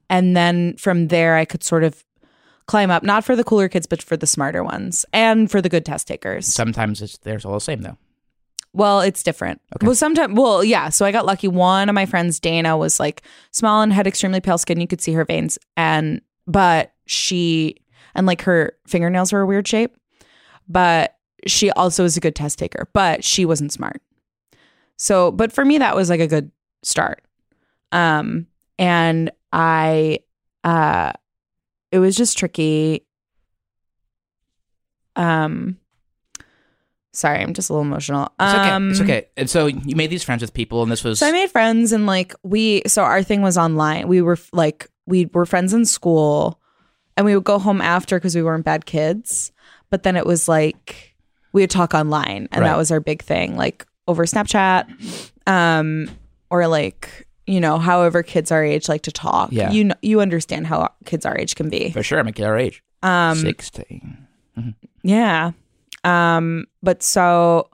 and 0.09 0.37
then 0.37 0.77
from 0.77 1.09
there 1.09 1.37
I 1.37 1.45
could 1.45 1.63
sort 1.63 1.85
of 1.85 2.05
climb 2.67 2.91
up, 2.91 3.03
not 3.03 3.25
for 3.25 3.37
the 3.37 3.45
cooler 3.45 3.69
kids, 3.69 3.87
but 3.87 4.03
for 4.03 4.17
the 4.17 4.27
smarter 4.27 4.63
ones 4.63 5.05
and 5.13 5.51
for 5.51 5.61
the 5.61 5.69
good 5.69 5.85
test 5.85 6.09
takers. 6.09 6.47
Sometimes 6.47 7.03
it's, 7.03 7.19
they're 7.19 7.39
all 7.45 7.55
the 7.55 7.61
same 7.61 7.83
though. 7.83 7.97
Well, 8.73 9.01
it's 9.01 9.25
different. 9.25 9.61
Okay. 9.75 9.87
Well, 9.87 9.97
sometimes, 9.97 10.39
well, 10.39 10.63
yeah. 10.63 10.91
So 10.91 11.05
I 11.05 11.11
got 11.11 11.27
lucky. 11.27 11.49
One 11.49 11.89
of 11.89 11.95
my 11.95 12.07
friends, 12.07 12.39
Dana, 12.39 12.77
was 12.77 13.01
like 13.01 13.23
small 13.51 13.83
and 13.83 13.93
had 13.93 14.07
extremely 14.07 14.41
pale 14.41 14.59
skin. 14.59 14.81
You 14.81 14.87
could 14.87 15.01
see 15.01 15.13
her 15.13 15.25
veins, 15.25 15.59
and 15.77 16.21
but 16.47 16.93
she 17.07 17.77
and 18.14 18.27
like 18.27 18.42
her 18.42 18.73
fingernails 18.87 19.33
were 19.33 19.40
a 19.40 19.46
weird 19.46 19.66
shape. 19.66 19.96
But 20.68 21.16
she 21.46 21.70
also 21.70 22.03
was 22.03 22.16
a 22.16 22.20
good 22.20 22.35
test 22.35 22.59
taker, 22.59 22.88
but 22.92 23.25
she 23.25 23.44
wasn't 23.44 23.73
smart. 23.73 24.03
So, 24.96 25.33
but 25.33 25.53
for 25.53 25.64
me, 25.64 25.79
that 25.79 25.96
was 25.96 26.11
like 26.11 26.20
a 26.20 26.27
good 26.27 26.51
start. 26.83 27.23
Um, 27.92 28.46
and 28.79 29.31
I, 29.53 30.20
uh, 30.62 31.12
it 31.90 31.99
was 31.99 32.16
just 32.16 32.38
tricky. 32.38 33.07
Um, 35.16 35.79
sorry, 37.12 37.40
I'm 37.40 37.55
just 37.55 37.70
a 37.70 37.73
little 37.73 37.87
emotional. 37.87 38.33
It's 38.38 38.55
okay. 38.55 38.70
Um, 38.70 38.90
it's 38.90 39.01
okay. 39.01 39.27
And 39.37 39.51
so 39.51 39.66
you 39.66 39.96
made 39.96 40.11
these 40.11 40.23
friends 40.23 40.42
with 40.42 40.55
people, 40.55 40.83
and 40.83 40.90
this 40.90 41.03
was 41.03 41.18
so 41.18 41.27
I 41.27 41.33
made 41.33 41.51
friends 41.51 41.92
and 41.92 42.07
like 42.07 42.35
we 42.42 42.83
so 42.87 43.03
our 43.03 43.23
thing 43.23 43.42
was 43.42 43.59
online. 43.59 44.09
We 44.09 44.23
were 44.23 44.38
like 44.53 44.88
we 45.07 45.27
were 45.33 45.46
friends 45.46 45.73
in 45.73 45.85
school 45.85 46.60
and 47.20 47.26
we 47.26 47.35
would 47.35 47.44
go 47.44 47.59
home 47.59 47.83
after 47.83 48.16
because 48.18 48.35
we 48.35 48.42
weren't 48.42 48.64
bad 48.64 48.87
kids. 48.87 49.52
But 49.90 50.04
then 50.04 50.16
it 50.16 50.24
was 50.24 50.48
like 50.48 51.14
we 51.52 51.61
would 51.62 51.70
talk 51.70 51.92
online 51.92 52.48
and 52.50 52.62
Right. 52.62 52.68
that 52.68 52.78
was 52.78 52.90
our 52.90 53.00
big 53.00 53.20
thing, 53.22 53.56
like 53.59 53.87
over 54.09 54.24
Snapchat. 54.24 54.87
Um 55.46 56.09
or 56.50 56.66
like, 56.66 57.26
you 57.46 57.61
know, 57.61 57.78
however 57.78 58.22
kids 58.22 58.50
our 58.50 58.64
age 58.64 58.88
like 58.88 59.02
to 59.02 59.12
talk. 59.12 59.52
Yeah. 59.52 59.70
You 59.70 59.85
know 59.85 59.94
you 60.00 60.22
understand 60.22 60.66
how 60.66 60.88
kids 61.04 61.26
our 61.26 61.37
age 61.37 61.56
can 61.56 61.68
be. 61.68 61.90
for 61.90 62.02
sure. 62.02 62.18
I'm 62.18 62.26
a 62.28 62.33
kid 62.33 62.46
our 62.46 62.56
age, 62.56 62.83
Um 63.02 63.37
sixteen. 63.37 64.26
yeah. 65.02 65.52
Um, 66.04 66.64
but 66.83 67.02
so 67.02 67.68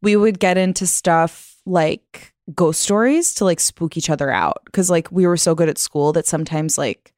we 0.00 0.16
would 0.16 0.40
get 0.40 0.58
into 0.58 0.86
stuff 0.86 1.54
like 1.64 2.32
ghost 2.56 2.80
stories 2.82 3.34
to 3.34 3.44
like 3.44 3.60
spook 3.60 3.96
each 3.96 4.10
other 4.10 4.30
out. 4.32 4.58
Cause 4.72 4.90
like 4.90 5.12
we 5.12 5.26
were 5.28 5.36
so 5.36 5.54
good 5.54 5.68
at 5.68 5.78
school 5.78 6.12
that 6.14 6.26
sometimes 6.26 6.76
like 6.76 7.11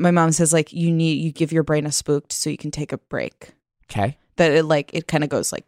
my 0.00 0.10
mom 0.10 0.32
says 0.32 0.52
like 0.52 0.72
you 0.72 0.90
need 0.90 1.18
you 1.22 1.30
give 1.32 1.52
your 1.52 1.62
brain 1.62 1.86
a 1.86 1.92
spooked 1.92 2.32
so 2.32 2.50
you 2.50 2.56
can 2.56 2.70
take 2.70 2.92
a 2.92 2.98
break. 2.98 3.52
Okay. 3.90 4.16
That 4.36 4.52
it 4.52 4.64
like 4.64 4.90
it 4.94 5.06
kind 5.06 5.22
of 5.24 5.30
goes 5.30 5.52
like 5.52 5.64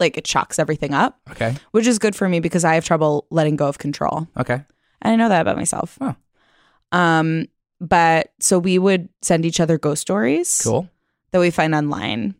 like 0.00 0.16
it 0.18 0.26
shocks 0.26 0.58
everything 0.58 0.92
up, 0.92 1.18
Okay. 1.30 1.54
which 1.70 1.86
is 1.86 1.98
good 1.98 2.16
for 2.16 2.28
me 2.28 2.40
because 2.40 2.64
I 2.64 2.74
have 2.74 2.84
trouble 2.84 3.26
letting 3.30 3.56
go 3.56 3.68
of 3.68 3.78
control. 3.78 4.28
Okay. 4.36 4.62
And 5.02 5.12
I 5.12 5.16
know 5.16 5.28
that 5.28 5.40
about 5.42 5.56
myself. 5.56 5.96
Oh. 6.00 6.14
Um, 6.92 7.46
but 7.80 8.32
so 8.40 8.58
we 8.58 8.78
would 8.78 9.08
send 9.22 9.44
each 9.44 9.60
other 9.60 9.78
ghost 9.78 10.02
stories 10.02 10.60
Cool. 10.62 10.88
that 11.32 11.38
we 11.38 11.50
find 11.50 11.74
online. 11.74 12.34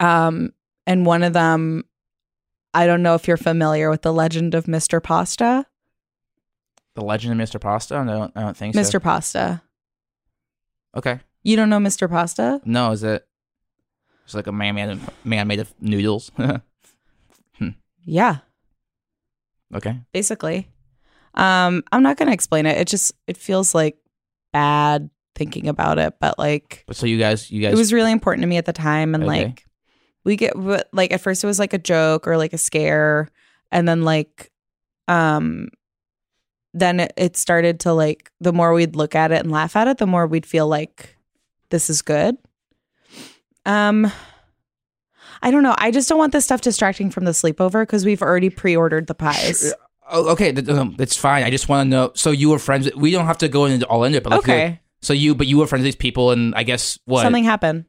Um, 0.00 0.52
and 0.86 1.06
one 1.06 1.22
of 1.22 1.32
them, 1.32 1.84
I 2.74 2.86
don't 2.86 3.02
know 3.02 3.14
if 3.14 3.26
you're 3.28 3.36
familiar 3.36 3.90
with 3.90 4.02
the 4.02 4.12
legend 4.12 4.54
of 4.54 4.64
Mr. 4.66 5.02
Pasta. 5.02 5.66
The 6.94 7.04
Legend 7.04 7.38
of 7.40 7.48
Mr. 7.48 7.60
Pasta. 7.60 8.02
No, 8.04 8.12
I 8.12 8.18
don't, 8.18 8.32
I 8.36 8.40
don't 8.42 8.56
think 8.56 8.74
so. 8.74 8.80
Mr. 8.80 9.02
Pasta. 9.02 9.62
Okay. 10.96 11.20
You 11.42 11.56
don't 11.56 11.68
know 11.70 11.78
Mr. 11.78 12.08
Pasta? 12.08 12.60
No, 12.64 12.90
is 12.90 13.04
it? 13.04 13.26
It's 14.24 14.34
like 14.34 14.46
a 14.48 14.52
man 14.52 14.74
made 14.74 14.88
of, 14.90 15.10
man 15.24 15.46
made 15.46 15.60
of 15.60 15.72
noodles. 15.80 16.32
Yeah, 18.08 18.36
okay. 19.74 19.98
basically. 20.12 20.68
Um, 21.34 21.82
I'm 21.90 22.04
not 22.04 22.16
gonna 22.16 22.30
explain 22.30 22.64
it. 22.66 22.78
It 22.78 22.86
just 22.86 23.10
it 23.26 23.36
feels 23.36 23.74
like 23.74 23.98
bad 24.52 25.10
thinking 25.34 25.66
about 25.66 25.98
it, 25.98 26.14
but 26.20 26.38
like 26.38 26.84
so 26.92 27.04
you 27.04 27.18
guys, 27.18 27.50
you 27.50 27.60
guys, 27.60 27.72
it 27.72 27.76
was 27.76 27.92
really 27.92 28.12
important 28.12 28.42
to 28.44 28.46
me 28.46 28.58
at 28.58 28.64
the 28.64 28.72
time 28.72 29.12
and 29.16 29.24
Okay. 29.24 29.44
like 29.46 29.66
we 30.22 30.36
get 30.36 30.54
like 30.94 31.12
at 31.12 31.20
first 31.20 31.42
it 31.42 31.48
was 31.48 31.58
like 31.58 31.72
a 31.72 31.78
joke 31.78 32.28
or 32.28 32.36
like 32.36 32.52
a 32.52 32.58
scare 32.58 33.28
and 33.72 33.88
then 33.88 34.02
like 34.02 34.52
um 35.08 35.68
then 36.78 37.00
it, 37.00 37.12
it 37.16 37.36
started 37.36 37.80
to 37.80 37.92
like 37.92 38.30
the 38.40 38.52
more 38.52 38.72
we'd 38.72 38.96
look 38.96 39.14
at 39.14 39.32
it 39.32 39.40
and 39.40 39.50
laugh 39.50 39.76
at 39.76 39.88
it 39.88 39.98
the 39.98 40.06
more 40.06 40.26
we'd 40.26 40.46
feel 40.46 40.68
like 40.68 41.16
this 41.70 41.90
is 41.90 42.02
good 42.02 42.36
um 43.64 44.10
i 45.42 45.50
don't 45.50 45.62
know 45.62 45.74
i 45.78 45.90
just 45.90 46.08
don't 46.08 46.18
want 46.18 46.32
this 46.32 46.44
stuff 46.44 46.60
distracting 46.60 47.10
from 47.10 47.24
the 47.24 47.32
sleepover 47.32 47.82
because 47.82 48.04
we've 48.04 48.22
already 48.22 48.50
pre-ordered 48.50 49.06
the 49.06 49.14
pies 49.14 49.72
Oh, 50.08 50.28
okay, 50.28 50.52
th- 50.52 50.94
that's 50.96 51.16
fine. 51.16 51.42
I 51.42 51.50
just 51.50 51.68
want 51.68 51.84
to 51.86 51.90
know. 51.90 52.12
So 52.14 52.30
you 52.30 52.50
were 52.50 52.60
friends. 52.60 52.88
We 52.94 53.10
don't 53.10 53.26
have 53.26 53.38
to 53.38 53.48
go 53.48 53.64
into 53.64 53.84
all 53.86 54.04
into 54.04 54.18
it, 54.18 54.22
but 54.22 54.30
like, 54.30 54.38
okay 54.38 54.80
So 55.00 55.12
you, 55.12 55.34
but 55.34 55.48
you 55.48 55.58
were 55.58 55.66
friends 55.66 55.80
with 55.80 55.86
these 55.86 55.96
people, 55.96 56.30
and 56.30 56.54
I 56.54 56.62
guess 56.62 56.96
what? 57.06 57.22
something 57.22 57.42
happened 57.42 57.86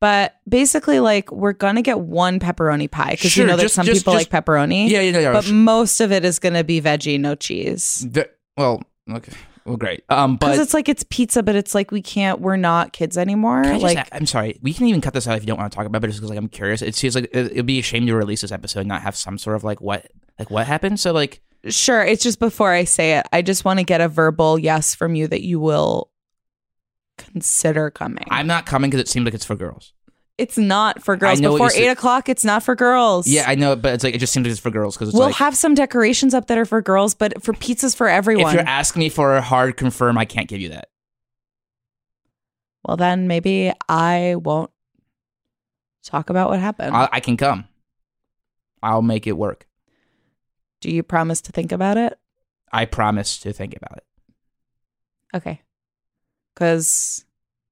but 0.00 0.34
basically 0.48 1.00
like 1.00 1.30
we're 1.32 1.52
gonna 1.52 1.82
get 1.82 2.00
one 2.00 2.38
pepperoni 2.38 2.90
pie 2.90 3.12
because 3.12 3.32
Sure, 3.32 3.44
you 3.44 3.50
know 3.50 3.56
that 3.56 3.62
just- 3.62 3.74
some 3.74 3.86
just- 3.86 4.00
people 4.00 4.14
just- 4.14 4.32
like 4.32 4.44
pepperoni 4.44 4.88
Yeah, 4.90 5.00
yeah, 5.00 5.18
yeah. 5.18 5.32
but 5.32 5.50
most 5.50 6.00
of 6.00 6.12
it 6.12 6.24
is 6.24 6.38
going 6.38 6.54
to 6.54 6.64
be 6.64 6.80
veggie, 6.80 7.18
no 7.18 7.34
cheese. 7.34 8.06
The- 8.10 8.28
well, 8.56 8.82
okay, 9.10 9.32
well, 9.64 9.76
great. 9.76 10.04
Um, 10.08 10.36
Because 10.36 10.56
but 10.58 10.62
it's 10.62 10.74
like 10.74 10.88
it's 10.88 11.04
pizza, 11.10 11.42
but 11.42 11.56
it's 11.56 11.74
like 11.74 11.90
we 11.90 12.00
can't. 12.00 12.40
We're 12.40 12.56
not 12.56 12.92
kids 12.92 13.18
anymore. 13.18 13.62
Can 13.62 13.72
I 13.72 13.78
just 13.80 13.82
Like 13.96 13.98
a- 14.08 14.14
I'm 14.16 14.26
sorry. 14.26 14.58
We 14.62 14.72
can 14.72 14.86
even 14.86 15.00
cut 15.00 15.12
this 15.14 15.26
out 15.26 15.36
if 15.36 15.42
you 15.42 15.46
don't 15.48 15.58
want 15.58 15.72
to 15.72 15.76
talk 15.76 15.86
about 15.86 15.98
it, 15.98 16.00
but 16.02 16.06
just 16.08 16.20
because 16.20 16.30
like 16.30 16.38
I'm 16.38 16.48
curious. 16.48 16.82
It 16.82 16.94
seems 16.94 17.14
like 17.14 17.24
it, 17.32 17.52
it'd 17.52 17.66
be 17.66 17.78
a 17.78 17.82
shame 17.82 18.06
to 18.06 18.14
release 18.14 18.42
this 18.42 18.52
episode 18.52 18.80
and 18.80 18.88
not 18.88 19.02
have 19.02 19.16
some 19.16 19.38
sort 19.38 19.56
of 19.56 19.64
like 19.64 19.80
what 19.80 20.06
like 20.38 20.50
what 20.50 20.66
happened. 20.66 21.00
So 21.00 21.12
like 21.12 21.40
sure, 21.68 22.02
it's 22.04 22.22
just 22.22 22.38
before 22.38 22.70
I 22.72 22.84
say 22.84 23.18
it, 23.18 23.26
I 23.32 23.42
just 23.42 23.64
want 23.64 23.80
to 23.80 23.84
get 23.84 24.00
a 24.00 24.08
verbal 24.08 24.56
yes 24.58 24.94
from 24.94 25.14
you 25.16 25.26
that 25.26 25.42
you 25.42 25.58
will 25.58 26.10
consider 27.18 27.90
coming. 27.90 28.24
I'm 28.30 28.46
not 28.46 28.66
coming 28.66 28.90
because 28.90 29.00
it 29.00 29.08
seemed 29.08 29.26
like 29.26 29.34
it's 29.34 29.44
for 29.44 29.56
girls. 29.56 29.92
it's 30.38 30.58
not 30.58 31.02
for 31.02 31.16
girls. 31.16 31.40
know 31.40 31.52
what 31.52 31.58
Before 31.58 31.72
you're 31.72 31.88
eight 31.88 31.92
o'clock, 31.92 32.28
it's 32.28 32.44
not 32.44 32.62
for 32.62 32.74
girls. 32.74 33.26
Yeah, 33.26 33.44
I 33.46 33.54
know, 33.54 33.74
but 33.76 33.94
it's 33.94 34.04
like 34.04 34.14
it 34.14 34.18
just 34.18 34.32
seems 34.32 34.44
like 34.44 34.52
it's 34.52 34.60
for 34.60 34.70
girls 34.70 34.96
because 34.96 35.08
it's 35.08 35.16
we'll 35.16 35.28
like 35.28 35.36
have 35.36 35.56
some 35.56 35.74
decorations 35.74 36.34
up 36.34 36.46
that 36.48 36.58
are 36.58 36.64
for 36.66 36.82
girls, 36.82 37.14
but 37.14 37.42
for 37.42 37.52
pizzas 37.54 37.96
for 37.96 38.08
everyone. 38.08 38.48
if 38.48 38.52
you're 38.54 38.68
asking 38.68 39.00
me 39.00 39.08
for 39.08 39.36
a 39.36 39.40
hard 39.42 39.76
confirm, 39.76 40.18
I 40.18 40.24
can't 40.24 40.48
give 40.48 40.60
you 40.60 40.68
that. 40.70 40.88
well, 42.84 42.96
then 42.96 43.26
maybe 43.28 43.72
I 43.88 44.36
won't 44.38 44.70
talk 46.04 46.30
about 46.30 46.50
what 46.50 46.60
happened. 46.60 46.94
I, 46.96 47.08
I 47.12 47.20
can 47.20 47.36
come. 47.36 47.66
I'll 48.82 49.02
make 49.02 49.26
it 49.26 49.32
work. 49.36 49.66
Do 50.80 50.90
you 50.90 51.02
promise 51.02 51.40
to 51.42 51.52
think 51.52 51.72
about 51.72 51.96
it? 51.96 52.18
I 52.70 52.84
promise 52.84 53.38
to 53.40 53.52
think 53.52 53.74
about 53.76 53.96
it. 53.96 54.04
Okay. 55.34 55.62
Because 56.56 57.24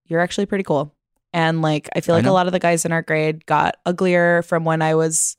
you're 0.07 0.20
actually 0.20 0.47
pretty 0.47 0.62
cool. 0.64 0.94
And 1.33 1.62
like, 1.62 1.88
I 1.97 2.01
feel 2.01 2.14
like 2.14 2.27
a 2.27 2.31
lot 2.31 2.47
of 2.47 2.53
the 2.53 2.61
guys 2.61 2.85
in 2.85 2.92
our 2.92 3.03
grade 3.03 3.44
got 3.47 3.79
uglier 3.85 4.42
from 4.42 4.64
when 4.64 4.83
I 4.83 4.94
was 4.94 5.37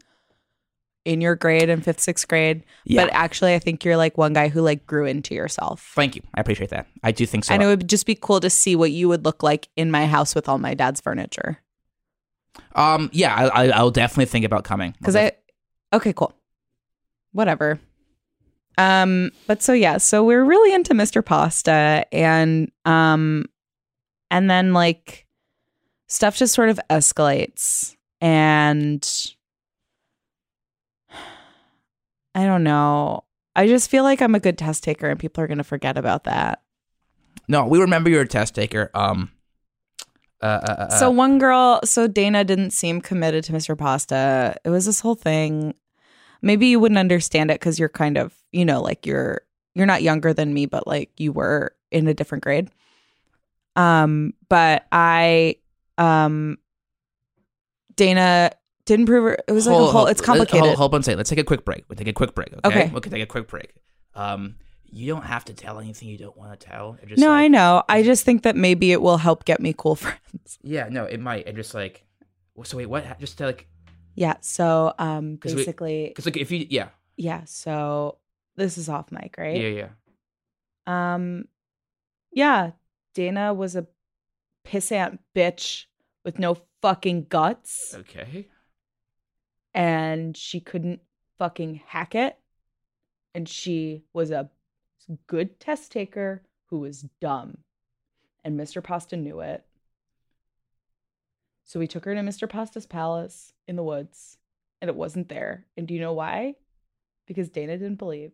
in 1.06 1.22
your 1.22 1.36
grade 1.36 1.70
in 1.70 1.82
fifth, 1.82 2.02
sixth 2.02 2.28
grade. 2.28 2.64
Yeah. 2.84 3.06
But 3.06 3.14
actually, 3.14 3.54
I 3.54 3.60
think 3.60 3.86
you're 3.86 3.96
like 3.96 4.18
one 4.18 4.34
guy 4.34 4.50
who 4.50 4.62
like 4.62 4.86
grew 4.88 5.06
into 5.06 5.36
yourself. 5.36 5.94
Thank 5.96 6.16
you. 6.16 6.24
I 6.34 6.42
appreciate 6.42 6.72
that. 6.72 6.88
I 7.04 7.12
do 7.12 7.26
think 7.26 7.46
so. 7.46 7.54
and 7.54 7.64
it 7.64 7.68
would 7.68 7.88
just 7.88 8.06
be 8.08 8.16
cool 8.16 8.40
to 8.42 8.50
see 8.50 8.76
what 8.76 8.92
you 8.92 9.08
would 9.08 9.24
look 9.24 9.44
like 9.44 9.70
in 9.78 9.92
my 9.92 10.06
house 10.08 10.36
with 10.36 10.50
all 10.50 10.58
my 10.58 10.74
dad's 10.74 11.00
furniture. 11.00 11.60
um, 12.76 13.10
yeah, 13.14 13.34
I, 13.36 13.68
I, 13.68 13.70
I'll 13.70 13.92
definitely 13.92 14.26
think 14.26 14.44
about 14.46 14.64
coming 14.64 14.96
Because 14.98 15.16
I, 15.16 15.34
okay, 15.94 16.12
cool. 16.12 16.34
Whatever. 17.32 17.80
Um, 18.78 19.32
but 19.48 19.62
so 19.62 19.74
yeah, 19.74 19.98
so 19.98 20.24
we're 20.24 20.44
really 20.44 20.74
into 20.74 20.94
Mr. 20.94 21.24
Pasta 21.24 22.06
and 22.12 22.72
um 22.86 23.46
and 24.30 24.50
then 24.50 24.74
like 24.74 25.26
stuff 26.08 26.36
just 26.36 26.54
sort 26.54 26.70
of 26.70 26.80
escalates 26.90 27.96
and 28.22 29.08
I 32.36 32.46
don't 32.46 32.64
know. 32.64 33.24
I 33.56 33.68
just 33.68 33.90
feel 33.90 34.04
like 34.04 34.22
I'm 34.22 34.36
a 34.36 34.40
good 34.40 34.58
test 34.58 34.84
taker 34.84 35.10
and 35.10 35.20
people 35.20 35.44
are 35.44 35.48
gonna 35.48 35.64
forget 35.64 35.98
about 35.98 36.26
that. 36.26 36.62
no, 37.48 37.66
we 37.66 37.80
remember 37.80 38.10
you're 38.10 38.24
a 38.24 38.28
test 38.28 38.56
taker. 38.56 38.92
Um, 38.94 39.32
uh, 40.42 40.46
uh, 40.46 40.72
uh, 40.72 40.90
so 41.00 41.10
one 41.10 41.40
girl, 41.40 41.80
so 41.86 42.08
Dana 42.08 42.44
didn't 42.44 42.72
seem 42.72 43.02
committed 43.02 43.44
to 43.46 43.54
Mr. 43.54 43.78
Pasta. 43.78 44.56
It 44.64 44.70
was 44.70 44.86
this 44.86 45.00
whole 45.00 45.16
thing. 45.16 45.74
Maybe 46.42 46.68
you 46.68 46.80
wouldn't 46.80 47.00
understand 47.00 47.52
it 47.52 47.60
because 47.60 47.80
you're 47.80 47.90
kind 47.90 48.18
of, 48.18 48.34
you 48.52 48.66
know, 48.66 48.82
like 48.82 49.06
you're 49.06 49.42
you're 49.74 49.86
not 49.86 50.04
younger 50.04 50.34
than 50.34 50.54
me, 50.54 50.66
but 50.66 50.88
like 50.88 51.12
you 51.18 51.32
were 51.32 51.76
in 51.92 52.08
a 52.08 52.14
different 52.14 52.44
grade. 52.44 52.70
Um, 53.76 54.34
but 54.50 54.86
I, 54.92 55.58
um, 55.98 56.58
Dana 57.96 58.52
didn't 58.86 59.06
prove 59.06 59.24
her. 59.24 59.38
It 59.48 59.52
was 59.52 59.68
like 59.68 59.76
a 59.76 59.86
whole. 59.86 60.08
It's 60.08 60.22
complicated. 60.22 60.66
Hold, 60.68 60.78
hold 60.78 60.96
on, 60.96 61.04
say. 61.04 61.16
Let's 61.16 61.30
take 61.30 61.40
a 61.40 61.44
quick 61.44 61.66
break. 61.66 61.84
We'll 61.90 61.98
take 61.98 62.08
a 62.08 62.14
quick 62.14 62.36
break. 62.36 62.54
Okay. 62.64 62.84
Okay. 62.84 62.92
We 62.94 63.02
can 63.02 63.12
take 63.12 63.24
a 63.24 63.28
quick 63.28 63.48
break. 63.48 63.74
Um, 64.14 64.56
you 64.92 65.08
don't 65.08 65.24
have 65.24 65.44
to 65.46 65.54
tell 65.54 65.80
anything 65.80 66.08
you 66.08 66.18
don't 66.18 66.38
want 66.38 66.58
to 66.58 66.68
tell. 66.68 66.98
Just 67.06 67.20
no, 67.20 67.30
like, 67.30 67.44
I 67.44 67.48
know. 67.48 67.84
I 67.90 68.04
just 68.04 68.24
think 68.24 68.44
that 68.44 68.56
maybe 68.56 68.92
it 68.92 69.02
will 69.02 69.18
help 69.18 69.44
get 69.44 69.60
me 69.60 69.74
cool 69.78 69.96
friends. 69.96 70.58
Yeah, 70.64 70.88
no, 70.90 71.06
it 71.06 71.20
might. 71.20 71.48
And 71.48 71.58
just 71.58 71.74
like, 71.74 72.06
so 72.64 72.78
wait, 72.78 72.86
what? 72.86 73.20
Just 73.20 73.38
to 73.40 73.46
like, 73.46 73.68
Yeah. 74.16 74.38
So, 74.42 74.94
um, 74.98 75.38
'Cause 75.38 75.54
we- 75.54 75.62
basically, 75.62 76.08
because 76.10 76.26
like 76.26 76.38
if 76.38 76.50
you, 76.52 76.66
yeah, 76.70 76.90
yeah. 77.18 77.44
So 77.46 78.18
this 78.56 78.78
is 78.78 78.90
off 78.90 79.12
mic, 79.12 79.36
right? 79.38 79.56
yeah, 79.60 79.90
yeah. 80.88 81.14
Um, 81.16 81.48
yeah, 82.32 82.72
Dana 83.14 83.54
was 83.54 83.76
a 83.76 83.88
pissant 84.66 85.20
bitch 85.36 85.86
with 86.24 86.40
no 86.40 86.58
fucking 86.82 87.26
guts, 87.26 87.94
Okay. 87.96 88.48
and 89.74 90.36
she 90.38 90.60
couldn't 90.60 91.02
fucking 91.38 91.82
hack 91.88 92.16
it. 92.16 92.38
And 93.34 93.50
she 93.50 94.04
was 94.14 94.32
a 94.32 94.50
good 95.28 95.60
test 95.60 95.92
taker 95.92 96.44
who 96.68 96.80
was 96.80 97.02
dumb, 97.20 97.58
and 98.44 98.58
Mr. 98.60 98.82
Pasta 98.84 99.18
knew 99.18 99.42
it. 99.42 99.66
So 101.66 101.80
we 101.80 101.88
took 101.88 102.06
her 102.06 102.14
to 102.14 102.22
Mr. 102.22 102.48
Pasta's 102.48 102.86
palace 102.86 103.52
in 103.68 103.76
the 103.76 103.84
woods, 103.84 104.38
and 104.82 104.90
it 104.90 104.96
wasn't 104.96 105.30
there. 105.30 105.66
And 105.76 105.88
do 105.88 105.94
you 105.94 106.00
know 106.00 106.14
why? 106.14 106.56
Because 107.26 107.50
Dana 107.50 107.78
didn't 107.78 107.98
believe. 107.98 108.32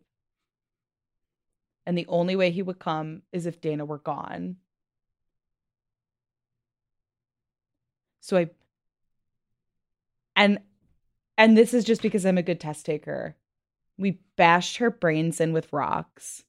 And 1.86 1.96
the 1.98 2.06
only 2.08 2.36
way 2.36 2.50
he 2.50 2.62
would 2.62 2.78
come 2.78 3.22
is 3.32 3.46
if 3.46 3.60
Dana 3.60 3.84
were 3.84 3.98
gone. 3.98 4.56
So 8.20 8.36
I 8.36 8.50
and 10.36 10.60
and 11.36 11.56
this 11.56 11.74
is 11.74 11.84
just 11.84 12.02
because 12.02 12.24
I'm 12.24 12.38
a 12.38 12.42
good 12.42 12.60
test 12.60 12.86
taker. 12.86 13.36
We 13.98 14.20
bashed 14.36 14.76
her 14.76 14.90
brains 14.90 15.40
in 15.40 15.52
with 15.52 15.72
rocks 15.72 16.44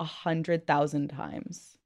a 0.00 0.04
hundred 0.04 0.66
thousand 0.66 1.08
times. 1.08 1.78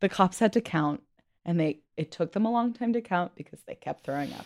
The 0.00 0.08
cops 0.08 0.38
had 0.38 0.52
to 0.54 0.60
count, 0.60 1.02
and 1.46 1.58
they 1.58 1.78
it 1.96 2.10
took 2.10 2.32
them 2.32 2.44
a 2.44 2.50
long 2.50 2.74
time 2.74 2.92
to 2.92 3.00
count 3.00 3.34
because 3.34 3.60
they 3.66 3.74
kept 3.74 4.04
throwing 4.04 4.32
up. 4.34 4.44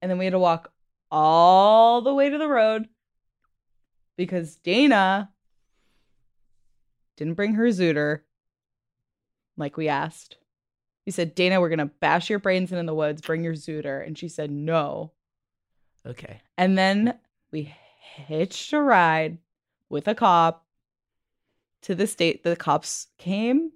And 0.00 0.10
then 0.10 0.16
we 0.16 0.24
had 0.24 0.30
to 0.30 0.38
walk 0.38 0.72
all 1.10 2.00
the 2.00 2.14
way 2.14 2.30
to 2.30 2.38
the 2.38 2.48
road 2.48 2.88
because 4.16 4.56
Dana 4.56 5.30
didn't 7.16 7.34
bring 7.34 7.54
her 7.54 7.66
zooter 7.66 8.20
like 9.56 9.76
we 9.76 9.88
asked. 9.88 10.38
We 11.04 11.12
said, 11.12 11.34
Dana, 11.34 11.60
we're 11.60 11.68
going 11.68 11.78
to 11.78 11.86
bash 11.86 12.30
your 12.30 12.38
brains 12.38 12.72
in 12.72 12.78
in 12.78 12.86
the 12.86 12.94
woods, 12.94 13.20
bring 13.20 13.44
your 13.44 13.54
zooter. 13.54 14.04
And 14.04 14.16
she 14.16 14.28
said, 14.28 14.50
no. 14.50 15.12
Okay. 16.06 16.40
And 16.56 16.78
then 16.78 17.18
we 17.50 17.74
hitched 17.98 18.72
a 18.72 18.80
ride 18.80 19.38
with 19.88 20.08
a 20.08 20.14
cop 20.14 20.64
to 21.82 21.94
the 21.94 22.06
state. 22.06 22.44
The 22.44 22.56
cops 22.56 23.08
came 23.18 23.72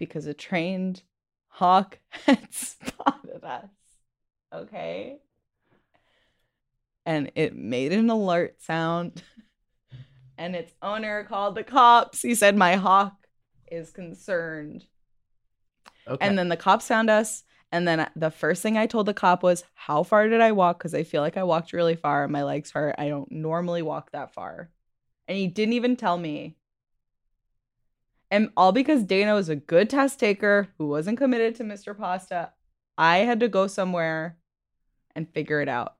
because 0.00 0.26
a 0.26 0.34
trained 0.34 1.02
hawk 1.46 2.00
had 2.08 2.52
spotted 2.52 3.44
us. 3.44 3.68
Okay. 4.52 5.18
And 7.06 7.30
it 7.36 7.54
made 7.54 7.92
an 7.92 8.10
alert 8.10 8.60
sound. 8.60 9.22
And 10.36 10.56
its 10.56 10.72
owner 10.80 11.24
called 11.24 11.54
the 11.54 11.62
cops. 11.62 12.22
He 12.22 12.34
said, 12.34 12.56
My 12.56 12.76
hawk 12.76 13.12
is 13.70 13.90
concerned. 13.90 14.86
Okay. 16.08 16.26
And 16.26 16.38
then 16.38 16.48
the 16.48 16.56
cops 16.56 16.88
found 16.88 17.10
us. 17.10 17.44
And 17.70 17.86
then 17.86 18.08
the 18.16 18.30
first 18.30 18.62
thing 18.62 18.78
I 18.78 18.86
told 18.86 19.04
the 19.04 19.12
cop 19.12 19.42
was, 19.42 19.64
How 19.74 20.02
far 20.02 20.28
did 20.28 20.40
I 20.40 20.52
walk? 20.52 20.78
Because 20.78 20.94
I 20.94 21.02
feel 21.02 21.20
like 21.20 21.36
I 21.36 21.42
walked 21.42 21.74
really 21.74 21.94
far 21.94 22.24
and 22.24 22.32
my 22.32 22.42
legs 22.42 22.70
hurt. 22.70 22.94
I 22.96 23.08
don't 23.08 23.30
normally 23.30 23.82
walk 23.82 24.12
that 24.12 24.32
far. 24.32 24.70
And 25.28 25.36
he 25.36 25.46
didn't 25.46 25.74
even 25.74 25.94
tell 25.94 26.16
me. 26.16 26.56
And 28.30 28.50
all 28.56 28.72
because 28.72 29.02
Dana 29.04 29.34
was 29.34 29.48
a 29.48 29.56
good 29.56 29.90
test 29.90 30.20
taker 30.20 30.68
who 30.78 30.86
wasn't 30.86 31.18
committed 31.18 31.56
to 31.56 31.64
Mr. 31.64 31.96
Pasta. 31.96 32.52
I 32.96 33.18
had 33.18 33.40
to 33.40 33.48
go 33.48 33.66
somewhere 33.66 34.36
and 35.16 35.28
figure 35.28 35.60
it 35.60 35.68
out. 35.68 35.96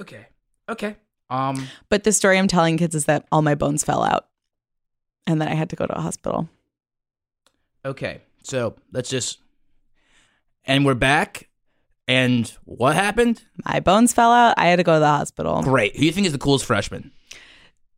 okay. 0.00 0.26
Okay. 0.68 0.96
Um. 1.28 1.68
But 1.90 2.04
the 2.04 2.12
story 2.12 2.38
I'm 2.38 2.48
telling 2.48 2.78
kids 2.78 2.94
is 2.94 3.04
that 3.04 3.26
all 3.30 3.42
my 3.42 3.54
bones 3.54 3.84
fell 3.84 4.02
out 4.02 4.28
and 5.26 5.40
then 5.40 5.48
I 5.48 5.54
had 5.54 5.70
to 5.70 5.76
go 5.76 5.86
to 5.86 5.98
a 5.98 6.00
hospital. 6.00 6.48
Okay. 7.84 8.22
So 8.42 8.76
let's 8.92 9.08
just, 9.10 9.40
and 10.64 10.84
we're 10.84 10.94
back. 10.94 11.48
And 12.06 12.50
what 12.64 12.94
happened? 12.94 13.42
My 13.64 13.80
bones 13.80 14.12
fell 14.12 14.30
out. 14.30 14.54
I 14.58 14.66
had 14.66 14.76
to 14.76 14.82
go 14.82 14.94
to 14.94 15.00
the 15.00 15.06
hospital. 15.06 15.62
Great. 15.62 15.94
Who 15.94 16.00
do 16.00 16.06
you 16.06 16.12
think 16.12 16.26
is 16.26 16.32
the 16.32 16.38
coolest 16.38 16.66
freshman? 16.66 17.12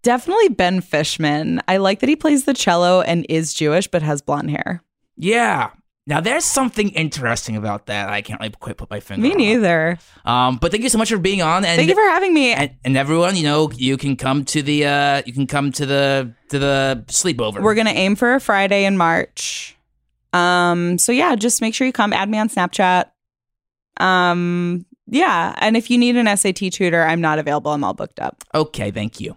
Definitely 0.07 0.51
Ben 0.51 0.81
Fishman. 0.83 1.61
I 1.67 1.79
like 1.79 1.99
that 1.99 2.09
he 2.09 2.15
plays 2.15 2.45
the 2.45 2.55
cello 2.55 3.01
and 3.01 3.27
is 3.29 3.53
Jewish 3.53 3.89
but 3.89 4.03
has 4.03 4.23
blonde 4.23 4.53
hair. 4.53 4.85
Yeah. 5.17 5.71
Now 6.07 6.21
there's 6.21 6.45
something 6.45 6.91
interesting 6.91 7.57
about 7.57 7.87
that. 7.87 8.09
I 8.09 8.23
can't 8.23 8.39
really 8.39 8.53
quite 8.53 8.77
put 8.77 8.89
my 8.89 9.01
finger. 9.01 9.27
On 9.27 9.33
it. 9.33 9.37
Me 9.37 9.47
on. 9.47 9.51
neither. 9.63 9.99
Um. 10.25 10.59
But 10.59 10.71
thank 10.71 10.85
you 10.85 10.91
so 10.91 10.99
much 10.99 11.11
for 11.11 11.19
being 11.19 11.43
on. 11.43 11.65
And 11.65 11.77
Thank 11.77 11.89
you 11.89 11.97
for 11.97 12.09
having 12.09 12.33
me. 12.33 12.53
and, 12.53 12.71
and 12.85 12.97
everyone, 12.97 13.35
you 13.35 13.43
know, 13.43 13.69
you 13.73 13.97
can 13.97 14.15
come 14.15 14.45
to 14.45 14.63
the 14.63 14.87
uh 14.87 15.23
you 15.27 15.33
can 15.33 15.49
come 15.49 15.73
to 15.73 15.85
the 15.85 16.33
to 16.51 16.61
the 16.61 17.05
sleepover. 17.09 17.61
We're 17.61 17.75
gonna 17.75 17.91
aim 17.91 18.15
for 18.15 18.37
a 18.37 18.41
Friday 18.41 18.85
in 18.85 18.97
March. 18.97 19.77
Um, 20.33 20.99
so 20.99 21.11
yeah, 21.11 21.35
just 21.35 21.61
make 21.61 21.75
sure 21.75 21.85
you 21.85 21.93
come. 21.93 22.13
Add 22.13 22.29
me 22.29 22.39
on 22.39 22.49
Snapchat. 22.49 23.07
Um, 23.97 24.87
yeah, 25.09 25.53
and 25.59 25.77
if 25.77 25.91
you 25.91 25.99
need 25.99 26.15
an 26.15 26.37
SAT 26.37 26.71
tutor, 26.73 27.03
I'm 27.03 27.21
not 27.21 27.41
available. 27.41 27.73
I'm 27.73 27.83
all 27.83 27.95
booked 27.95 28.21
up. 28.21 28.45
okay, 28.55 28.93
thank 28.93 29.19
you. 29.21 29.37